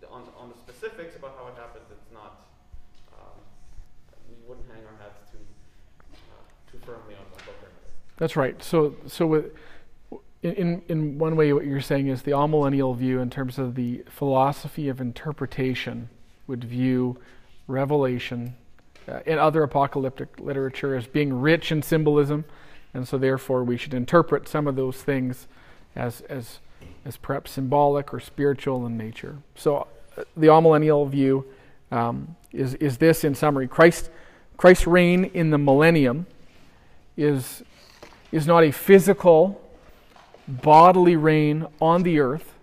on 0.10 0.24
on 0.38 0.50
the 0.50 0.58
specifics 0.58 1.16
about 1.16 1.38
how 1.38 1.48
it 1.48 1.56
happens, 1.56 1.86
it's 1.92 2.12
not. 2.12 2.48
Um, 3.14 3.38
we 4.28 4.36
wouldn't 4.48 4.66
hang 4.74 4.84
our 4.86 4.98
hats 4.98 5.22
too 5.32 5.38
uh, 6.12 6.44
too 6.72 6.80
firmly 6.84 7.14
on 7.14 7.26
one 7.30 7.46
book 7.46 7.62
or 7.62 7.70
another. 7.70 7.92
That's 8.18 8.36
right. 8.36 8.62
So, 8.64 8.96
so 9.08 9.26
with, 9.26 9.46
in, 10.44 10.82
in, 10.88 11.20
one 11.20 11.36
way, 11.36 11.54
what 11.54 11.66
you're 11.66 11.82
saying 11.82 12.08
is 12.08 12.24
the 12.24 12.32
amillennial 12.32 12.98
view, 12.98 13.20
in 13.20 13.30
terms 13.30 13.60
of 13.60 13.76
the 13.76 14.04
philosophy 14.10 14.90
of 14.90 15.00
interpretation, 15.00 16.10
would 16.48 16.64
view 16.64 17.18
Revelation 17.68 18.56
uh, 19.08 19.20
and 19.26 19.40
other 19.40 19.62
apocalyptic 19.64 20.40
literature 20.40 20.96
as 20.96 21.06
being 21.06 21.42
rich 21.42 21.72
in 21.72 21.84
symbolism, 21.84 22.46
and 22.94 23.08
so 23.08 23.18
therefore 23.18 23.64
we 23.64 23.78
should 23.78 23.94
interpret 23.94 24.48
some 24.48 24.68
of 24.68 24.76
those 24.76 24.98
things 24.98 25.48
as 25.96 26.22
as 26.22 26.60
as 27.06 27.18
perhaps 27.18 27.52
symbolic 27.52 28.14
or 28.14 28.20
spiritual 28.20 28.86
in 28.86 28.98
nature. 28.98 29.38
So, 29.56 29.88
uh, 30.18 30.24
the 30.36 30.48
amillennial 30.48 31.08
view 31.08 31.46
um, 31.92 32.36
is 32.52 32.74
is 32.76 32.98
this 32.98 33.24
in 33.24 33.36
summary: 33.36 33.68
Christ 33.68 34.10
Christ's 34.58 34.88
reign 34.88 35.26
in 35.26 35.52
the 35.52 35.58
millennium 35.60 36.26
is 37.16 37.64
is 38.32 38.48
not 38.48 38.64
a 38.64 38.72
physical, 38.72 39.61
bodily 40.48 41.16
reign 41.16 41.68
on 41.80 42.04
the 42.04 42.20
earth, 42.20 42.54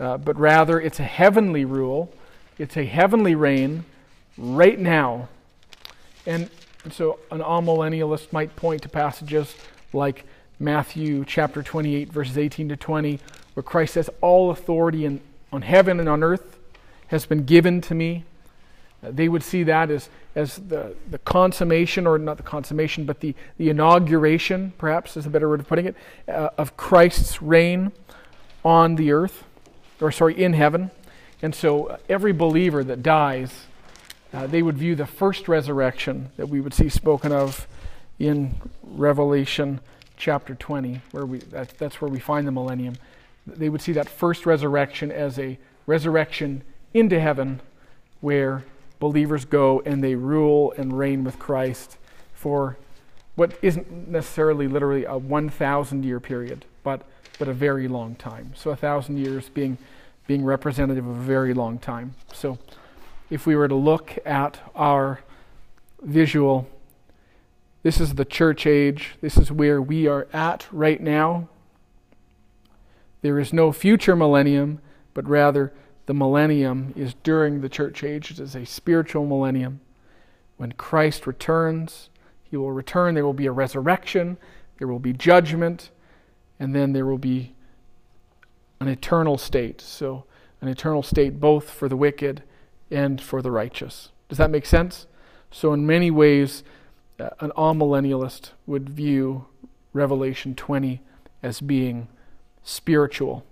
uh, 0.00 0.16
but 0.18 0.38
rather 0.38 0.80
it's 0.80 1.00
a 1.00 1.04
heavenly 1.04 1.64
rule. 1.64 2.12
It's 2.58 2.76
a 2.76 2.84
heavenly 2.84 3.34
reign 3.34 3.84
right 4.36 4.78
now. 4.78 5.28
And 6.26 6.50
so 6.90 7.18
an 7.30 7.40
amillennialist 7.40 8.32
might 8.32 8.54
point 8.56 8.82
to 8.82 8.88
passages 8.88 9.54
like 9.92 10.24
Matthew 10.60 11.24
chapter 11.24 11.62
28, 11.62 12.10
verses 12.10 12.36
18 12.36 12.70
to 12.70 12.76
20, 12.76 13.20
where 13.54 13.62
Christ 13.62 13.94
says, 13.94 14.10
All 14.20 14.50
authority 14.50 15.04
in, 15.04 15.20
on 15.52 15.62
heaven 15.62 16.00
and 16.00 16.08
on 16.08 16.22
earth 16.22 16.58
has 17.08 17.26
been 17.26 17.44
given 17.44 17.80
to 17.82 17.94
me. 17.94 18.24
They 19.02 19.28
would 19.28 19.44
see 19.44 19.62
that 19.62 19.90
as, 19.90 20.08
as 20.34 20.56
the, 20.56 20.94
the 21.08 21.18
consummation, 21.18 22.06
or 22.06 22.18
not 22.18 22.36
the 22.36 22.42
consummation, 22.42 23.04
but 23.04 23.20
the, 23.20 23.34
the 23.56 23.70
inauguration, 23.70 24.72
perhaps 24.76 25.16
is 25.16 25.24
a 25.24 25.30
better 25.30 25.48
word 25.48 25.60
of 25.60 25.68
putting 25.68 25.86
it, 25.86 25.96
uh, 26.26 26.50
of 26.58 26.76
Christ's 26.76 27.40
reign 27.40 27.92
on 28.64 28.96
the 28.96 29.12
earth, 29.12 29.44
or 30.00 30.10
sorry, 30.10 30.42
in 30.42 30.52
heaven. 30.52 30.90
And 31.42 31.54
so 31.54 31.86
uh, 31.86 31.96
every 32.08 32.32
believer 32.32 32.82
that 32.82 33.04
dies, 33.04 33.66
uh, 34.32 34.48
they 34.48 34.62
would 34.62 34.76
view 34.76 34.96
the 34.96 35.06
first 35.06 35.46
resurrection 35.46 36.30
that 36.36 36.48
we 36.48 36.60
would 36.60 36.74
see 36.74 36.88
spoken 36.88 37.30
of 37.30 37.68
in 38.18 38.56
Revelation 38.82 39.78
chapter 40.16 40.56
20, 40.56 41.00
where 41.12 41.24
we, 41.24 41.38
that, 41.38 41.78
that's 41.78 42.00
where 42.00 42.10
we 42.10 42.18
find 42.18 42.48
the 42.48 42.52
millennium. 42.52 42.96
They 43.46 43.68
would 43.68 43.80
see 43.80 43.92
that 43.92 44.08
first 44.08 44.44
resurrection 44.44 45.12
as 45.12 45.38
a 45.38 45.56
resurrection 45.86 46.62
into 46.92 47.20
heaven 47.20 47.60
where 48.20 48.64
believers 48.98 49.44
go 49.44 49.82
and 49.84 50.02
they 50.02 50.14
rule 50.14 50.72
and 50.76 50.96
reign 50.96 51.24
with 51.24 51.38
Christ 51.38 51.96
for 52.32 52.76
what 53.34 53.56
isn't 53.62 54.08
necessarily 54.08 54.66
literally 54.66 55.04
a 55.04 55.16
1,000 55.16 56.04
year 56.04 56.18
period, 56.18 56.64
but, 56.82 57.02
but 57.38 57.48
a 57.48 57.52
very 57.52 57.86
long 57.86 58.16
time. 58.16 58.52
So, 58.56 58.70
a 58.70 58.76
thousand 58.76 59.18
years 59.18 59.48
being, 59.48 59.78
being 60.26 60.44
representative 60.44 61.06
of 61.06 61.16
a 61.16 61.22
very 61.22 61.54
long 61.54 61.78
time. 61.78 62.14
So, 62.32 62.58
if 63.30 63.46
we 63.46 63.54
were 63.54 63.68
to 63.68 63.74
look 63.74 64.18
at 64.26 64.58
our 64.74 65.20
visual, 66.02 66.68
this 67.82 68.00
is 68.00 68.14
the 68.14 68.24
church 68.24 68.66
age, 68.66 69.14
this 69.20 69.36
is 69.36 69.52
where 69.52 69.80
we 69.80 70.08
are 70.08 70.26
at 70.32 70.66
right 70.72 71.00
now. 71.00 71.48
There 73.22 73.38
is 73.38 73.52
no 73.52 73.72
future 73.72 74.16
millennium, 74.16 74.80
but 75.14 75.28
rather 75.28 75.72
the 76.08 76.14
millennium 76.14 76.94
is 76.96 77.12
during 77.22 77.60
the 77.60 77.68
church 77.68 78.02
age. 78.02 78.30
It 78.30 78.38
is 78.38 78.56
a 78.56 78.64
spiritual 78.64 79.26
millennium. 79.26 79.80
When 80.56 80.72
Christ 80.72 81.26
returns, 81.26 82.08
he 82.42 82.56
will 82.56 82.72
return. 82.72 83.14
There 83.14 83.26
will 83.26 83.34
be 83.34 83.44
a 83.44 83.52
resurrection, 83.52 84.38
there 84.78 84.88
will 84.88 85.00
be 85.00 85.12
judgment, 85.12 85.90
and 86.58 86.74
then 86.74 86.94
there 86.94 87.04
will 87.04 87.18
be 87.18 87.52
an 88.80 88.88
eternal 88.88 89.36
state. 89.36 89.82
So, 89.82 90.24
an 90.62 90.68
eternal 90.68 91.02
state 91.02 91.40
both 91.40 91.68
for 91.68 91.90
the 91.90 91.96
wicked 91.96 92.42
and 92.90 93.20
for 93.20 93.42
the 93.42 93.50
righteous. 93.50 94.08
Does 94.30 94.38
that 94.38 94.50
make 94.50 94.64
sense? 94.64 95.06
So, 95.50 95.74
in 95.74 95.86
many 95.86 96.10
ways, 96.10 96.64
uh, 97.20 97.28
an 97.40 97.52
amillennialist 97.54 98.52
would 98.66 98.88
view 98.88 99.44
Revelation 99.92 100.54
20 100.54 101.02
as 101.42 101.60
being 101.60 102.08
spiritual 102.62 103.44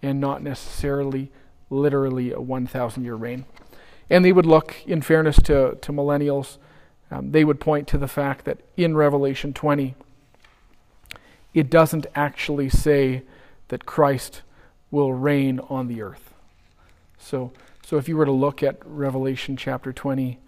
and 0.00 0.20
not 0.20 0.40
necessarily 0.40 1.32
literally 1.70 2.32
a 2.32 2.40
1,000 2.40 3.04
year 3.04 3.14
reign. 3.14 3.46
And 4.10 4.24
they 4.24 4.32
would 4.32 4.46
look, 4.46 4.76
in 4.86 5.02
fairness 5.02 5.36
to, 5.42 5.78
to 5.80 5.92
millennials, 5.92 6.58
um, 7.10 7.30
they 7.30 7.44
would 7.44 7.60
point 7.60 7.88
to 7.88 7.98
the 7.98 8.08
fact 8.08 8.44
that 8.44 8.58
in 8.76 8.96
Revelation 8.96 9.52
20, 9.52 9.94
it 11.54 11.70
doesn't 11.70 12.06
actually 12.14 12.68
say 12.68 13.22
that 13.68 13.86
Christ 13.86 14.42
will 14.90 15.12
reign 15.12 15.60
on 15.68 15.86
the 15.86 16.02
earth. 16.02 16.34
So, 17.18 17.52
so 17.84 17.96
if 17.96 18.08
you 18.08 18.16
were 18.16 18.24
to 18.24 18.32
look 18.32 18.62
at 18.62 18.78
Revelation 18.84 19.56
chapter 19.56 19.92
20 19.92 20.38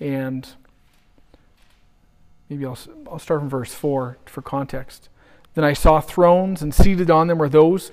and 0.00 0.48
maybe 2.48 2.66
I'll, 2.66 2.78
I'll 3.10 3.18
start 3.18 3.40
from 3.40 3.48
verse 3.48 3.72
4 3.72 4.18
for 4.26 4.42
context. 4.42 5.08
Then 5.54 5.64
I 5.64 5.74
saw 5.74 6.00
thrones, 6.00 6.62
and 6.62 6.74
seated 6.74 7.10
on 7.10 7.26
them 7.26 7.38
were 7.38 7.48
those 7.48 7.92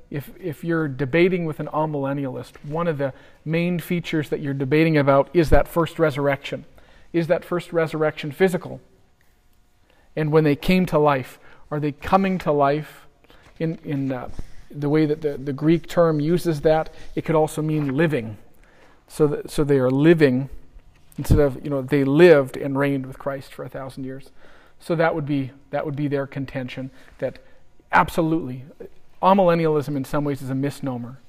if, 0.11 0.29
if 0.39 0.63
you're 0.63 0.89
debating 0.89 1.45
with 1.45 1.61
an 1.61 1.67
amillennialist, 1.67 2.63
one 2.65 2.87
of 2.87 2.97
the 2.97 3.13
main 3.45 3.79
features 3.79 4.29
that 4.29 4.41
you're 4.41 4.53
debating 4.53 4.97
about 4.97 5.29
is 5.33 5.49
that 5.49 5.69
first 5.69 5.97
resurrection. 5.97 6.65
Is 7.13 7.27
that 7.27 7.45
first 7.45 7.71
resurrection 7.71 8.31
physical? 8.31 8.81
And 10.15 10.31
when 10.31 10.43
they 10.43 10.57
came 10.57 10.85
to 10.87 10.99
life, 10.99 11.39
are 11.71 11.79
they 11.79 11.93
coming 11.93 12.37
to 12.39 12.51
life 12.51 13.07
in, 13.57 13.79
in 13.85 14.11
uh, 14.11 14.29
the 14.69 14.89
way 14.89 15.05
that 15.05 15.21
the, 15.21 15.37
the 15.37 15.53
Greek 15.53 15.87
term 15.87 16.19
uses 16.19 16.59
that? 16.61 16.93
It 17.15 17.23
could 17.23 17.35
also 17.35 17.61
mean 17.61 17.95
living. 17.95 18.37
So, 19.07 19.27
that, 19.27 19.49
so 19.49 19.63
they 19.63 19.79
are 19.79 19.89
living 19.89 20.49
instead 21.17 21.39
of, 21.39 21.63
you 21.63 21.69
know, 21.69 21.81
they 21.81 22.03
lived 22.03 22.57
and 22.57 22.77
reigned 22.77 23.05
with 23.05 23.17
Christ 23.17 23.53
for 23.53 23.63
a 23.63 23.69
thousand 23.69 24.03
years. 24.03 24.29
So 24.77 24.93
that 24.95 25.15
would 25.15 25.25
be, 25.25 25.51
that 25.69 25.85
would 25.85 25.95
be 25.95 26.09
their 26.09 26.27
contention 26.27 26.91
that 27.19 27.39
absolutely 27.93 28.65
amillennialism 29.21 29.95
in 29.95 30.05
some 30.05 30.23
ways 30.23 30.41
is 30.41 30.49
a 30.49 30.55
misnomer. 30.55 31.19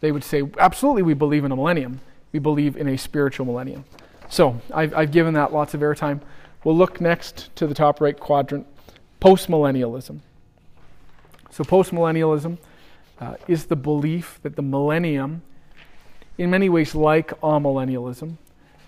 They 0.00 0.12
would 0.12 0.24
say, 0.24 0.42
absolutely, 0.58 1.02
we 1.02 1.14
believe 1.14 1.44
in 1.44 1.52
a 1.52 1.56
millennium. 1.56 2.00
We 2.32 2.38
believe 2.38 2.76
in 2.76 2.88
a 2.88 2.98
spiritual 2.98 3.46
millennium. 3.46 3.84
So 4.28 4.60
I've, 4.72 4.94
I've 4.94 5.10
given 5.10 5.34
that 5.34 5.52
lots 5.52 5.74
of 5.74 5.80
airtime. 5.80 6.20
We'll 6.64 6.76
look 6.76 7.00
next 7.00 7.54
to 7.56 7.66
the 7.66 7.74
top 7.74 8.00
right 8.00 8.18
quadrant 8.18 8.66
postmillennialism. 9.20 10.20
So, 11.50 11.64
postmillennialism 11.64 12.58
uh, 13.18 13.36
is 13.48 13.66
the 13.66 13.76
belief 13.76 14.38
that 14.42 14.56
the 14.56 14.62
millennium, 14.62 15.42
in 16.36 16.50
many 16.50 16.68
ways 16.68 16.94
like 16.94 17.28
amillennialism, 17.40 18.36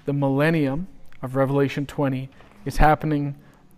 the 0.05 0.13
millennium 0.13 0.87
of 1.23 1.35
Revelation 1.35 1.87
20 1.87 2.29
is 2.65 2.77
happening 2.77 3.37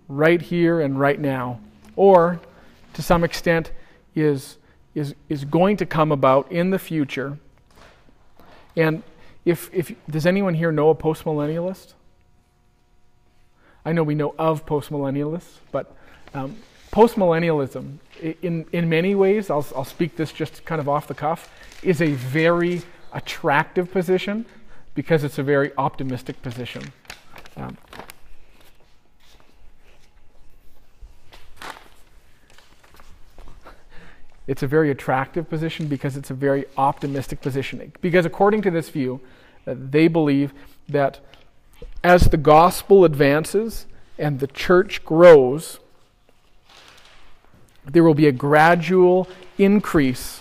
right 0.09 0.43
here 0.43 0.81
and 0.81 0.99
right 0.99 1.21
now, 1.21 1.61
or 1.95 2.41
to 2.95 3.03
some 3.03 3.23
extent 3.23 3.71
is 4.17 4.57
is, 4.95 5.15
is 5.29 5.45
going 5.45 5.77
to 5.79 5.87
come 5.87 6.13
about 6.13 6.51
in 6.51 6.71
the 6.71 6.79
future. 6.79 7.39
And 8.77 9.03
if, 9.45 9.71
if 9.73 9.93
does 10.09 10.27
anyone 10.27 10.55
here 10.55 10.73
know 10.73 10.91
a 10.91 10.95
postmillennialist? 10.95 11.95
I 13.85 13.93
know 13.93 14.03
we 14.03 14.15
know 14.15 14.35
of 14.39 14.67
postmillennialists, 14.67 15.59
but 15.73 15.95
um, 16.35 16.57
postmillennialism, 16.93 17.99
in, 18.43 18.67
in 18.73 18.89
many 18.89 19.15
ways, 19.15 19.49
I'll, 19.51 19.67
I'll 19.75 19.85
speak 19.85 20.17
this 20.17 20.33
just 20.33 20.65
kind 20.65 20.81
of 20.81 20.89
off 20.89 21.09
the 21.09 21.15
cuff, 21.15 21.51
is 21.83 22.03
a 22.03 22.13
very 22.13 22.83
attractive 23.13 23.91
position 23.91 24.45
because 24.95 25.25
it's 25.25 25.39
a 25.39 25.43
very 25.43 25.73
optimistic 25.79 26.43
position. 26.43 26.93
Um, 27.57 27.77
It's 34.51 34.65
a 34.65 34.67
very 34.67 34.91
attractive 34.91 35.49
position 35.49 35.87
because 35.87 36.17
it's 36.17 36.33
a 36.33 36.35
very 36.35 36.65
optimistic 36.77 37.41
position. 37.41 37.93
Because 38.01 38.27
according 38.27 38.63
to 38.63 38.71
this 38.73 38.89
view, 38.89 39.21
uh, 39.65 39.77
they 39.79 40.09
believe 40.09 40.53
that 40.89 41.21
as 42.03 42.25
the 42.25 42.37
gospel 42.37 43.05
advances 43.05 43.87
and 44.19 44.41
the 44.41 44.49
church 44.49 45.05
grows, 45.05 45.79
there 47.85 48.03
will 48.03 48.15
be 48.15 48.27
a 48.27 48.33
gradual 48.33 49.29
increase 49.57 50.41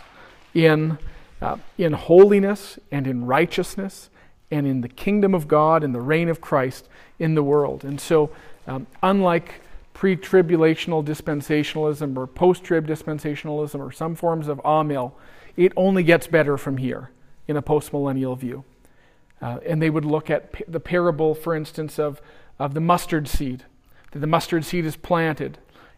in, 0.56 0.98
uh, 1.40 1.58
in 1.78 1.94
holiness 1.94 2.80
and 2.92 3.06
in 3.06 3.28
righteousness 3.28 4.10
and 4.50 4.66
in 4.66 4.82
the 4.82 4.90
kingdom 4.90 5.36
of 5.36 5.48
God 5.48 5.84
and 5.84 5.94
the 5.94 6.02
reign 6.02 6.30
of 6.30 6.42
Christ 6.42 6.90
in 7.20 7.36
the 7.36 7.44
world. 7.44 7.84
And 7.84 8.02
so, 8.02 8.32
um, 8.66 8.88
unlike 9.04 9.62
pre 10.00 10.16
tribulational 10.16 11.04
dispensationalism 11.04 12.16
or 12.16 12.26
post 12.26 12.64
trib 12.64 12.88
dispensationalism 12.88 13.82
or 13.82 13.92
some 13.92 14.16
forms 14.16 14.48
of 14.48 14.58
amil, 14.64 15.12
it 15.58 15.74
only 15.76 16.04
gets 16.04 16.26
better 16.26 16.58
from 16.58 16.78
here 16.78 17.12
in 17.50 17.58
a 17.58 17.62
post 17.62 17.92
millennial 17.92 18.34
view. 18.34 18.64
Uh, 19.42 19.60
and 19.68 19.82
they 19.82 19.90
would 19.90 20.06
look 20.06 20.30
at 20.30 20.54
p- 20.54 20.64
the 20.70 20.80
parable, 20.80 21.36
for 21.36 21.54
instance, 21.54 22.00
of, 22.00 22.22
of 22.58 22.74
the 22.74 22.80
mustard 22.80 23.28
seed. 23.28 23.66
That 24.12 24.20
the 24.20 24.28
mustard 24.28 24.64
seed 24.64 24.86
is 24.86 24.96
planted 24.96 25.58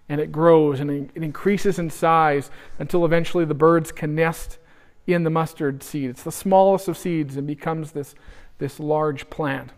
and 0.09 0.19
it 0.19 0.31
grows 0.31 0.79
and 0.79 0.89
it 0.89 1.11
increases 1.13 1.77
in 1.77 1.91
size 1.91 2.49
until 2.79 3.05
eventually 3.05 3.45
the 3.45 3.53
birds 3.53 3.91
can 3.91 4.15
nest 4.15 4.57
in 5.05 5.23
the 5.23 5.29
mustard 5.29 5.83
seed. 5.83 6.09
It's 6.09 6.23
the 6.23 6.31
smallest 6.31 6.87
of 6.87 6.97
seeds 6.97 7.37
and 7.37 7.45
becomes 7.45 7.91
this, 7.91 8.15
this 8.57 8.79
large 8.79 9.29
plant 9.29 9.69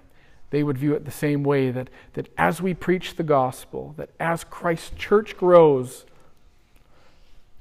they 0.54 0.62
would 0.62 0.78
view 0.78 0.94
it 0.94 1.04
the 1.04 1.10
same 1.10 1.44
way 1.44 1.72
that, 1.72 1.90
that 2.14 2.32
as 2.38 2.62
we 2.62 2.76
preach 2.76 3.16
the 3.16 3.24
gospel, 3.24 3.96
that 3.98 4.12
as 4.20 4.44
Christ's 4.44 4.92
church 4.96 5.36
grows, 5.36 6.06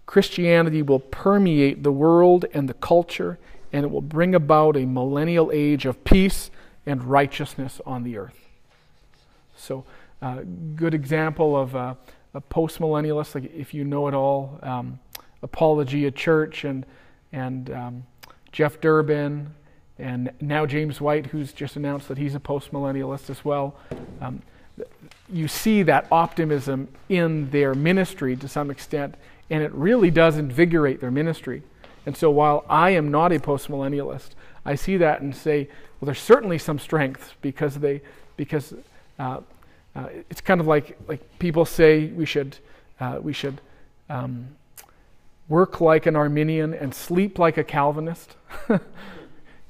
Christianity 0.05 0.83
will 0.83 0.99
permeate 0.99 1.85
the 1.85 1.91
world 1.91 2.45
and 2.53 2.69
the 2.69 2.75
culture, 2.75 3.39
and 3.73 3.87
it 3.87 3.91
will 3.91 4.03
bring 4.03 4.35
about 4.35 4.77
a 4.77 4.85
millennial 4.85 5.51
age 5.55 5.87
of 5.87 6.05
peace 6.05 6.51
and 6.85 7.03
righteousness 7.03 7.81
on 7.87 8.03
the 8.03 8.19
earth. 8.19 8.47
So, 9.57 9.87
uh, 10.21 10.43
good 10.77 10.93
example 10.93 11.57
of 11.57 11.75
a, 11.75 11.97
a 12.35 12.43
postmillennialist, 12.43 13.35
like 13.35 13.55
if 13.55 13.73
you 13.73 13.85
know 13.85 14.07
it 14.07 14.13
all, 14.13 14.59
um, 14.63 15.01
Apologia 15.43 16.11
Church 16.11 16.65
and 16.65 16.85
and 17.33 17.71
um, 17.71 18.07
Jeff 18.53 18.83
Durbin 18.83 19.55
and 20.03 20.33
now 20.41 20.67
James 20.67 21.01
White, 21.01 21.27
who's 21.27 21.53
just 21.53 21.77
announced 21.77 22.09
that 22.09 22.19
he's 22.19 22.35
a 22.35 22.41
postmillennialist 22.41 23.31
as 23.31 23.45
well. 23.45 23.77
Um, 24.21 24.43
you 25.33 25.47
see 25.47 25.85
that 25.85 26.09
optimism 26.11 26.89
in 27.09 27.49
their 27.51 27.73
ministry 27.73 28.35
to 28.37 28.49
some 28.49 28.69
extent, 28.69 29.15
and 29.49 29.63
it 29.63 29.73
really 29.73 30.11
does 30.11 30.39
invigorate 30.39 31.01
their 31.01 31.13
ministry. 31.13 31.63
And 32.05 32.17
so 32.17 32.31
while 32.33 32.65
I 32.69 32.91
am 32.91 33.13
not 33.13 33.31
a 33.31 33.39
postmillennialist, 33.39 34.31
I 34.65 34.75
see 34.75 34.97
that 34.97 35.21
and 35.21 35.35
say, 35.37 35.69
well, 36.01 36.07
there's 36.07 36.21
certainly 36.21 36.59
some 36.59 36.81
strength 36.81 37.35
because 37.41 37.77
they, 37.77 38.03
because 38.37 38.75
uh, 39.21 39.39
uh, 39.95 40.09
it's 40.29 40.41
kind 40.41 40.61
of 40.61 40.67
like 40.67 40.99
like 41.07 41.39
people 41.39 41.65
say 41.65 42.07
we 42.07 42.27
should 42.27 42.57
uh, 42.99 43.21
we 43.23 43.33
should 43.33 43.61
um, 44.11 44.49
work 45.49 45.81
like 45.81 46.07
an 46.07 46.17
Arminian 46.17 46.75
and 46.75 46.93
sleep 46.93 47.39
like 47.39 47.57
a 47.57 47.63
Calvinist. 47.63 48.35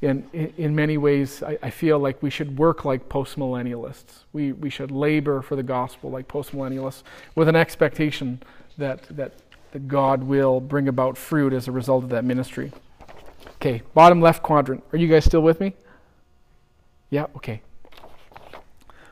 in, 0.03 0.29
in 0.33 0.75
many 0.75 0.99
ways, 0.99 1.45
I, 1.45 1.57
I, 1.63 1.71
feel 1.71 1.99
like 1.99 2.21
we 2.23 2.29
should 2.29 2.59
work 2.59 2.85
like 2.85 3.09
postmillennialists. 3.09 4.25
We, 4.33 4.51
we 4.51 4.69
should 4.69 4.91
labor 4.91 5.43
for 5.43 5.55
the 5.55 5.63
gospel 5.63 6.11
like 6.11 6.27
postmillennialists 6.27 7.05
with 7.37 7.49
an 7.49 7.55
expectation 7.55 8.43
that, 8.79 9.05
that, 9.17 9.35
that 9.71 9.87
God 9.87 10.25
will 10.25 10.61
bring 10.61 10.89
about 10.89 11.17
fruit 11.17 11.53
as 11.53 11.69
a 11.69 11.73
result 11.73 12.03
of 12.03 12.11
that 12.11 12.25
ministry. 12.25 12.73
Okay, 13.57 13.83
bottom 13.95 14.21
left 14.21 14.43
quadrant. 14.43 14.83
Are 14.93 14.99
you 14.99 15.07
guys 15.07 15.25
still 15.25 15.41
with 15.41 15.61
me? 15.61 15.73
Yeah, 17.11 17.27
okay. 17.37 17.63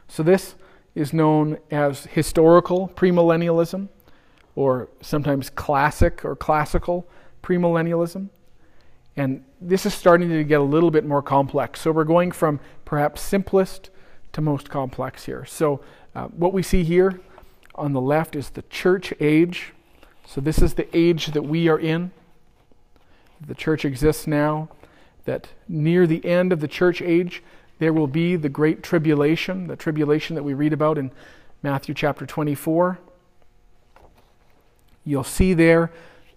So 0.09 0.25
this 0.25 0.57
is 0.97 1.13
known 1.13 1.59
as 1.71 2.07
historical 2.07 2.89
premillennialism, 2.97 3.89
or 4.57 4.89
sometimes 5.01 5.51
classic 5.51 6.25
or 6.25 6.35
classical 6.35 7.07
premillennialism. 7.45 8.31
And 9.17 9.45
this 9.61 9.85
is 9.87 9.95
starting 9.95 10.29
to 10.29 10.45
get 10.45 10.61
a 10.61 10.65
little 10.65 10.91
bit 10.91 11.05
more 11.05 11.23
complex. 11.23 11.81
So 11.81 11.93
we're 11.93 12.05
going 12.05 12.33
from 12.33 12.61
perhaps 12.85 13.21
simplest 13.21 13.91
to 14.33 14.41
most 14.41 14.71
complex 14.71 15.25
here. 15.25 15.45
So 15.45 15.81
uh, 16.15 16.27
what 16.29 16.53
we 16.53 16.63
see 16.63 16.85
here 16.85 17.21
on 17.75 17.93
the 17.93 18.01
left 18.01 18.37
is 18.37 18.51
the 18.51 18.63
church 18.63 19.13
age. 19.21 19.73
So 20.27 20.41
this 20.41 20.63
is 20.63 20.75
the 20.75 20.89
age 20.97 21.27
that 21.29 21.43
we 21.43 21.69
are 21.69 21.79
in. 21.79 22.13
The 23.47 23.55
church 23.55 23.85
exists 23.85 24.27
now. 24.27 24.69
That 25.25 25.49
near 25.69 26.07
the 26.07 26.25
end 26.25 26.53
of 26.53 26.61
the 26.61 26.69
church 26.69 27.03
age, 27.03 27.43
there 27.79 27.93
will 27.93 28.07
be 28.07 28.37
the 28.37 28.49
great 28.49 28.83
tribulation, 28.83 29.67
the 29.67 29.77
tribulation 29.77 30.35
that 30.35 30.43
we 30.43 30.55
read 30.55 30.73
about 30.73 30.99
in 30.99 31.11
Matthew 31.63 31.95
chapter 31.95 32.27
24. 32.27 32.99
You'll 35.05 35.25
see 35.25 35.55
there 35.55 35.91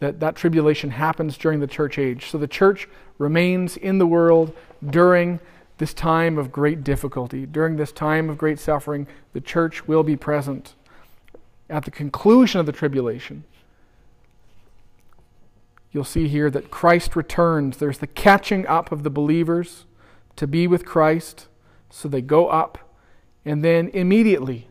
that 0.04 0.20
that 0.20 0.36
tribulation 0.36 0.92
happens 0.92 1.38
during 1.38 1.60
the 1.60 1.68
church 1.68 1.98
age. 1.98 2.30
So 2.30 2.38
the 2.38 2.48
church 2.48 2.88
remains 3.18 3.78
in 3.78 3.98
the 3.98 4.08
world 4.08 4.56
during 4.88 5.40
this 5.78 5.94
time 5.94 6.38
of 6.38 6.52
great 6.52 6.84
difficulty, 6.84 7.46
during 7.46 7.78
this 7.78 7.92
time 7.92 8.30
of 8.30 8.38
great 8.38 8.60
suffering, 8.60 9.08
the 9.34 9.42
church 9.42 9.88
will 9.88 10.04
be 10.04 10.16
present. 10.16 10.76
At 11.70 11.86
the 11.86 11.92
conclusion 11.92 12.60
of 12.60 12.66
the 12.66 12.72
tribulation, 12.72 13.44
you'll 15.92 16.04
see 16.04 16.28
here 16.28 16.50
that 16.52 16.70
Christ 16.70 17.16
returns. 17.16 17.78
There's 17.78 17.98
the 17.98 18.08
catching 18.08 18.68
up 18.68 18.92
of 18.92 19.04
the 19.04 19.10
believers 19.10 19.86
to 20.36 20.48
be 20.48 20.68
with 20.68 20.86
Christ. 20.86 21.48
So 21.90 22.08
they 22.08 22.22
go 22.22 22.50
up, 22.50 22.78
and 23.46 23.64
then 23.64 23.90
immediately 23.90 24.68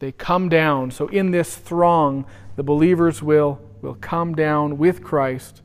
they 0.00 0.12
come 0.12 0.48
down. 0.48 0.90
So 0.90 1.08
in 1.08 1.30
this 1.30 1.56
throng, 1.56 2.24
the 2.56 2.62
believers 2.62 3.22
will, 3.22 3.60
will 3.82 3.94
come 3.94 4.34
down 4.34 4.78
with 4.78 5.02
Christ. 5.02 5.62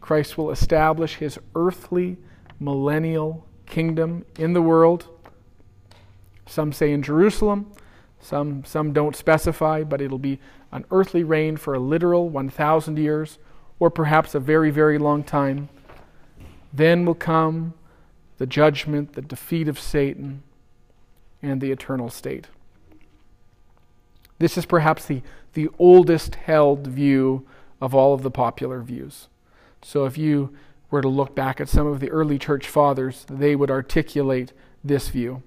Christ 0.00 0.38
will 0.38 0.50
establish 0.50 1.16
his 1.16 1.38
earthly 1.54 2.16
millennial 2.60 3.46
kingdom 3.66 4.24
in 4.38 4.52
the 4.52 4.62
world. 4.62 5.06
Some 6.46 6.72
say 6.72 6.92
in 6.92 7.02
Jerusalem, 7.02 7.70
some, 8.20 8.64
some 8.64 8.92
don't 8.92 9.14
specify, 9.14 9.84
but 9.84 10.00
it'll 10.00 10.18
be 10.18 10.40
an 10.72 10.84
earthly 10.90 11.24
reign 11.24 11.56
for 11.56 11.74
a 11.74 11.78
literal 11.78 12.28
1,000 12.28 12.98
years, 12.98 13.38
or 13.78 13.90
perhaps 13.90 14.34
a 14.34 14.40
very, 14.40 14.70
very 14.70 14.98
long 14.98 15.22
time. 15.22 15.68
Then 16.72 17.04
will 17.04 17.14
come 17.14 17.74
the 18.38 18.46
judgment, 18.46 19.14
the 19.14 19.22
defeat 19.22 19.68
of 19.68 19.78
Satan, 19.78 20.42
and 21.42 21.60
the 21.60 21.70
eternal 21.70 22.10
state. 22.10 22.48
This 24.38 24.56
is 24.56 24.66
perhaps 24.66 25.06
the, 25.06 25.22
the 25.58 25.68
oldest 25.76 26.36
held 26.36 26.86
view 26.86 27.44
of 27.80 27.92
all 27.92 28.14
of 28.14 28.22
the 28.22 28.30
popular 28.30 28.80
views. 28.80 29.26
So 29.82 30.04
if 30.04 30.16
you 30.16 30.54
were 30.88 31.02
to 31.02 31.08
look 31.08 31.34
back 31.34 31.60
at 31.60 31.68
some 31.68 31.84
of 31.84 31.98
the 31.98 32.08
early 32.12 32.38
church 32.38 32.68
fathers, 32.68 33.26
they 33.28 33.56
would 33.56 33.68
articulate 33.68 34.52
this 34.84 35.08
view. 35.08 35.42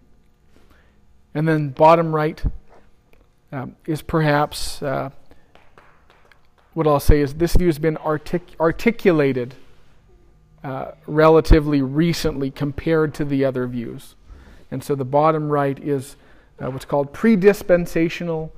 And 1.34 1.48
then, 1.48 1.70
bottom 1.70 2.14
right 2.14 2.44
um, 3.54 3.78
is 3.88 4.02
perhaps 4.02 4.82
uh, 4.82 5.12
what 6.74 6.88
I'll 6.88 7.00
say 7.00 7.22
is 7.22 7.36
this 7.36 7.56
view 7.56 7.68
has 7.68 7.80
been 7.80 7.96
artic- 7.96 8.60
articulated 8.60 9.56
uh, 10.62 10.92
relatively 11.08 11.82
recently 11.82 12.52
compared 12.52 13.14
to 13.14 13.24
the 13.24 13.46
other 13.46 13.66
views. 13.66 14.16
And 14.72 14.84
so 14.84 14.94
the 14.94 15.06
bottom 15.06 15.50
right 15.50 15.80
is 15.80 16.18
uh, 16.60 16.70
what's 16.70 16.84
called 16.84 17.14
pre 17.14 17.38
dispensational 17.38 18.52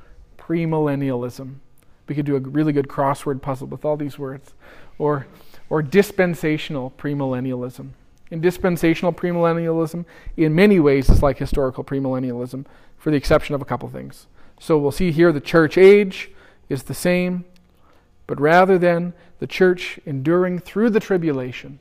premillennialism. 0.47 1.55
We 2.07 2.15
could 2.15 2.25
do 2.25 2.35
a 2.35 2.39
really 2.39 2.73
good 2.73 2.87
crossword 2.87 3.41
puzzle 3.41 3.67
with 3.67 3.85
all 3.85 3.97
these 3.97 4.19
words. 4.19 4.53
Or, 4.97 5.25
or 5.69 5.81
dispensational 5.81 6.93
premillennialism. 6.97 7.89
In 8.29 8.41
dispensational 8.41 9.13
premillennialism, 9.13 10.05
in 10.37 10.55
many 10.55 10.79
ways, 10.79 11.09
is 11.09 11.21
like 11.21 11.37
historical 11.37 11.83
premillennialism, 11.83 12.65
for 12.97 13.11
the 13.11 13.17
exception 13.17 13.55
of 13.55 13.61
a 13.61 13.65
couple 13.65 13.87
things. 13.89 14.27
So 14.59 14.77
we'll 14.77 14.91
see 14.91 15.11
here 15.11 15.31
the 15.31 15.41
church 15.41 15.77
age 15.77 16.31
is 16.69 16.83
the 16.83 16.93
same, 16.93 17.45
but 18.27 18.39
rather 18.39 18.77
than 18.77 19.13
the 19.39 19.47
church 19.47 19.99
enduring 20.05 20.59
through 20.59 20.89
the 20.89 20.99
tribulation, 20.99 21.79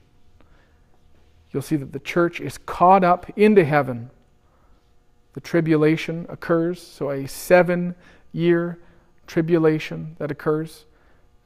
you'll 1.52 1.62
see 1.62 1.76
that 1.76 1.92
the 1.92 2.00
church 2.00 2.40
is 2.40 2.58
caught 2.58 3.04
up 3.04 3.30
into 3.38 3.64
heaven. 3.64 4.10
The 5.34 5.40
tribulation 5.40 6.26
occurs, 6.28 6.82
so 6.82 7.10
a 7.10 7.26
seven 7.26 7.94
year 8.32 8.78
tribulation 9.26 10.16
that 10.18 10.30
occurs. 10.30 10.84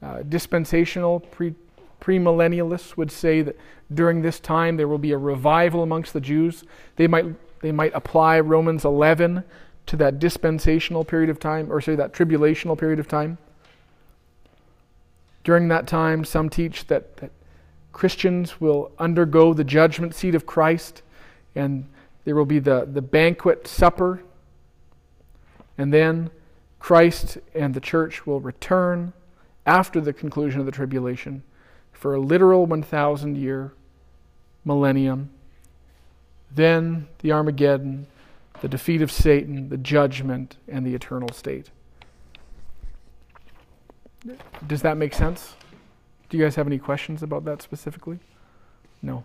Uh, 0.02 0.22
dispensational 0.22 1.20
pre- 1.20 1.54
premillennialists 2.00 2.96
would 2.96 3.10
say 3.10 3.42
that 3.42 3.56
during 3.92 4.22
this 4.22 4.40
time 4.40 4.76
there 4.76 4.88
will 4.88 4.98
be 4.98 5.12
a 5.12 5.18
revival 5.18 5.82
amongst 5.82 6.12
the 6.12 6.20
Jews. 6.20 6.64
They 6.96 7.06
might, 7.06 7.26
they 7.60 7.72
might 7.72 7.92
apply 7.94 8.40
Romans 8.40 8.84
11 8.84 9.44
to 9.86 9.96
that 9.96 10.18
dispensational 10.18 11.04
period 11.04 11.30
of 11.30 11.38
time, 11.38 11.70
or 11.70 11.80
say 11.80 11.94
that 11.94 12.12
tribulational 12.12 12.76
period 12.76 12.98
of 12.98 13.08
time. 13.08 13.38
During 15.44 15.68
that 15.68 15.86
time, 15.86 16.24
some 16.24 16.50
teach 16.50 16.88
that, 16.88 17.16
that 17.18 17.30
Christians 17.92 18.60
will 18.60 18.90
undergo 18.98 19.54
the 19.54 19.62
judgment 19.62 20.14
seat 20.14 20.34
of 20.34 20.44
Christ, 20.44 21.02
and 21.54 21.86
there 22.24 22.34
will 22.34 22.46
be 22.46 22.58
the, 22.58 22.88
the 22.92 23.00
banquet 23.00 23.68
supper. 23.68 24.22
And 25.78 25.92
then 25.94 26.30
Christ 26.78 27.38
and 27.54 27.74
the 27.74 27.80
church 27.80 28.26
will 28.26 28.40
return 28.40 29.12
after 29.64 30.00
the 30.00 30.12
conclusion 30.12 30.60
of 30.60 30.66
the 30.66 30.72
tribulation 30.72 31.42
for 31.92 32.14
a 32.14 32.20
literal 32.20 32.66
1,000 32.66 33.36
year 33.36 33.72
millennium. 34.64 35.30
Then 36.54 37.08
the 37.18 37.32
Armageddon, 37.32 38.06
the 38.60 38.68
defeat 38.68 39.02
of 39.02 39.10
Satan, 39.10 39.68
the 39.68 39.76
judgment, 39.76 40.56
and 40.68 40.86
the 40.86 40.94
eternal 40.94 41.30
state. 41.32 41.70
Does 44.66 44.82
that 44.82 44.96
make 44.96 45.14
sense? 45.14 45.54
Do 46.28 46.36
you 46.36 46.44
guys 46.44 46.56
have 46.56 46.66
any 46.66 46.78
questions 46.78 47.22
about 47.22 47.44
that 47.44 47.62
specifically? 47.62 48.18
No. 49.02 49.24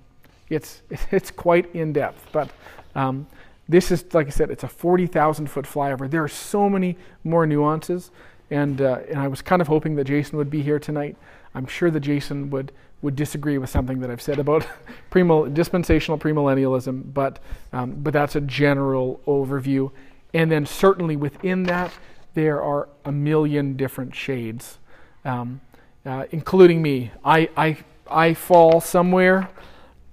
It's, 0.50 0.82
it's 1.12 1.32
quite 1.32 1.74
in 1.76 1.94
depth, 1.94 2.28
but 2.32 2.50
um, 2.96 3.28
this 3.68 3.92
is, 3.92 4.06
like 4.14 4.28
I 4.28 4.30
said, 4.32 4.52
it's 4.52 4.64
a 4.64 4.68
40,000 4.68 5.48
foot 5.48 5.66
flyover. 5.66 6.10
There 6.10 6.24
are 6.24 6.28
so 6.28 6.70
many 6.70 6.98
more 7.24 7.46
nuances, 7.46 8.12
and, 8.50 8.82
uh, 8.82 9.00
and 9.10 9.20
I 9.20 9.28
was 9.28 9.42
kind 9.42 9.62
of 9.62 9.68
hoping 9.68 9.96
that 9.96 10.06
Jason 10.06 10.38
would 10.38 10.50
be 10.50 10.62
here 10.62 10.80
tonight. 10.80 11.16
I'm 11.56 11.66
sure 11.66 11.90
that 11.92 12.02
Jason 12.02 12.50
would, 12.50 12.72
would 13.02 13.16
disagree 13.16 13.58
with 13.58 13.70
something 13.70 14.00
that 14.00 14.10
I've 14.10 14.22
said 14.22 14.40
about 14.40 14.66
dispensational 15.54 16.18
premillennialism, 16.18 17.14
but, 17.14 17.40
um, 17.72 17.92
but 17.92 18.14
that's 18.14 18.36
a 18.36 18.42
general 18.42 19.22
overview. 19.26 19.92
And 20.34 20.52
then, 20.52 20.66
certainly 20.66 21.16
within 21.16 21.64
that, 21.64 21.92
there 22.34 22.62
are 22.62 22.88
a 23.06 23.12
million 23.12 23.76
different 23.76 24.16
shades. 24.16 24.78
Um, 25.26 25.62
uh, 26.06 26.26
including 26.32 26.82
me. 26.82 27.12
I, 27.24 27.50
I, 27.56 27.78
I 28.10 28.34
fall 28.34 28.82
somewhere 28.82 29.50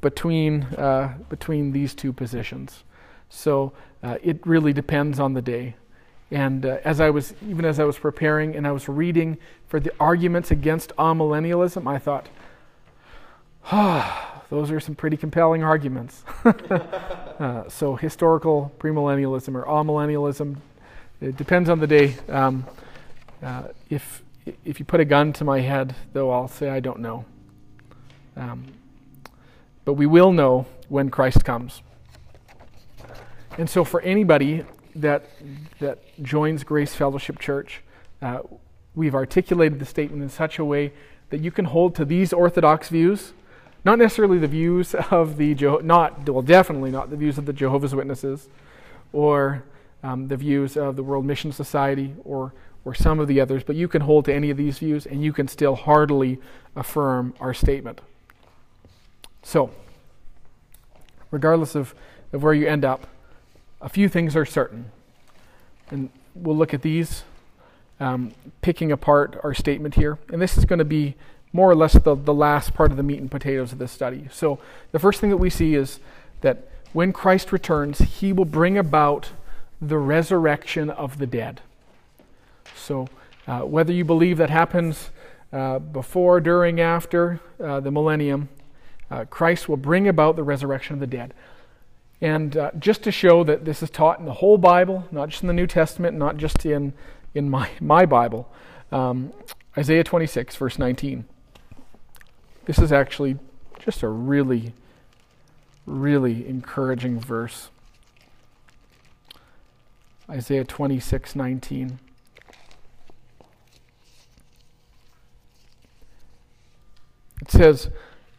between, 0.01 0.63
uh, 0.63 1.17
between 1.29 1.73
these 1.73 1.95
two 1.95 2.13
positions. 2.13 2.85
So 3.29 3.73
uh, 4.03 4.19
it 4.23 4.47
really 4.47 4.73
depends 4.73 5.21
on 5.21 5.35
the 5.35 5.43
day. 5.43 5.75
And 6.31 6.67
uh, 6.67 6.79
as 6.85 7.01
I 7.01 7.11
was, 7.11 7.35
even 7.47 7.65
as 7.65 7.81
I 7.81 7.85
was 7.85 7.99
preparing 7.99 8.55
and 8.55 8.67
I 8.67 8.73
was 8.73 8.89
reading 8.89 9.39
for 9.67 9.81
the 9.81 9.93
arguments 9.99 10.51
against 10.51 10.95
amillennialism, 10.97 11.91
I 11.91 11.99
thought, 11.99 12.29
ah, 13.73 14.43
those 14.51 14.71
are 14.71 14.81
some 14.81 14.95
pretty 14.95 15.17
compelling 15.17 15.63
arguments. 15.63 16.25
Uh, 17.39 17.69
so 17.69 17.95
historical 17.95 18.73
premillennialism 18.81 19.55
or 19.55 19.65
amillennialism, 19.67 20.57
it 21.21 21.37
depends 21.37 21.69
on 21.69 21.79
the 21.79 21.87
day. 21.87 22.17
Um, 22.29 22.67
uh, 23.41 23.69
if 23.89 24.25
if 24.65 24.81
you 24.81 24.85
put 24.85 24.99
a 24.99 25.05
gun 25.05 25.33
to 25.35 25.45
my 25.45 25.61
head, 25.61 25.95
though, 26.13 26.33
I'll 26.33 26.49
say 26.49 26.69
I 26.69 26.81
don't 26.81 26.99
know. 26.99 27.25
Um, 28.37 28.65
but 29.85 29.93
we 29.93 30.07
will 30.07 30.33
know 30.33 30.67
when 30.89 31.11
Christ 31.11 31.45
comes. 31.45 31.81
And 33.59 33.69
so, 33.69 33.85
for 33.85 34.01
anybody 34.03 34.65
that 34.95 35.25
that 35.81 35.99
joins 36.23 36.63
Grace 36.65 36.95
Fellowship 36.95 37.41
Church, 37.41 37.83
uh, 38.23 38.39
we've 38.95 39.15
articulated 39.15 39.81
the 39.81 39.85
statement 39.85 40.23
in 40.23 40.29
such 40.29 40.59
a 40.59 40.65
way 40.65 40.93
that 41.31 41.41
you 41.41 41.51
can 41.51 41.67
hold 41.67 41.95
to 41.97 42.05
these 42.05 42.33
orthodox 42.33 42.89
views, 42.89 43.33
not 43.85 43.99
necessarily 43.99 44.39
the 44.39 44.47
views 44.47 44.95
of 45.11 45.37
the 45.37 45.57
Jeho- 45.57 45.83
not 45.83 46.29
well, 46.29 46.41
definitely 46.41 46.93
not 46.93 47.11
the 47.11 47.17
views 47.17 47.37
of 47.37 47.47
the 47.47 47.53
Jehovah's 47.53 47.95
Witnesses, 47.95 48.49
or 49.13 49.65
um, 50.05 50.29
the 50.29 50.37
views 50.37 50.77
of 50.77 50.95
the 50.95 51.03
World 51.03 51.27
Mission 51.27 51.51
Society, 51.51 52.15
or 52.25 52.53
or 52.85 52.95
some 52.95 53.19
of 53.21 53.29
the 53.29 53.41
others, 53.41 53.63
but 53.65 53.77
you 53.77 53.89
can 53.89 54.03
hold 54.03 54.25
to 54.25 54.33
any 54.33 54.51
of 54.51 54.57
these 54.57 54.79
views 54.79 55.05
and 55.05 55.23
you 55.23 55.33
can 55.33 55.47
still 55.47 55.75
heartily 55.75 56.39
affirm 56.75 57.35
our 57.41 57.53
statement. 57.53 58.01
So, 59.43 59.71
regardless 61.31 61.75
of, 61.75 61.95
of 62.33 62.43
where 62.43 62.55
you 62.55 62.67
end 62.67 62.85
up, 62.87 63.07
a 63.81 63.89
few 63.89 64.09
things 64.09 64.37
are 64.37 64.45
certain. 64.45 64.91
And 65.91 66.11
we'll 66.35 66.57
look 66.57 66.75
at 66.75 66.83
these, 66.83 67.25
um, 68.01 68.33
picking 68.63 68.93
apart 68.93 69.39
our 69.43 69.55
statement 69.55 69.95
here. 69.95 70.19
And 70.33 70.41
this 70.41 70.59
is 70.59 70.65
going 70.65 70.79
to 70.79 70.85
be 70.85 71.15
more 71.53 71.71
or 71.71 71.75
less 71.75 71.95
the, 71.95 72.15
the 72.15 72.35
last 72.35 72.75
part 72.75 72.91
of 72.91 72.97
the 72.97 73.03
meat 73.03 73.21
and 73.21 73.31
potatoes 73.31 73.73
of 73.73 73.79
this 73.79 73.93
study. 73.93 74.29
So, 74.31 74.59
the 74.93 74.99
first 74.99 75.21
thing 75.21 75.31
that 75.31 75.39
we 75.39 75.51
see 75.51 75.75
is 75.75 75.99
that 76.43 76.69
when 76.93 77.13
Christ 77.13 77.53
returns, 77.53 77.99
he 77.99 78.33
will 78.33 78.45
bring 78.45 78.77
about 78.77 79.31
the 79.81 79.99
resurrection 79.99 80.91
of 80.91 81.19
the 81.19 81.27
dead. 81.27 81.61
So, 82.77 83.09
uh, 83.47 83.61
whether 83.61 83.93
you 83.93 84.05
believe 84.05 84.37
that 84.39 84.51
happens 84.51 85.11
uh, 85.53 85.79
before, 85.79 86.41
during, 86.41 86.81
after 86.81 87.41
uh, 87.63 87.81
the 87.81 87.91
millennium, 87.91 88.51
uh, 89.11 89.25
Christ 89.25 89.69
will 89.69 89.79
bring 89.79 90.07
about 90.07 90.37
the 90.37 90.43
resurrection 90.43 90.95
of 90.95 91.01
the 91.01 91.07
dead. 91.07 91.33
And 92.21 92.57
uh, 92.57 92.71
just 92.79 93.03
to 93.05 93.13
show 93.13 93.45
that 93.45 93.65
this 93.65 93.83
is 93.83 93.91
taught 93.91 94.19
in 94.19 94.27
the 94.27 94.35
whole 94.35 94.59
Bible, 94.59 95.07
not 95.11 95.29
just 95.29 95.43
in 95.43 95.47
the 95.47 95.53
New 95.55 95.67
Testament, 95.67 96.17
not 96.17 96.37
just 96.37 96.67
in, 96.67 96.93
in 97.35 97.49
my, 97.49 97.71
my 97.81 98.07
Bible, 98.07 98.51
um, 98.91 99.33
Isaiah 99.77 100.03
26, 100.03 100.57
verse 100.57 100.79
19. 100.79 101.25
This 102.65 102.79
is 102.79 102.93
actually 102.93 103.39
just 103.79 104.03
a 104.03 104.09
really, 104.09 104.73
really 105.87 106.47
encouraging 106.47 107.21
verse. 107.21 107.71
Isaiah 110.29 110.65
26 110.65 111.35
19. 111.37 111.99
It 117.41 117.51
says, 117.51 117.91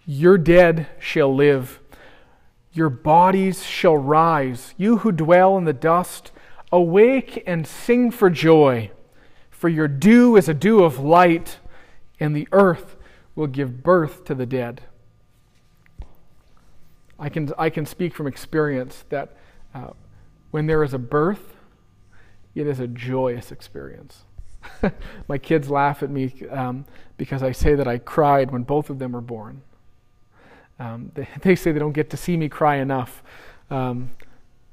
Your 0.06 0.38
dead 0.38 0.88
shall 1.00 1.34
live, 1.34 1.80
your 2.74 2.90
bodies 2.90 3.64
shall 3.64 3.98
rise. 3.98 4.74
You 4.78 4.98
who 4.98 5.12
dwell 5.12 5.58
in 5.58 5.66
the 5.66 5.74
dust, 5.74 6.32
awake 6.72 7.44
and 7.48 7.66
sing 7.66 8.12
for 8.12 8.30
joy. 8.30 8.92
For 9.50 9.70
your 9.70 9.88
dew 9.88 10.36
is 10.36 10.48
a 10.48 10.54
dew 10.54 10.84
of 10.84 11.00
light, 11.00 11.58
and 12.20 12.36
the 12.36 12.48
earth 12.52 12.96
will 13.36 13.48
give 13.48 13.84
birth 13.84 14.24
to 14.26 14.36
the 14.36 14.46
dead. 14.46 14.82
I 17.18 17.30
can, 17.30 17.52
I 17.58 17.70
can 17.70 17.86
speak 17.86 18.16
from 18.16 18.28
experience 18.28 19.04
that 19.10 19.36
uh, 19.74 19.90
when 20.52 20.68
there 20.68 20.84
is 20.84 20.94
a 20.94 21.00
birth, 21.00 21.56
it 22.56 22.68
is 22.68 22.80
a 22.80 22.88
joyous 22.88 23.52
experience. 23.52 24.24
My 25.28 25.38
kids 25.38 25.70
laugh 25.70 26.04
at 26.04 26.10
me 26.10 26.34
um, 26.50 26.86
because 27.18 27.44
I 27.44 27.52
say 27.52 27.76
that 27.76 27.88
I 27.88 27.98
cried 27.98 28.52
when 28.52 28.64
both 28.64 28.90
of 28.90 29.00
them 29.00 29.12
were 29.12 29.22
born. 29.22 29.62
Um, 30.80 31.12
they, 31.14 31.28
they, 31.42 31.56
say 31.56 31.72
they 31.72 31.80
don't 31.80 31.94
get 31.94 32.10
to 32.12 32.18
see 32.18 32.38
me 32.38 32.50
cry 32.50 32.78
enough. 32.78 33.22
Um, 33.70 34.12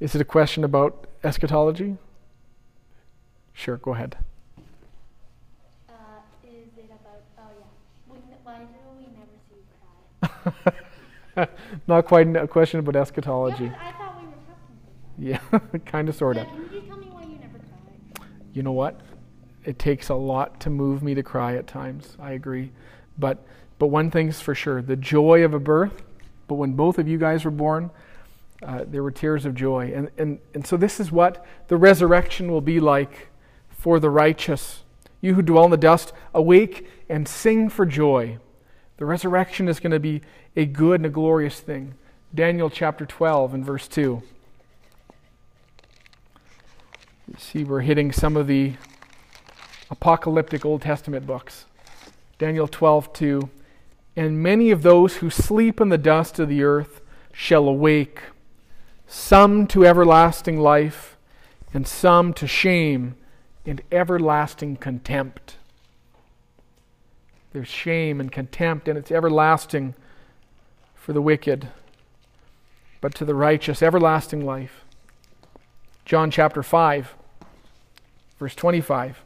is 0.00 0.14
it 0.14 0.20
a 0.20 0.24
question 0.24 0.64
about 0.64 1.06
eschatology? 1.24 1.96
Sure, 3.52 3.78
go 3.78 3.94
ahead. 3.94 4.16
Uh, 5.88 5.92
is 6.44 6.68
it 6.76 6.84
about, 6.86 7.22
oh 7.38 7.42
yeah, 7.58 8.12
we, 8.12 8.18
why 8.44 8.58
do 8.58 8.66
we 8.98 9.06
never 9.16 9.32
see 9.48 9.56
you 9.56 10.84
cry? 11.34 11.48
Not 11.86 12.04
quite 12.04 12.36
a 12.36 12.46
question 12.46 12.80
about 12.80 12.96
eschatology. 12.96 13.64
Yeah, 13.64 13.76
I 13.80 13.92
thought 13.92 14.20
we 14.20 14.26
were 14.26 14.32
talking 14.46 15.38
about 15.38 15.60
that. 15.60 15.78
Yeah, 15.78 15.78
kind 15.90 16.08
of, 16.08 16.14
sort 16.14 16.36
of. 16.36 16.46
Yeah, 16.46 16.52
can 16.52 16.74
you 16.74 16.80
tell 16.82 16.98
me 16.98 17.06
why 17.06 17.22
you 17.22 17.38
never 17.38 17.58
cry? 17.58 18.26
You 18.52 18.62
know 18.62 18.72
what? 18.72 19.00
It 19.64 19.78
takes 19.78 20.10
a 20.10 20.14
lot 20.14 20.60
to 20.60 20.70
move 20.70 21.02
me 21.02 21.14
to 21.14 21.22
cry 21.22 21.56
at 21.56 21.66
times. 21.66 22.16
I 22.20 22.32
agree. 22.32 22.72
But 23.18 23.42
but 23.78 23.88
one 23.88 24.10
thing's 24.10 24.40
for 24.40 24.54
sure 24.54 24.82
the 24.82 24.96
joy 24.96 25.44
of 25.44 25.54
a 25.54 25.60
birth. 25.60 26.02
But 26.48 26.54
when 26.54 26.72
both 26.72 26.98
of 26.98 27.08
you 27.08 27.18
guys 27.18 27.44
were 27.44 27.50
born, 27.50 27.90
uh, 28.62 28.84
there 28.86 29.02
were 29.02 29.10
tears 29.10 29.44
of 29.44 29.54
joy. 29.54 29.92
And, 29.94 30.10
and, 30.16 30.38
and 30.54 30.66
so 30.66 30.76
this 30.76 31.00
is 31.00 31.12
what 31.12 31.44
the 31.68 31.76
resurrection 31.76 32.50
will 32.50 32.60
be 32.60 32.80
like 32.80 33.28
for 33.68 34.00
the 34.00 34.10
righteous. 34.10 34.82
You 35.20 35.34
who 35.34 35.42
dwell 35.42 35.64
in 35.64 35.70
the 35.70 35.76
dust, 35.76 36.12
awake 36.32 36.88
and 37.08 37.26
sing 37.26 37.68
for 37.68 37.84
joy. 37.84 38.38
The 38.96 39.04
resurrection 39.04 39.68
is 39.68 39.80
going 39.80 39.92
to 39.92 40.00
be 40.00 40.22
a 40.54 40.64
good 40.64 41.00
and 41.00 41.06
a 41.06 41.10
glorious 41.10 41.60
thing. 41.60 41.94
Daniel 42.34 42.70
chapter 42.70 43.04
12 43.04 43.54
and 43.54 43.64
verse 43.64 43.88
2. 43.88 44.22
You 47.28 47.34
see, 47.38 47.64
we're 47.64 47.80
hitting 47.80 48.12
some 48.12 48.36
of 48.36 48.46
the 48.46 48.74
apocalyptic 49.90 50.64
Old 50.64 50.82
Testament 50.82 51.26
books. 51.26 51.66
Daniel 52.38 52.68
12 52.68 53.12
2. 53.12 53.50
And 54.16 54.42
many 54.42 54.70
of 54.70 54.82
those 54.82 55.16
who 55.16 55.28
sleep 55.28 55.80
in 55.80 55.90
the 55.90 55.98
dust 55.98 56.38
of 56.38 56.48
the 56.48 56.62
earth 56.62 57.02
shall 57.32 57.68
awake, 57.68 58.22
some 59.06 59.66
to 59.66 59.84
everlasting 59.84 60.58
life, 60.58 61.18
and 61.74 61.86
some 61.86 62.32
to 62.32 62.46
shame 62.46 63.14
and 63.66 63.82
everlasting 63.92 64.76
contempt. 64.76 65.56
There's 67.52 67.68
shame 67.68 68.20
and 68.20 68.32
contempt, 68.32 68.88
and 68.88 68.98
it's 68.98 69.10
everlasting 69.10 69.94
for 70.94 71.12
the 71.12 71.22
wicked, 71.22 71.68
but 73.02 73.14
to 73.16 73.24
the 73.26 73.34
righteous, 73.34 73.82
everlasting 73.82 74.44
life. 74.44 74.84
John 76.06 76.30
chapter 76.30 76.62
5, 76.62 77.14
verse 78.38 78.54
25. 78.54 79.25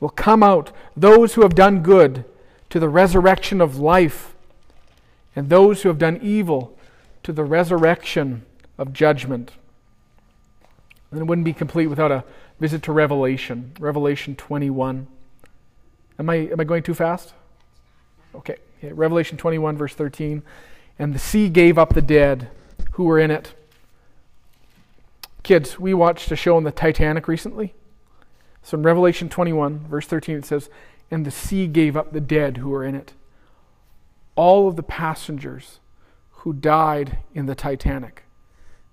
will 0.00 0.10
come 0.10 0.42
out, 0.42 0.72
those 0.96 1.34
who 1.34 1.42
have 1.42 1.54
done 1.54 1.82
good 1.82 2.24
to 2.70 2.80
the 2.80 2.88
resurrection 2.88 3.60
of 3.60 3.78
life, 3.78 4.34
and 5.34 5.48
those 5.48 5.82
who 5.82 5.88
have 5.88 5.98
done 5.98 6.18
evil 6.22 6.76
to 7.22 7.32
the 7.32 7.44
resurrection 7.44 8.44
of 8.78 8.92
judgment. 8.92 9.52
And 11.10 11.20
it 11.20 11.24
wouldn't 11.24 11.44
be 11.44 11.52
complete 11.52 11.86
without 11.86 12.12
a 12.12 12.24
visit 12.58 12.82
to 12.84 12.92
Revelation, 12.92 13.72
Revelation 13.78 14.34
21. 14.36 15.06
Am 16.18 16.30
I, 16.30 16.34
am 16.34 16.60
I 16.60 16.64
going 16.64 16.82
too 16.82 16.94
fast? 16.94 17.34
Okay. 18.34 18.56
okay. 18.78 18.92
Revelation 18.92 19.36
21, 19.36 19.76
verse 19.76 19.94
13. 19.94 20.42
And 20.98 21.14
the 21.14 21.18
sea 21.18 21.48
gave 21.48 21.78
up 21.78 21.94
the 21.94 22.02
dead 22.02 22.48
who 22.92 23.04
were 23.04 23.18
in 23.18 23.30
it. 23.30 23.54
Kids, 25.42 25.78
we 25.78 25.94
watched 25.94 26.30
a 26.32 26.36
show 26.36 26.56
on 26.56 26.64
the 26.64 26.72
Titanic 26.72 27.28
recently. 27.28 27.74
So 28.66 28.76
in 28.76 28.82
Revelation 28.82 29.28
21, 29.28 29.86
verse 29.88 30.08
13, 30.08 30.38
it 30.38 30.44
says, 30.44 30.68
And 31.08 31.24
the 31.24 31.30
sea 31.30 31.68
gave 31.68 31.96
up 31.96 32.12
the 32.12 32.20
dead 32.20 32.56
who 32.56 32.70
were 32.70 32.84
in 32.84 32.96
it. 32.96 33.12
All 34.34 34.66
of 34.66 34.74
the 34.74 34.82
passengers 34.82 35.78
who 36.38 36.52
died 36.52 37.18
in 37.32 37.46
the 37.46 37.54
Titanic 37.54 38.24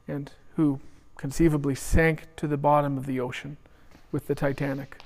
and 0.08 0.32
who 0.58 0.80
conceivably 1.18 1.74
sank 1.74 2.28
to 2.36 2.46
the 2.46 2.56
bottom 2.56 3.00
of 3.00 3.08
the 3.08 3.20
ocean 3.20 3.58
with 4.12 4.28
the 4.28 4.36
Titanic. 4.36 5.02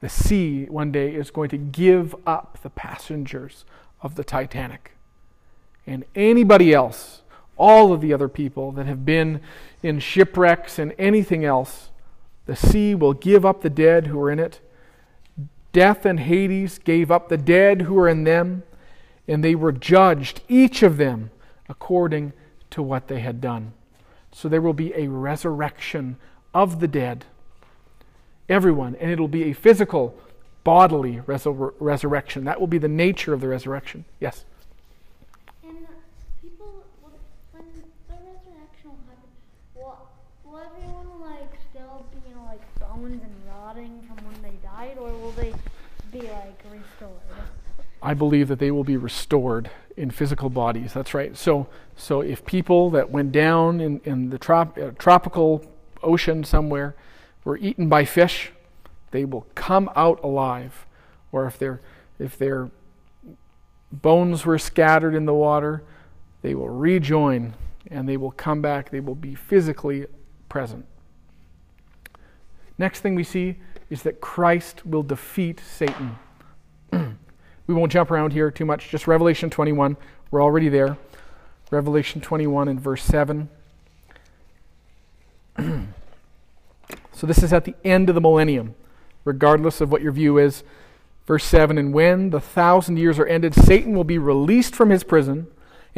The 0.00 0.08
sea 0.08 0.64
one 0.64 0.90
day 0.90 1.14
is 1.14 1.30
going 1.30 1.50
to 1.50 1.58
give 1.58 2.16
up 2.26 2.60
the 2.62 2.70
passengers 2.70 3.66
of 4.00 4.14
the 4.14 4.24
Titanic. 4.24 4.92
And 5.86 6.06
anybody 6.14 6.72
else, 6.72 7.20
all 7.58 7.92
of 7.92 8.00
the 8.00 8.14
other 8.14 8.28
people 8.28 8.72
that 8.72 8.86
have 8.86 9.04
been 9.04 9.42
in 9.82 10.00
shipwrecks 10.00 10.78
and 10.78 10.94
anything 10.98 11.44
else, 11.44 11.90
the 12.48 12.56
sea 12.56 12.94
will 12.94 13.12
give 13.12 13.44
up 13.44 13.60
the 13.60 13.68
dead 13.68 14.06
who 14.06 14.18
are 14.22 14.30
in 14.30 14.38
it. 14.38 14.60
Death 15.72 16.06
and 16.06 16.18
Hades 16.18 16.78
gave 16.78 17.10
up 17.10 17.28
the 17.28 17.36
dead 17.36 17.82
who 17.82 17.92
were 17.92 18.08
in 18.08 18.24
them, 18.24 18.62
and 19.28 19.44
they 19.44 19.54
were 19.54 19.70
judged, 19.70 20.40
each 20.48 20.82
of 20.82 20.96
them, 20.96 21.30
according 21.68 22.32
to 22.70 22.82
what 22.82 23.08
they 23.08 23.20
had 23.20 23.42
done. 23.42 23.74
So 24.32 24.48
there 24.48 24.62
will 24.62 24.72
be 24.72 24.94
a 24.94 25.08
resurrection 25.08 26.16
of 26.54 26.80
the 26.80 26.88
dead. 26.88 27.26
Everyone, 28.48 28.96
and 28.96 29.10
it'll 29.10 29.28
be 29.28 29.44
a 29.44 29.52
physical, 29.52 30.18
bodily 30.64 31.16
resur- 31.26 31.74
resurrection. 31.78 32.44
That 32.44 32.58
will 32.58 32.66
be 32.66 32.78
the 32.78 32.88
nature 32.88 33.34
of 33.34 33.42
the 33.42 33.48
resurrection. 33.48 34.06
Yes? 34.20 34.46
I 48.02 48.14
believe 48.14 48.48
that 48.48 48.58
they 48.58 48.70
will 48.70 48.84
be 48.84 48.96
restored 48.96 49.70
in 49.96 50.10
physical 50.10 50.48
bodies. 50.48 50.92
That's 50.92 51.14
right. 51.14 51.36
So, 51.36 51.66
so 51.96 52.20
if 52.20 52.44
people 52.44 52.90
that 52.90 53.10
went 53.10 53.32
down 53.32 53.80
in, 53.80 54.00
in 54.04 54.30
the 54.30 54.38
trop, 54.38 54.78
uh, 54.78 54.90
tropical 54.98 55.64
ocean 56.02 56.44
somewhere 56.44 56.94
were 57.44 57.56
eaten 57.56 57.88
by 57.88 58.04
fish, 58.04 58.52
they 59.10 59.24
will 59.24 59.46
come 59.54 59.90
out 59.96 60.22
alive. 60.22 60.86
Or 61.32 61.46
if 61.46 61.58
their 61.58 61.80
if 62.18 62.36
their 62.36 62.70
bones 63.92 64.44
were 64.44 64.58
scattered 64.58 65.14
in 65.14 65.24
the 65.24 65.34
water, 65.34 65.82
they 66.42 66.54
will 66.54 66.68
rejoin 66.68 67.54
and 67.90 68.08
they 68.08 68.16
will 68.16 68.32
come 68.32 68.60
back. 68.60 68.90
They 68.90 69.00
will 69.00 69.14
be 69.14 69.34
physically 69.34 70.06
present. 70.48 70.86
Next 72.78 73.00
thing 73.00 73.14
we 73.14 73.24
see 73.24 73.56
is 73.90 74.02
that 74.04 74.20
Christ 74.20 74.86
will 74.86 75.02
defeat 75.02 75.60
Satan. 75.60 76.18
We 77.68 77.74
won't 77.74 77.92
jump 77.92 78.10
around 78.10 78.32
here 78.32 78.50
too 78.50 78.64
much, 78.64 78.88
just 78.88 79.06
Revelation 79.06 79.50
21. 79.50 79.98
We're 80.30 80.42
already 80.42 80.70
there. 80.70 80.96
Revelation 81.70 82.22
21 82.22 82.66
and 82.66 82.80
verse 82.80 83.02
7. 83.02 83.50
so 85.58 87.26
this 87.26 87.42
is 87.42 87.52
at 87.52 87.66
the 87.66 87.74
end 87.84 88.08
of 88.08 88.14
the 88.14 88.22
millennium, 88.22 88.74
regardless 89.26 89.82
of 89.82 89.92
what 89.92 90.00
your 90.00 90.12
view 90.12 90.38
is. 90.38 90.64
Verse 91.26 91.44
7 91.44 91.76
And 91.76 91.92
when 91.92 92.30
the 92.30 92.40
thousand 92.40 92.96
years 92.96 93.18
are 93.18 93.26
ended, 93.26 93.54
Satan 93.54 93.94
will 93.94 94.02
be 94.02 94.16
released 94.16 94.74
from 94.74 94.88
his 94.88 95.04
prison 95.04 95.46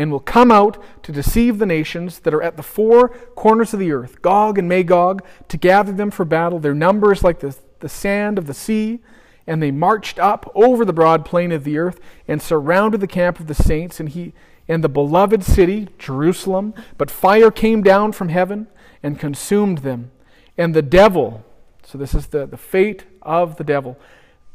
and 0.01 0.11
will 0.11 0.19
come 0.19 0.51
out 0.51 0.83
to 1.03 1.13
deceive 1.13 1.59
the 1.59 1.67
nations 1.67 2.21
that 2.21 2.33
are 2.33 2.43
at 2.43 2.57
the 2.57 2.63
four 2.63 3.11
corners 3.37 3.75
of 3.75 3.81
the 3.81 3.93
earth, 3.93 4.23
Gog 4.23 4.57
and 4.57 4.67
Magog, 4.67 5.23
to 5.49 5.59
gather 5.59 5.93
them 5.93 6.11
for 6.11 6.25
battle. 6.25 6.59
Their 6.59 6.73
number 6.73 7.13
is 7.13 7.23
like 7.23 7.41
the, 7.41 7.55
the 7.81 7.89
sand 7.91 8.39
of 8.39 8.47
the 8.47 8.55
sea. 8.55 9.01
And 9.47 9.63
they 9.63 9.71
marched 9.71 10.19
up 10.19 10.51
over 10.55 10.87
the 10.87 10.95
broad 10.95 11.27
plain 11.27 11.53
of 11.53 11.65
the 11.65 11.77
earth 11.77 12.01
and 12.27 12.41
surrounded 12.41 13.03
the 13.03 13.07
camp 13.07 13.41
of 13.41 13.47
the 13.47 13.55
saints 13.55 14.01
and 14.01 14.09
he 14.09 14.33
and 14.67 14.83
the 14.83 14.89
beloved 14.89 15.45
city, 15.45 15.89
Jerusalem. 15.99 16.73
But 16.97 17.11
fire 17.11 17.51
came 17.51 17.83
down 17.83 18.13
from 18.13 18.31
heaven 18.31 18.69
and 19.03 19.21
consumed 19.21 19.79
them. 19.79 20.13
And 20.57 20.73
the 20.75 20.81
devil, 20.81 21.45
so 21.83 21.99
this 21.99 22.15
is 22.15 22.29
the, 22.29 22.47
the 22.47 22.57
fate 22.57 23.05
of 23.21 23.57
the 23.57 23.65
devil, 23.65 23.99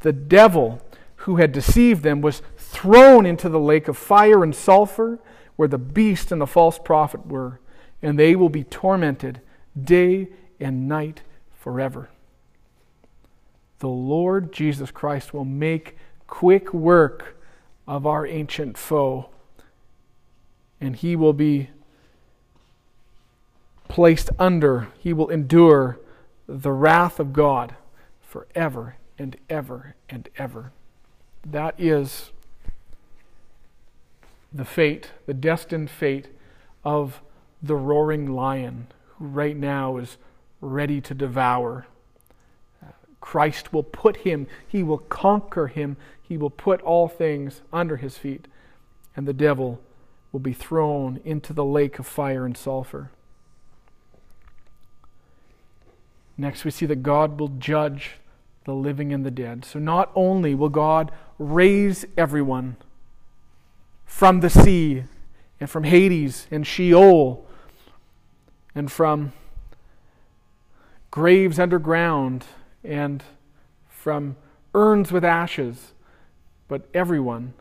the 0.00 0.12
devil 0.12 0.82
who 1.18 1.36
had 1.36 1.52
deceived 1.52 2.02
them 2.02 2.20
was 2.20 2.42
thrown 2.56 3.26
into 3.26 3.48
the 3.48 3.60
lake 3.60 3.86
of 3.86 3.96
fire 3.96 4.42
and 4.42 4.52
sulfur 4.52 5.20
where 5.56 5.68
the 5.68 5.78
beast 5.78 6.30
and 6.30 6.40
the 6.40 6.46
false 6.46 6.78
prophet 6.78 7.26
were, 7.26 7.60
and 8.02 8.18
they 8.18 8.36
will 8.36 8.48
be 8.48 8.62
tormented 8.64 9.40
day 9.80 10.28
and 10.60 10.88
night 10.88 11.22
forever. 11.58 12.08
The 13.78 13.88
Lord 13.88 14.52
Jesus 14.52 14.90
Christ 14.90 15.34
will 15.34 15.44
make 15.44 15.96
quick 16.26 16.72
work 16.72 17.36
of 17.86 18.06
our 18.06 18.26
ancient 18.26 18.78
foe, 18.78 19.30
and 20.80 20.96
he 20.96 21.16
will 21.16 21.32
be 21.32 21.70
placed 23.88 24.30
under, 24.38 24.88
he 24.98 25.12
will 25.12 25.28
endure 25.28 25.98
the 26.46 26.72
wrath 26.72 27.18
of 27.18 27.32
God 27.32 27.74
forever 28.20 28.96
and 29.18 29.36
ever 29.48 29.94
and 30.08 30.28
ever. 30.36 30.72
That 31.44 31.74
is 31.78 32.32
the 34.56 34.64
fate, 34.64 35.10
the 35.26 35.34
destined 35.34 35.90
fate 35.90 36.28
of 36.84 37.20
the 37.62 37.76
roaring 37.76 38.32
lion 38.32 38.88
who 39.18 39.26
right 39.26 39.56
now 39.56 39.96
is 39.96 40.16
ready 40.60 41.00
to 41.00 41.14
devour. 41.14 41.86
Christ 43.20 43.72
will 43.72 43.82
put 43.82 44.18
him, 44.18 44.46
he 44.66 44.82
will 44.82 44.98
conquer 44.98 45.66
him, 45.66 45.96
he 46.22 46.36
will 46.36 46.50
put 46.50 46.80
all 46.82 47.08
things 47.08 47.62
under 47.72 47.96
his 47.96 48.16
feet, 48.16 48.46
and 49.16 49.26
the 49.26 49.32
devil 49.32 49.80
will 50.32 50.40
be 50.40 50.52
thrown 50.52 51.20
into 51.24 51.52
the 51.52 51.64
lake 51.64 51.98
of 51.98 52.06
fire 52.06 52.44
and 52.44 52.56
sulfur. 52.56 53.10
Next, 56.38 56.64
we 56.64 56.70
see 56.70 56.86
that 56.86 57.02
God 57.02 57.40
will 57.40 57.48
judge 57.48 58.12
the 58.64 58.74
living 58.74 59.12
and 59.12 59.24
the 59.24 59.30
dead. 59.30 59.64
So 59.64 59.78
not 59.78 60.10
only 60.14 60.54
will 60.54 60.68
God 60.68 61.10
raise 61.38 62.04
everyone 62.16 62.76
from 64.06 64.40
the 64.40 64.48
sea 64.48 65.04
and 65.60 65.68
from 65.68 65.84
Hades 65.84 66.46
and 66.50 66.66
Sheol 66.66 67.46
and 68.74 68.90
from 68.90 69.32
graves 71.10 71.58
underground 71.58 72.44
and 72.82 73.22
from 73.88 74.36
urns 74.74 75.10
with 75.10 75.24
ashes, 75.24 75.92
but 76.68 76.88
everyone, 76.94 77.54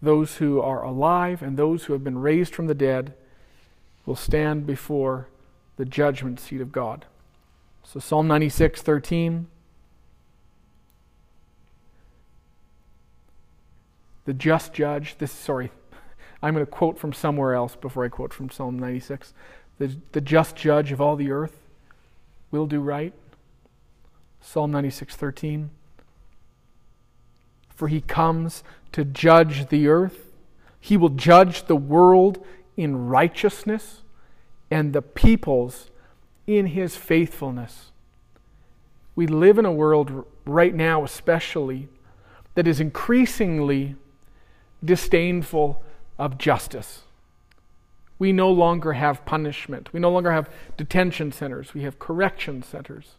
those 0.00 0.36
who 0.36 0.60
are 0.60 0.82
alive 0.82 1.42
and 1.42 1.56
those 1.56 1.84
who 1.84 1.92
have 1.92 2.04
been 2.04 2.18
raised 2.18 2.54
from 2.54 2.66
the 2.66 2.74
dead, 2.74 3.14
will 4.06 4.14
stand 4.14 4.66
before 4.66 5.28
the 5.76 5.84
judgment 5.84 6.38
seat 6.38 6.60
of 6.60 6.70
God. 6.70 7.06
So 7.82 7.98
Psalm 7.98 8.28
96, 8.28 8.82
13. 8.82 9.46
The 14.24 14.34
just 14.34 14.72
judge, 14.72 15.16
this, 15.18 15.32
sorry, 15.32 15.70
I'm 16.42 16.54
going 16.54 16.64
to 16.64 16.70
quote 16.70 16.98
from 16.98 17.12
somewhere 17.12 17.54
else 17.54 17.76
before 17.76 18.04
I 18.04 18.08
quote 18.08 18.32
from 18.32 18.50
Psalm 18.50 18.78
96. 18.78 19.32
The, 19.78 19.96
the 20.12 20.20
just 20.20 20.56
judge 20.56 20.92
of 20.92 21.00
all 21.00 21.16
the 21.16 21.30
earth 21.30 21.58
will 22.50 22.66
do 22.66 22.80
right. 22.80 23.12
Psalm 24.40 24.70
96, 24.70 25.16
13. 25.16 25.70
For 27.74 27.88
he 27.88 28.00
comes 28.00 28.62
to 28.92 29.04
judge 29.04 29.68
the 29.68 29.88
earth. 29.88 30.32
He 30.78 30.96
will 30.96 31.08
judge 31.08 31.64
the 31.64 31.76
world 31.76 32.44
in 32.76 33.08
righteousness 33.08 34.02
and 34.70 34.92
the 34.92 35.02
peoples 35.02 35.90
in 36.46 36.66
his 36.66 36.96
faithfulness. 36.96 37.90
We 39.16 39.26
live 39.26 39.58
in 39.58 39.64
a 39.64 39.72
world 39.72 40.26
right 40.44 40.74
now, 40.74 41.04
especially, 41.04 41.88
that 42.54 42.66
is 42.68 42.80
increasingly 42.80 43.96
disdainful 44.82 45.82
of 46.18 46.38
justice. 46.38 47.02
We 48.18 48.32
no 48.32 48.50
longer 48.50 48.92
have 48.92 49.24
punishment. 49.24 49.92
We 49.92 50.00
no 50.00 50.10
longer 50.10 50.32
have 50.32 50.48
detention 50.76 51.32
centers. 51.32 51.74
We 51.74 51.82
have 51.82 51.98
correction 51.98 52.62
centers. 52.62 53.16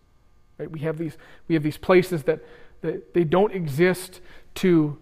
Right? 0.57 0.71
We, 0.71 0.79
have 0.81 0.97
these, 0.97 1.17
we 1.47 1.55
have 1.55 1.63
these 1.63 1.77
places 1.77 2.23
that, 2.23 2.43
that 2.81 3.13
they 3.13 3.23
don't 3.23 3.53
exist 3.53 4.21
to 4.55 4.97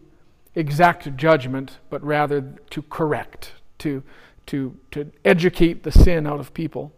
exact 0.56 1.16
judgment, 1.16 1.78
but 1.90 2.04
rather 2.04 2.42
to 2.72 2.82
correct, 2.84 3.54
to, 3.80 4.04
to, 4.48 4.76
to 4.92 5.12
educate 5.24 5.84
the 5.84 5.92
sin 5.92 6.26
out 6.26 6.40
of 6.40 6.54
people. 6.54 6.92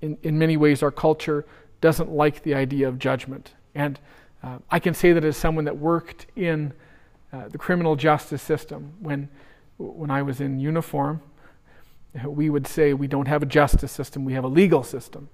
In, 0.00 0.18
in 0.22 0.38
many 0.38 0.56
ways, 0.56 0.82
our 0.82 0.90
culture 0.90 1.46
doesn't 1.80 2.10
like 2.10 2.42
the 2.42 2.54
idea 2.54 2.88
of 2.88 2.98
judgment. 2.98 3.52
And 3.74 3.98
uh, 4.42 4.58
I 4.70 4.78
can 4.78 4.94
say 4.94 5.12
that 5.12 5.24
as 5.24 5.36
someone 5.36 5.64
that 5.64 5.78
worked 5.78 6.26
in 6.36 6.72
uh, 7.34 7.48
the 7.48 7.58
criminal 7.58 7.96
justice 7.96 8.42
system. 8.42 8.92
When, 9.00 9.28
when 9.76 10.08
I 10.08 10.22
was 10.22 10.40
in 10.40 10.60
uniform, 10.60 11.20
we 12.24 12.48
would 12.48 12.66
say 12.68 12.94
we 12.94 13.08
don't 13.08 13.26
have 13.26 13.42
a 13.42 13.46
justice 13.46 13.90
system, 13.90 14.24
we 14.24 14.34
have 14.34 14.44
a 14.44 14.48
legal 14.48 14.84
system. 14.84 15.28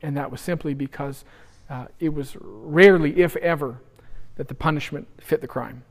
And 0.00 0.16
that 0.16 0.30
was 0.30 0.40
simply 0.40 0.72
because 0.72 1.26
uh, 1.68 1.86
it 2.00 2.14
was 2.14 2.34
rarely, 2.40 3.18
if 3.18 3.36
ever, 3.36 3.78
that 4.36 4.48
the 4.48 4.54
punishment 4.54 5.06
fit 5.20 5.42
the 5.42 5.46
crime. 5.46 5.84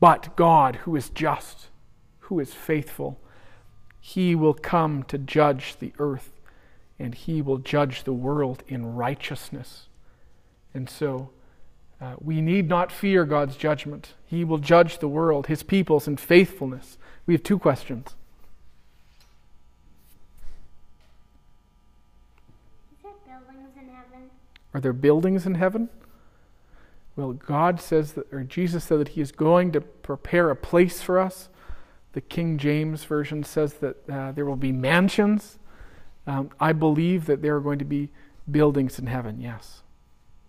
But 0.00 0.34
God, 0.34 0.76
who 0.76 0.96
is 0.96 1.10
just, 1.10 1.68
who 2.20 2.40
is 2.40 2.52
faithful, 2.52 3.20
he 4.00 4.34
will 4.34 4.54
come 4.54 5.04
to 5.04 5.18
judge 5.18 5.76
the 5.78 5.92
earth 6.00 6.40
and 6.98 7.14
he 7.14 7.40
will 7.40 7.58
judge 7.58 8.02
the 8.02 8.12
world 8.12 8.64
in 8.66 8.96
righteousness. 8.96 9.86
And 10.72 10.90
so, 10.90 11.30
uh, 12.00 12.14
we 12.20 12.40
need 12.40 12.68
not 12.68 12.90
fear 12.92 13.24
God's 13.24 13.56
judgment. 13.56 14.14
He 14.26 14.44
will 14.44 14.58
judge 14.58 14.98
the 14.98 15.08
world, 15.08 15.46
his 15.46 15.62
peoples, 15.62 16.08
in 16.08 16.16
faithfulness. 16.16 16.98
We 17.26 17.34
have 17.34 17.42
two 17.42 17.58
questions. 17.58 18.14
Is 22.92 23.02
there 23.02 23.12
buildings 23.24 23.70
in 23.80 23.88
heaven? 23.88 24.30
Are 24.74 24.80
there 24.80 24.92
buildings 24.92 25.46
in 25.46 25.54
heaven? 25.54 25.88
Well, 27.16 27.32
God 27.32 27.80
says 27.80 28.14
that, 28.14 28.32
or 28.32 28.42
Jesus 28.42 28.84
said 28.84 28.98
that 28.98 29.08
He 29.08 29.20
is 29.20 29.30
going 29.30 29.70
to 29.72 29.80
prepare 29.80 30.50
a 30.50 30.56
place 30.56 31.00
for 31.00 31.18
us. 31.20 31.48
The 32.12 32.20
King 32.20 32.58
James 32.58 33.04
Version 33.04 33.44
says 33.44 33.74
that 33.74 34.10
uh, 34.10 34.32
there 34.32 34.44
will 34.44 34.56
be 34.56 34.72
mansions. 34.72 35.58
Um, 36.26 36.50
I 36.58 36.72
believe 36.72 37.26
that 37.26 37.40
there 37.40 37.54
are 37.56 37.60
going 37.60 37.78
to 37.78 37.84
be 37.84 38.10
buildings 38.50 38.98
in 38.98 39.06
heaven, 39.06 39.40
yes. 39.40 39.83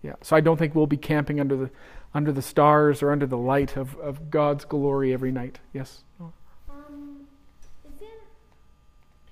Yeah. 0.06 0.14
So 0.22 0.36
I 0.36 0.40
don't 0.40 0.56
think 0.56 0.76
we'll 0.76 0.86
be 0.86 0.96
camping 0.96 1.40
under 1.40 1.56
the 1.56 1.70
under 2.14 2.30
the 2.30 2.40
stars 2.40 3.02
or 3.02 3.10
under 3.10 3.26
the 3.26 3.36
light 3.36 3.76
of, 3.76 3.96
of 3.96 4.30
God's 4.30 4.64
glory 4.64 5.12
every 5.12 5.32
night. 5.32 5.58
Yes. 5.72 6.04
Um, 6.20 7.26
isn't 7.84 8.08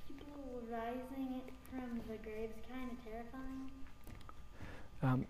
people 0.09 0.62
rising 0.68 1.43
from 1.70 2.01
the 2.09 2.16
graves 2.16 2.59
kind 2.68 2.91
of 2.91 3.05
terrifying? 3.05 3.70
Um, 5.01 5.27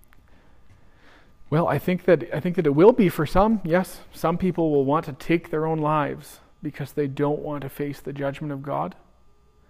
well, 1.50 1.68
I 1.68 1.78
think 1.78 2.06
that 2.06 2.24
I 2.32 2.40
think 2.40 2.56
that 2.56 2.66
it 2.66 2.74
will 2.74 2.92
be 2.92 3.10
for 3.10 3.26
some. 3.26 3.60
Yes, 3.64 4.00
some 4.14 4.38
people 4.38 4.70
will 4.70 4.86
want 4.86 5.04
to 5.04 5.12
take 5.12 5.50
their 5.50 5.66
own 5.66 5.78
lives 5.78 6.40
because 6.62 6.92
they 6.92 7.06
don't 7.06 7.40
want 7.40 7.60
to 7.64 7.68
face 7.68 8.00
the 8.00 8.14
judgment 8.14 8.50
of 8.50 8.62
God. 8.62 8.94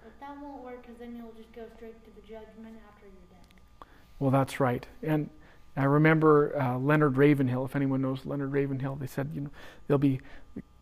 But 0.04 0.12
that 0.20 0.40
won't 0.40 0.62
work 0.62 0.82
because 0.82 1.00
then 1.00 1.16
you'll 1.16 1.34
just 1.36 1.52
go 1.52 1.64
straight 1.76 2.04
to 2.04 2.10
the 2.14 2.20
judgment 2.20 2.76
after 2.88 3.06
you're 3.06 3.28
dead. 3.32 3.88
Well, 4.20 4.30
that's 4.30 4.60
right. 4.60 4.86
And 5.02 5.30
I 5.76 5.84
remember 5.84 6.56
uh, 6.60 6.78
Leonard 6.78 7.16
Ravenhill. 7.16 7.64
If 7.64 7.74
anyone 7.74 8.02
knows 8.02 8.24
Leonard 8.24 8.52
Ravenhill, 8.52 8.96
they 8.96 9.06
said 9.06 9.30
you 9.34 9.42
know 9.42 9.50
they'll 9.88 9.98
be 9.98 10.20